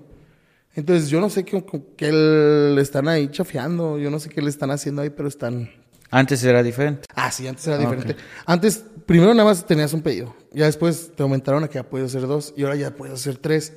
[0.74, 1.62] Entonces, yo no sé qué,
[1.98, 5.70] qué le están ahí chafeando, yo no sé qué le están haciendo ahí, pero están...
[6.12, 7.06] Antes era diferente.
[7.16, 8.16] Ah, sí, antes era Ah, diferente.
[8.46, 10.34] Antes, primero nada más tenías un pedido.
[10.54, 13.38] Ya después te aumentaron a que ya puedes hacer dos y ahora ya puedes hacer
[13.38, 13.74] tres.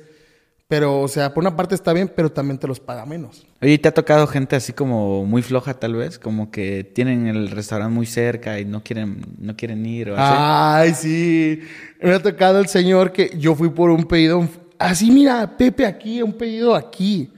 [0.75, 3.45] Pero, o sea, por una parte está bien, pero también te los paga menos.
[3.61, 6.17] Oye, ¿te ha tocado gente así como muy floja tal vez?
[6.17, 10.33] Como que tienen el restaurante muy cerca y no quieren, no quieren ir o así.
[10.35, 11.59] Ay, sí.
[12.01, 14.49] Me ha tocado el señor que yo fui por un pedido.
[14.79, 17.31] Así, mira, Pepe, aquí, un pedido aquí.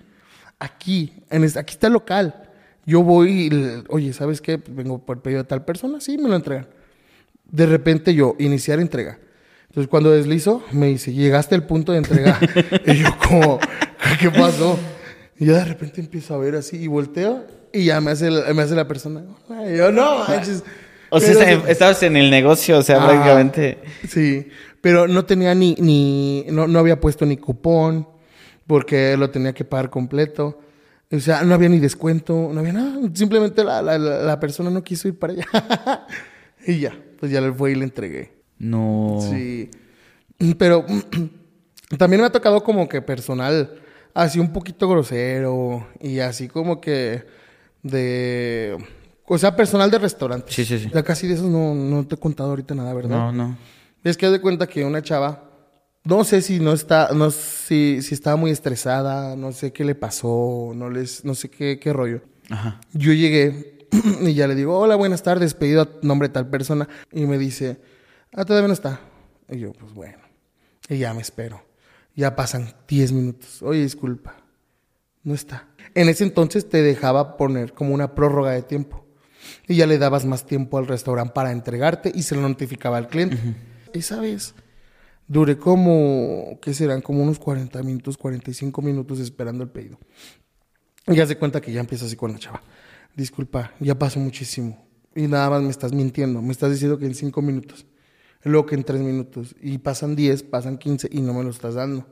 [0.57, 1.11] Aquí.
[1.29, 2.33] En este- aquí está el local.
[2.85, 4.61] Yo voy y, oye, ¿sabes qué?
[4.65, 5.99] Vengo por pedido de tal persona.
[5.99, 6.67] Sí, me lo entregan.
[7.51, 9.19] De repente yo, iniciar entrega.
[9.75, 12.39] Entonces, cuando deslizo, me dice, llegaste al punto de entrega.
[12.85, 13.59] y yo, como,
[14.21, 14.79] ¿qué pasó?
[15.37, 18.53] Y ya de repente empiezo a ver así y volteo y ya me hace, la-
[18.53, 19.25] me hace la persona.
[19.75, 20.63] Yo, no manches.
[21.09, 23.07] O sea, Pero estabas en el negocio, o sea, Ah.
[23.09, 23.79] prácticamente.
[24.07, 24.47] Sí,
[24.79, 28.07] pero no tenía ni, ni no, no había puesto ni cupón
[28.67, 30.57] porque lo tenía que pagar completo.
[31.11, 32.97] O sea, no había ni descuento, no había nada.
[33.13, 35.45] Simplemente la, la- la persona no quiso ir para allá.
[36.65, 38.34] y ya, pues ya le fue y le entregué.
[38.57, 39.19] No.
[39.21, 39.69] Sí.
[40.57, 40.85] Pero
[41.97, 43.79] también me ha tocado como que personal
[44.13, 47.25] así un poquito grosero y así como que
[47.83, 48.77] de...
[49.27, 50.51] O sea, personal de restaurante.
[50.51, 50.89] Sí, sí, sí.
[50.93, 53.17] Ya casi de esos no, no te he contado ahorita nada, ¿verdad?
[53.17, 53.57] No, no.
[54.03, 55.49] Es que de cuenta que una chava,
[56.03, 59.95] no sé si no está, no si, si estaba muy estresada, no sé qué le
[59.95, 62.21] pasó, no les, no sé qué, qué rollo.
[62.51, 62.79] Ajá.
[62.93, 63.87] Yo llegué
[64.21, 66.87] y ya le digo, hola, buenas tardes, pedido a nombre de tal persona.
[67.11, 67.79] Y me dice,
[68.35, 68.99] ah, todavía no está.
[69.49, 70.19] Y yo, pues bueno.
[70.89, 71.63] Y ya me espero.
[72.15, 73.61] Ya pasan 10 minutos.
[73.61, 74.35] Oye, disculpa,
[75.23, 75.67] no está.
[75.93, 79.05] En ese entonces te dejaba poner como una prórroga de tiempo.
[79.67, 83.07] Y ya le dabas más tiempo al restaurante para entregarte y se lo notificaba al
[83.07, 83.37] cliente.
[83.93, 84.55] Esa vez
[85.27, 87.01] duré como, ¿qué serán?
[87.01, 89.99] Como unos 40 minutos, 45 minutos esperando el pedido.
[91.07, 92.61] Y ya se cuenta que ya empieza así con la chava.
[93.15, 94.87] Disculpa, ya pasó muchísimo.
[95.15, 96.41] Y nada más me estás mintiendo.
[96.41, 97.85] Me estás diciendo que en 5 minutos.
[98.45, 99.55] Luego que en 3 minutos.
[99.61, 102.05] Y pasan 10, pasan 15 y no me lo estás dando.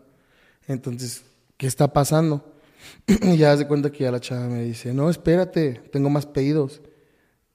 [0.68, 1.24] Entonces,
[1.58, 2.54] ¿qué está pasando?
[3.08, 6.82] y ya se cuenta que ya la chava me dice, no, espérate, tengo más pedidos.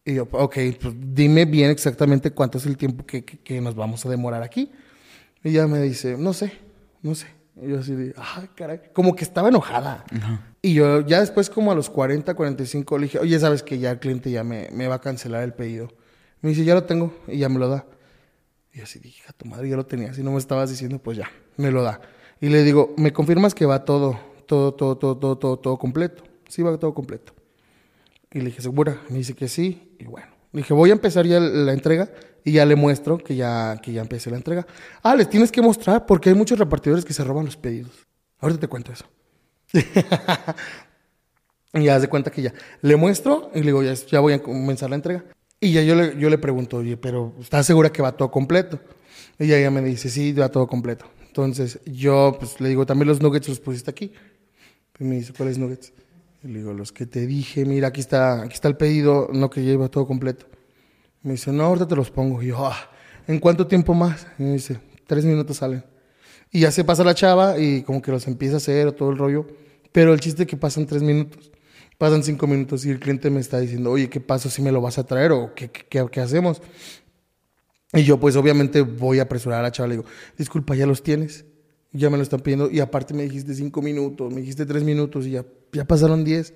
[0.05, 3.75] Y yo, ok, pues dime bien exactamente cuánto es el tiempo que, que- que nos
[3.75, 4.71] vamos a demorar aquí.
[5.45, 6.53] Y ella me dice, no sé,
[7.03, 7.27] no sé.
[7.61, 8.81] Y yo así de, ay, caray.
[8.93, 10.05] Como que estaba enojada.
[10.63, 13.91] Y yo ya después como a los 40, 45 le dije, oye, sabes que ya
[13.91, 15.89] el cliente ya me, me va a cancelar el pedido.
[16.41, 17.85] Me dice, ya lo tengo y ya me lo da.
[18.73, 20.13] Y así dije, a tu madre ya lo tenía.
[20.15, 22.01] Si no me estabas diciendo, pues ya, me lo da.
[22.41, 26.23] Y le digo, ¿me confirmas que va todo, todo, todo, todo, todo, todo, todo completo?
[26.49, 27.33] Sí, va todo completo.
[28.33, 29.01] Y le dije, ¿segura?
[29.09, 29.97] Me dice que sí.
[29.99, 32.11] Y bueno, le dije, voy a empezar ya la entrega
[32.45, 34.67] y ya le muestro que ya, que ya empecé la entrega.
[35.03, 38.07] Ah, les tienes que mostrar porque hay muchos repartidores que se roban los pedidos.
[38.39, 39.07] Ahorita te cuento eso.
[41.75, 44.43] y ya de cuenta que ya le muestro y le digo, ya, ya voy a
[44.43, 45.25] comenzar la entrega.
[45.61, 48.81] Y ya yo le, yo le pregunto, oye, pero ¿estás segura que va todo completo?
[49.39, 51.07] Y ella me dice, sí, va todo completo.
[51.27, 54.13] Entonces yo pues, le digo, también los nuggets los pusiste aquí.
[54.99, 55.93] Y me dice, ¿cuáles nuggets?
[56.43, 59.51] Y le digo, los que te dije, mira, aquí está, aquí está el pedido, no
[59.51, 60.47] que ya todo completo.
[61.23, 62.43] Me dice, no, ahorita te los pongo.
[62.43, 62.91] Y yo, ah,
[63.27, 64.27] ¿en cuánto tiempo más?
[64.39, 65.85] Y me dice, tres minutos salen.
[66.51, 69.19] Y ya se pasa la chava y como que los empieza a hacer todo el
[69.19, 69.47] rollo.
[69.93, 71.51] Pero el chiste es que pasan tres minutos.
[71.99, 74.81] Pasan cinco minutos y el cliente me está diciendo, oye, ¿qué pasa si me lo
[74.81, 76.63] vas a traer o qué, qué, qué hacemos?
[77.93, 79.89] Y yo pues obviamente voy a apresurar a la chava.
[79.89, 81.45] Le digo, disculpa, ¿ya los tienes?
[81.93, 82.71] Ya me lo están pidiendo.
[82.71, 86.55] Y aparte me dijiste cinco minutos, me dijiste tres minutos y ya, ya pasaron diez.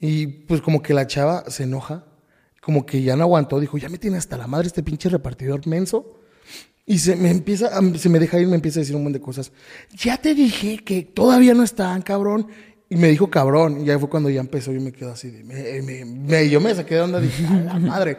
[0.00, 2.06] Y pues como que la chava se enoja,
[2.60, 3.58] como que ya no aguantó.
[3.60, 6.20] Dijo, ya me tiene hasta la madre este pinche repartidor menso.
[6.86, 9.24] Y se me empieza, se me deja ir, me empieza a decir un montón de
[9.24, 9.52] cosas.
[9.96, 12.46] Ya te dije que todavía no están, cabrón.
[12.94, 13.80] Y me dijo cabrón.
[13.80, 14.72] Y ya fue cuando ya empezó.
[14.72, 15.42] Yo me quedo así de.
[15.42, 17.20] Me, me, yo me saqué de onda.
[17.20, 18.18] Dije, la madre.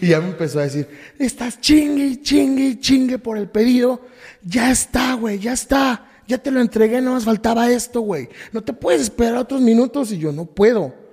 [0.00, 4.00] Y ya me empezó a decir: Estás chingue, chingue, chingue por el pedido.
[4.42, 6.10] Ya está, güey, ya está.
[6.26, 8.28] Ya te lo entregué, no más faltaba esto, güey.
[8.50, 10.10] No te puedes esperar otros minutos.
[10.10, 11.05] Y yo, no puedo.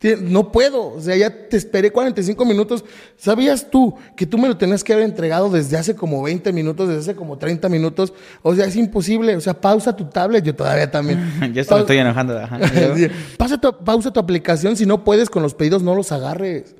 [0.00, 2.84] No puedo, o sea, ya te esperé 45 minutos.
[3.16, 6.86] ¿Sabías tú que tú me lo tenías que haber entregado desde hace como 20 minutos,
[6.86, 8.12] desde hace como 30 minutos?
[8.42, 9.34] O sea, es imposible.
[9.34, 11.18] O sea, pausa tu tablet, yo todavía también.
[11.40, 12.40] me estoy enojando.
[13.36, 16.76] pausa, tu, pausa tu aplicación, si no puedes con los pedidos, no los agarres.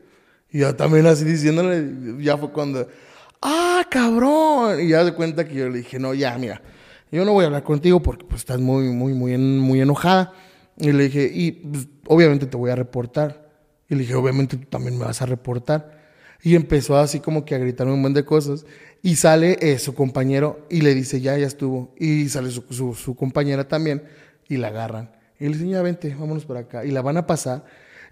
[0.52, 2.86] Y yo también así diciéndole, ya fue cuando,
[3.42, 4.80] ah, cabrón.
[4.80, 6.62] Y ya de cuenta que yo le dije, no, ya, mira,
[7.10, 10.32] yo no voy a hablar contigo porque pues estás muy, muy, muy, muy enojada.
[10.80, 13.48] Y le dije, y pues, obviamente te voy a reportar.
[13.88, 15.98] Y le dije, obviamente tú también me vas a reportar.
[16.42, 18.64] Y empezó así como que a gritarme un montón de cosas.
[19.02, 21.94] Y sale eh, su compañero y le dice, ya, ya estuvo.
[21.98, 24.02] Y sale su, su, compañera también
[24.48, 25.10] y la agarran.
[25.38, 26.84] Y le dice, ya, vente, vámonos por acá.
[26.84, 27.64] Y la van a pasar.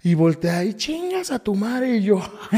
[0.03, 1.97] Y voltea y chingas a tu madre.
[1.97, 2.21] Y yo.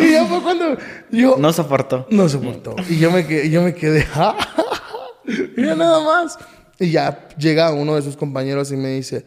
[0.00, 0.76] y ya fue cuando
[1.10, 1.36] yo.
[1.38, 2.06] No soportó.
[2.10, 2.76] No soportó.
[2.88, 4.06] Y yo me quedé, yo me quedé.
[5.56, 6.38] y ya nada más.
[6.78, 9.24] Y ya llega uno de sus compañeros y me dice,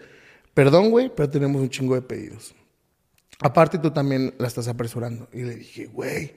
[0.58, 2.56] perdón, güey, pero tenemos un chingo de pedidos.
[3.42, 5.28] Aparte tú también la estás apresurando.
[5.32, 6.34] Y le dije, güey,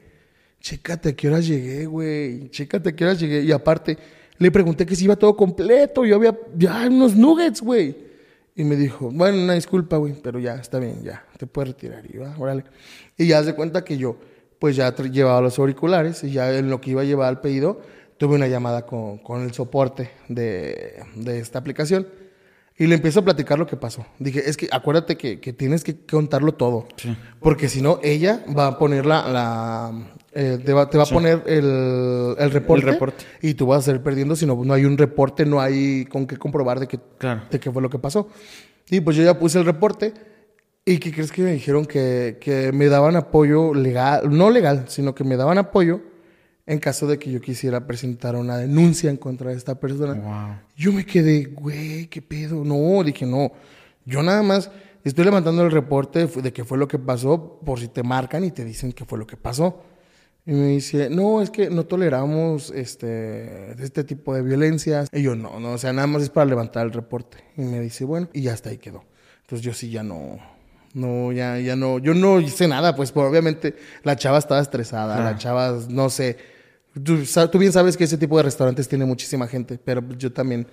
[0.60, 3.40] chécate a qué horas llegué, güey, chécate a qué horas llegué.
[3.40, 3.96] Y aparte
[4.36, 7.96] le pregunté que si iba todo completo, yo había ya unos nuggets, güey.
[8.54, 12.04] Y me dijo, bueno, una disculpa, güey, pero ya, está bien, ya, te puedes retirar.
[12.04, 12.64] Y va, órale.
[13.16, 14.18] Y ya se cuenta que yo,
[14.58, 17.80] pues ya llevaba los auriculares y ya en lo que iba a llevar al pedido,
[18.18, 22.06] tuve una llamada con, con el soporte de, de, esta aplicación
[22.80, 24.06] y le empiezo a platicar lo que pasó.
[24.18, 26.88] Dije, es que acuérdate que, que tienes que contarlo todo,
[27.38, 29.28] porque si no, ella va a poner la...
[29.28, 29.92] la
[30.32, 33.80] eh, te, va, te va a poner el, el, reporte, el, reporte, y tú vas
[33.80, 36.88] a salir perdiendo si no, no hay un reporte, no hay con qué comprobar de,
[36.88, 36.98] que,
[37.50, 38.28] de qué fue lo que pasó.
[38.88, 40.14] Y pues yo ya puse el reporte
[40.86, 41.84] y ¿qué crees que me dijeron?
[41.84, 46.00] Que, que me daban apoyo legal, no legal, sino que me daban apoyo
[46.66, 50.64] en caso de que yo quisiera presentar una denuncia en contra de esta persona.
[50.76, 52.64] Yo me quedé, güey, ¿qué pedo?
[52.64, 53.52] No, dije, no.
[54.04, 54.70] Yo nada más
[55.04, 58.50] estoy levantando el reporte de qué fue lo que pasó por si te marcan y
[58.50, 59.82] te dicen qué fue lo que pasó.
[60.46, 65.08] Y me dice, no, es que no toleramos este, este tipo de violencias.
[65.12, 67.38] Y yo, no, no, o sea, nada más es para levantar el reporte.
[67.56, 69.04] Y me dice, bueno, y ya hasta ahí quedó.
[69.42, 70.38] Entonces yo sí ya no,
[70.94, 75.36] no, ya, ya no, yo no hice nada, pues, obviamente la chava estaba estresada, la
[75.36, 76.36] chava, no sé,
[76.92, 80.66] Tú, bien sabes que ese tipo de restaurantes tiene muchísima gente, pero yo también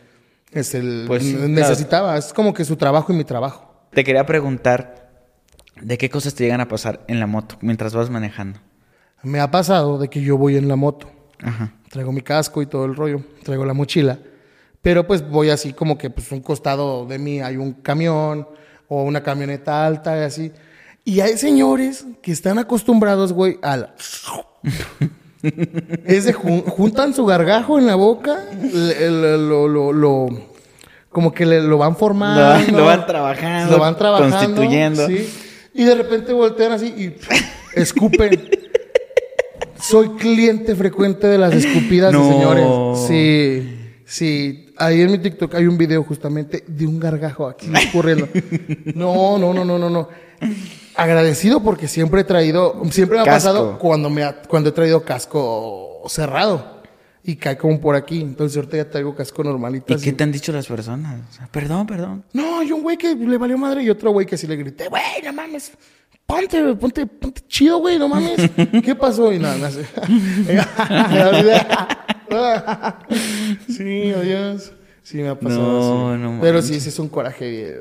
[0.52, 3.88] es el pues, necesitaba, es como que su trabajo y mi trabajo.
[3.92, 5.12] Te quería preguntar
[5.80, 8.60] de qué cosas te llegan a pasar en la moto mientras vas manejando.
[9.22, 11.12] Me ha pasado de que yo voy en la moto.
[11.90, 14.18] Traigo mi casco y todo el rollo, traigo la mochila,
[14.82, 18.48] pero pues voy así como que pues un costado de mí hay un camión
[18.88, 20.52] o una camioneta alta y así.
[21.04, 23.94] Y hay señores que están acostumbrados, güey, al
[26.06, 30.28] es de juntan su gargajo en la boca, lo, lo, lo,
[31.10, 32.72] como que lo van formando.
[32.78, 33.72] Lo, van trabajando.
[33.72, 34.38] Lo van trabajando.
[34.38, 35.08] Constituyendo.
[35.74, 37.16] Y de repente voltean así y
[37.80, 38.50] escupen.
[39.80, 42.66] Soy cliente frecuente de las escupidas de señores.
[43.08, 43.77] Sí,
[44.08, 44.70] sí.
[44.78, 48.28] Ahí en mi TikTok hay un video justamente de un gargajo aquí ocurriendo.
[48.96, 50.10] No, no, no, no, no, no.
[50.96, 53.36] Agradecido porque siempre he traído, siempre me ha Casco.
[53.50, 56.82] pasado cuando me ha- cuando he traído casco cerrado
[57.24, 58.22] y cae como por aquí.
[58.22, 59.94] Entonces ahorita ya traigo casco normalito.
[59.94, 60.06] ¿Y así.
[60.06, 61.20] qué te han dicho las personas?
[61.30, 62.24] O sea, perdón, perdón.
[62.34, 64.88] No, hay un güey que le valió madre y otro güey que sí le grité,
[64.88, 65.72] güey, no mames.
[66.26, 68.50] Ponte, ponte, ponte chido, güey, no mames.
[68.84, 69.32] ¿Qué pasó?
[69.32, 69.70] Y nada,
[71.30, 71.62] olvidé.
[73.70, 74.74] sí, adiós.
[75.04, 75.62] Sí, me ha pasado.
[75.62, 76.22] No, así.
[76.22, 76.76] no Pero manches.
[76.76, 77.78] sí, sí es un coraje.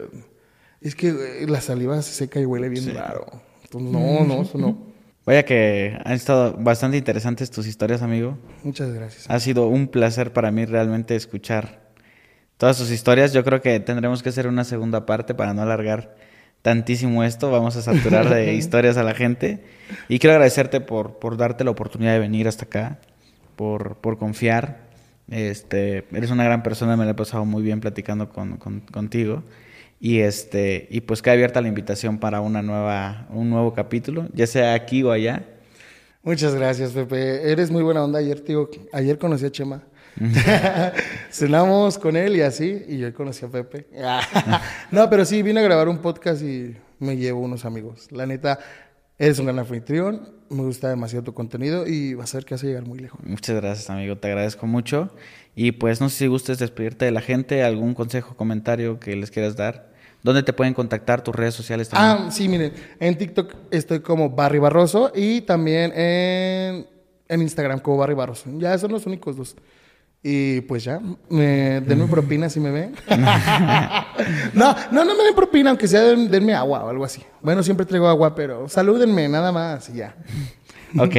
[0.81, 3.27] Es que la saliva se seca y huele bien raro.
[3.65, 4.79] Entonces, no, no, eso no.
[5.27, 8.39] Vaya que han estado bastante interesantes tus historias, amigo.
[8.63, 9.29] Muchas gracias.
[9.29, 11.91] Ha sido un placer para mí realmente escuchar
[12.59, 13.33] todas sus historias.
[13.33, 16.15] Yo creo que tendremos que hacer una segunda parte para no alargar
[16.63, 17.51] tantísimo esto.
[17.51, 19.65] Vamos a saturar de historias a la gente.
[20.09, 23.01] Y quiero agradecerte por, por darte la oportunidad de venir hasta acá,
[23.57, 24.87] por, por confiar.
[25.29, 29.43] Este, eres una gran persona, me la he pasado muy bien platicando con, con- contigo.
[29.99, 34.47] Y este, y pues queda abierta la invitación para una nueva, un nuevo capítulo, ya
[34.47, 35.45] sea aquí o allá.
[36.23, 37.51] Muchas gracias, Pepe.
[37.51, 38.19] Eres muy buena onda.
[38.19, 39.83] Ayer, tío, ayer conocí a Chema.
[41.31, 43.87] Cenamos con él y así, y yo conocí a Pepe.
[44.91, 48.11] no, pero sí, vine a grabar un podcast y me llevo unos amigos.
[48.13, 48.59] La neta,
[49.19, 52.63] eres un gran anfitrión, me gusta demasiado tu contenido y vas a ver que vas
[52.63, 53.21] a llegar muy lejos.
[53.25, 54.17] Muchas gracias, amigo.
[54.17, 55.11] Te agradezco mucho.
[55.55, 59.31] Y pues no sé si gustes despedirte de la gente, algún consejo, comentario que les
[59.31, 59.91] quieras dar.
[60.23, 61.23] ¿Dónde te pueden contactar?
[61.23, 62.27] Tus redes sociales también.
[62.27, 66.87] Ah, sí, miren, en TikTok estoy como Barry Barroso y también en,
[67.29, 68.51] en Instagram como Barry Barroso.
[68.59, 69.57] Ya son los únicos dos.
[70.29, 71.01] Y pues ya,
[71.31, 72.97] me, denme propina si me ven.
[74.55, 77.23] no, no, no me den propina, aunque sea den- denme agua o algo así.
[77.41, 80.17] Bueno, siempre traigo agua, pero salúdenme nada más y ya.
[80.99, 81.15] Ok,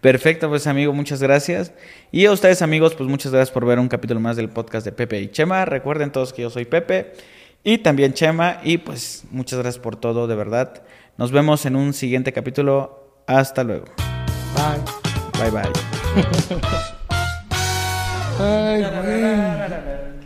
[0.00, 1.72] perfecto, pues amigo, muchas gracias.
[2.12, 4.92] Y a ustedes amigos, pues muchas gracias por ver un capítulo más del podcast de
[4.92, 5.64] Pepe y Chema.
[5.64, 7.14] Recuerden todos que yo soy Pepe
[7.64, 8.60] y también Chema.
[8.62, 10.82] Y pues muchas gracias por todo, de verdad.
[11.16, 13.22] Nos vemos en un siguiente capítulo.
[13.26, 13.86] Hasta luego.
[14.54, 15.50] Bye.
[15.50, 16.95] Bye bye.
[18.38, 20.16] Ay, güey.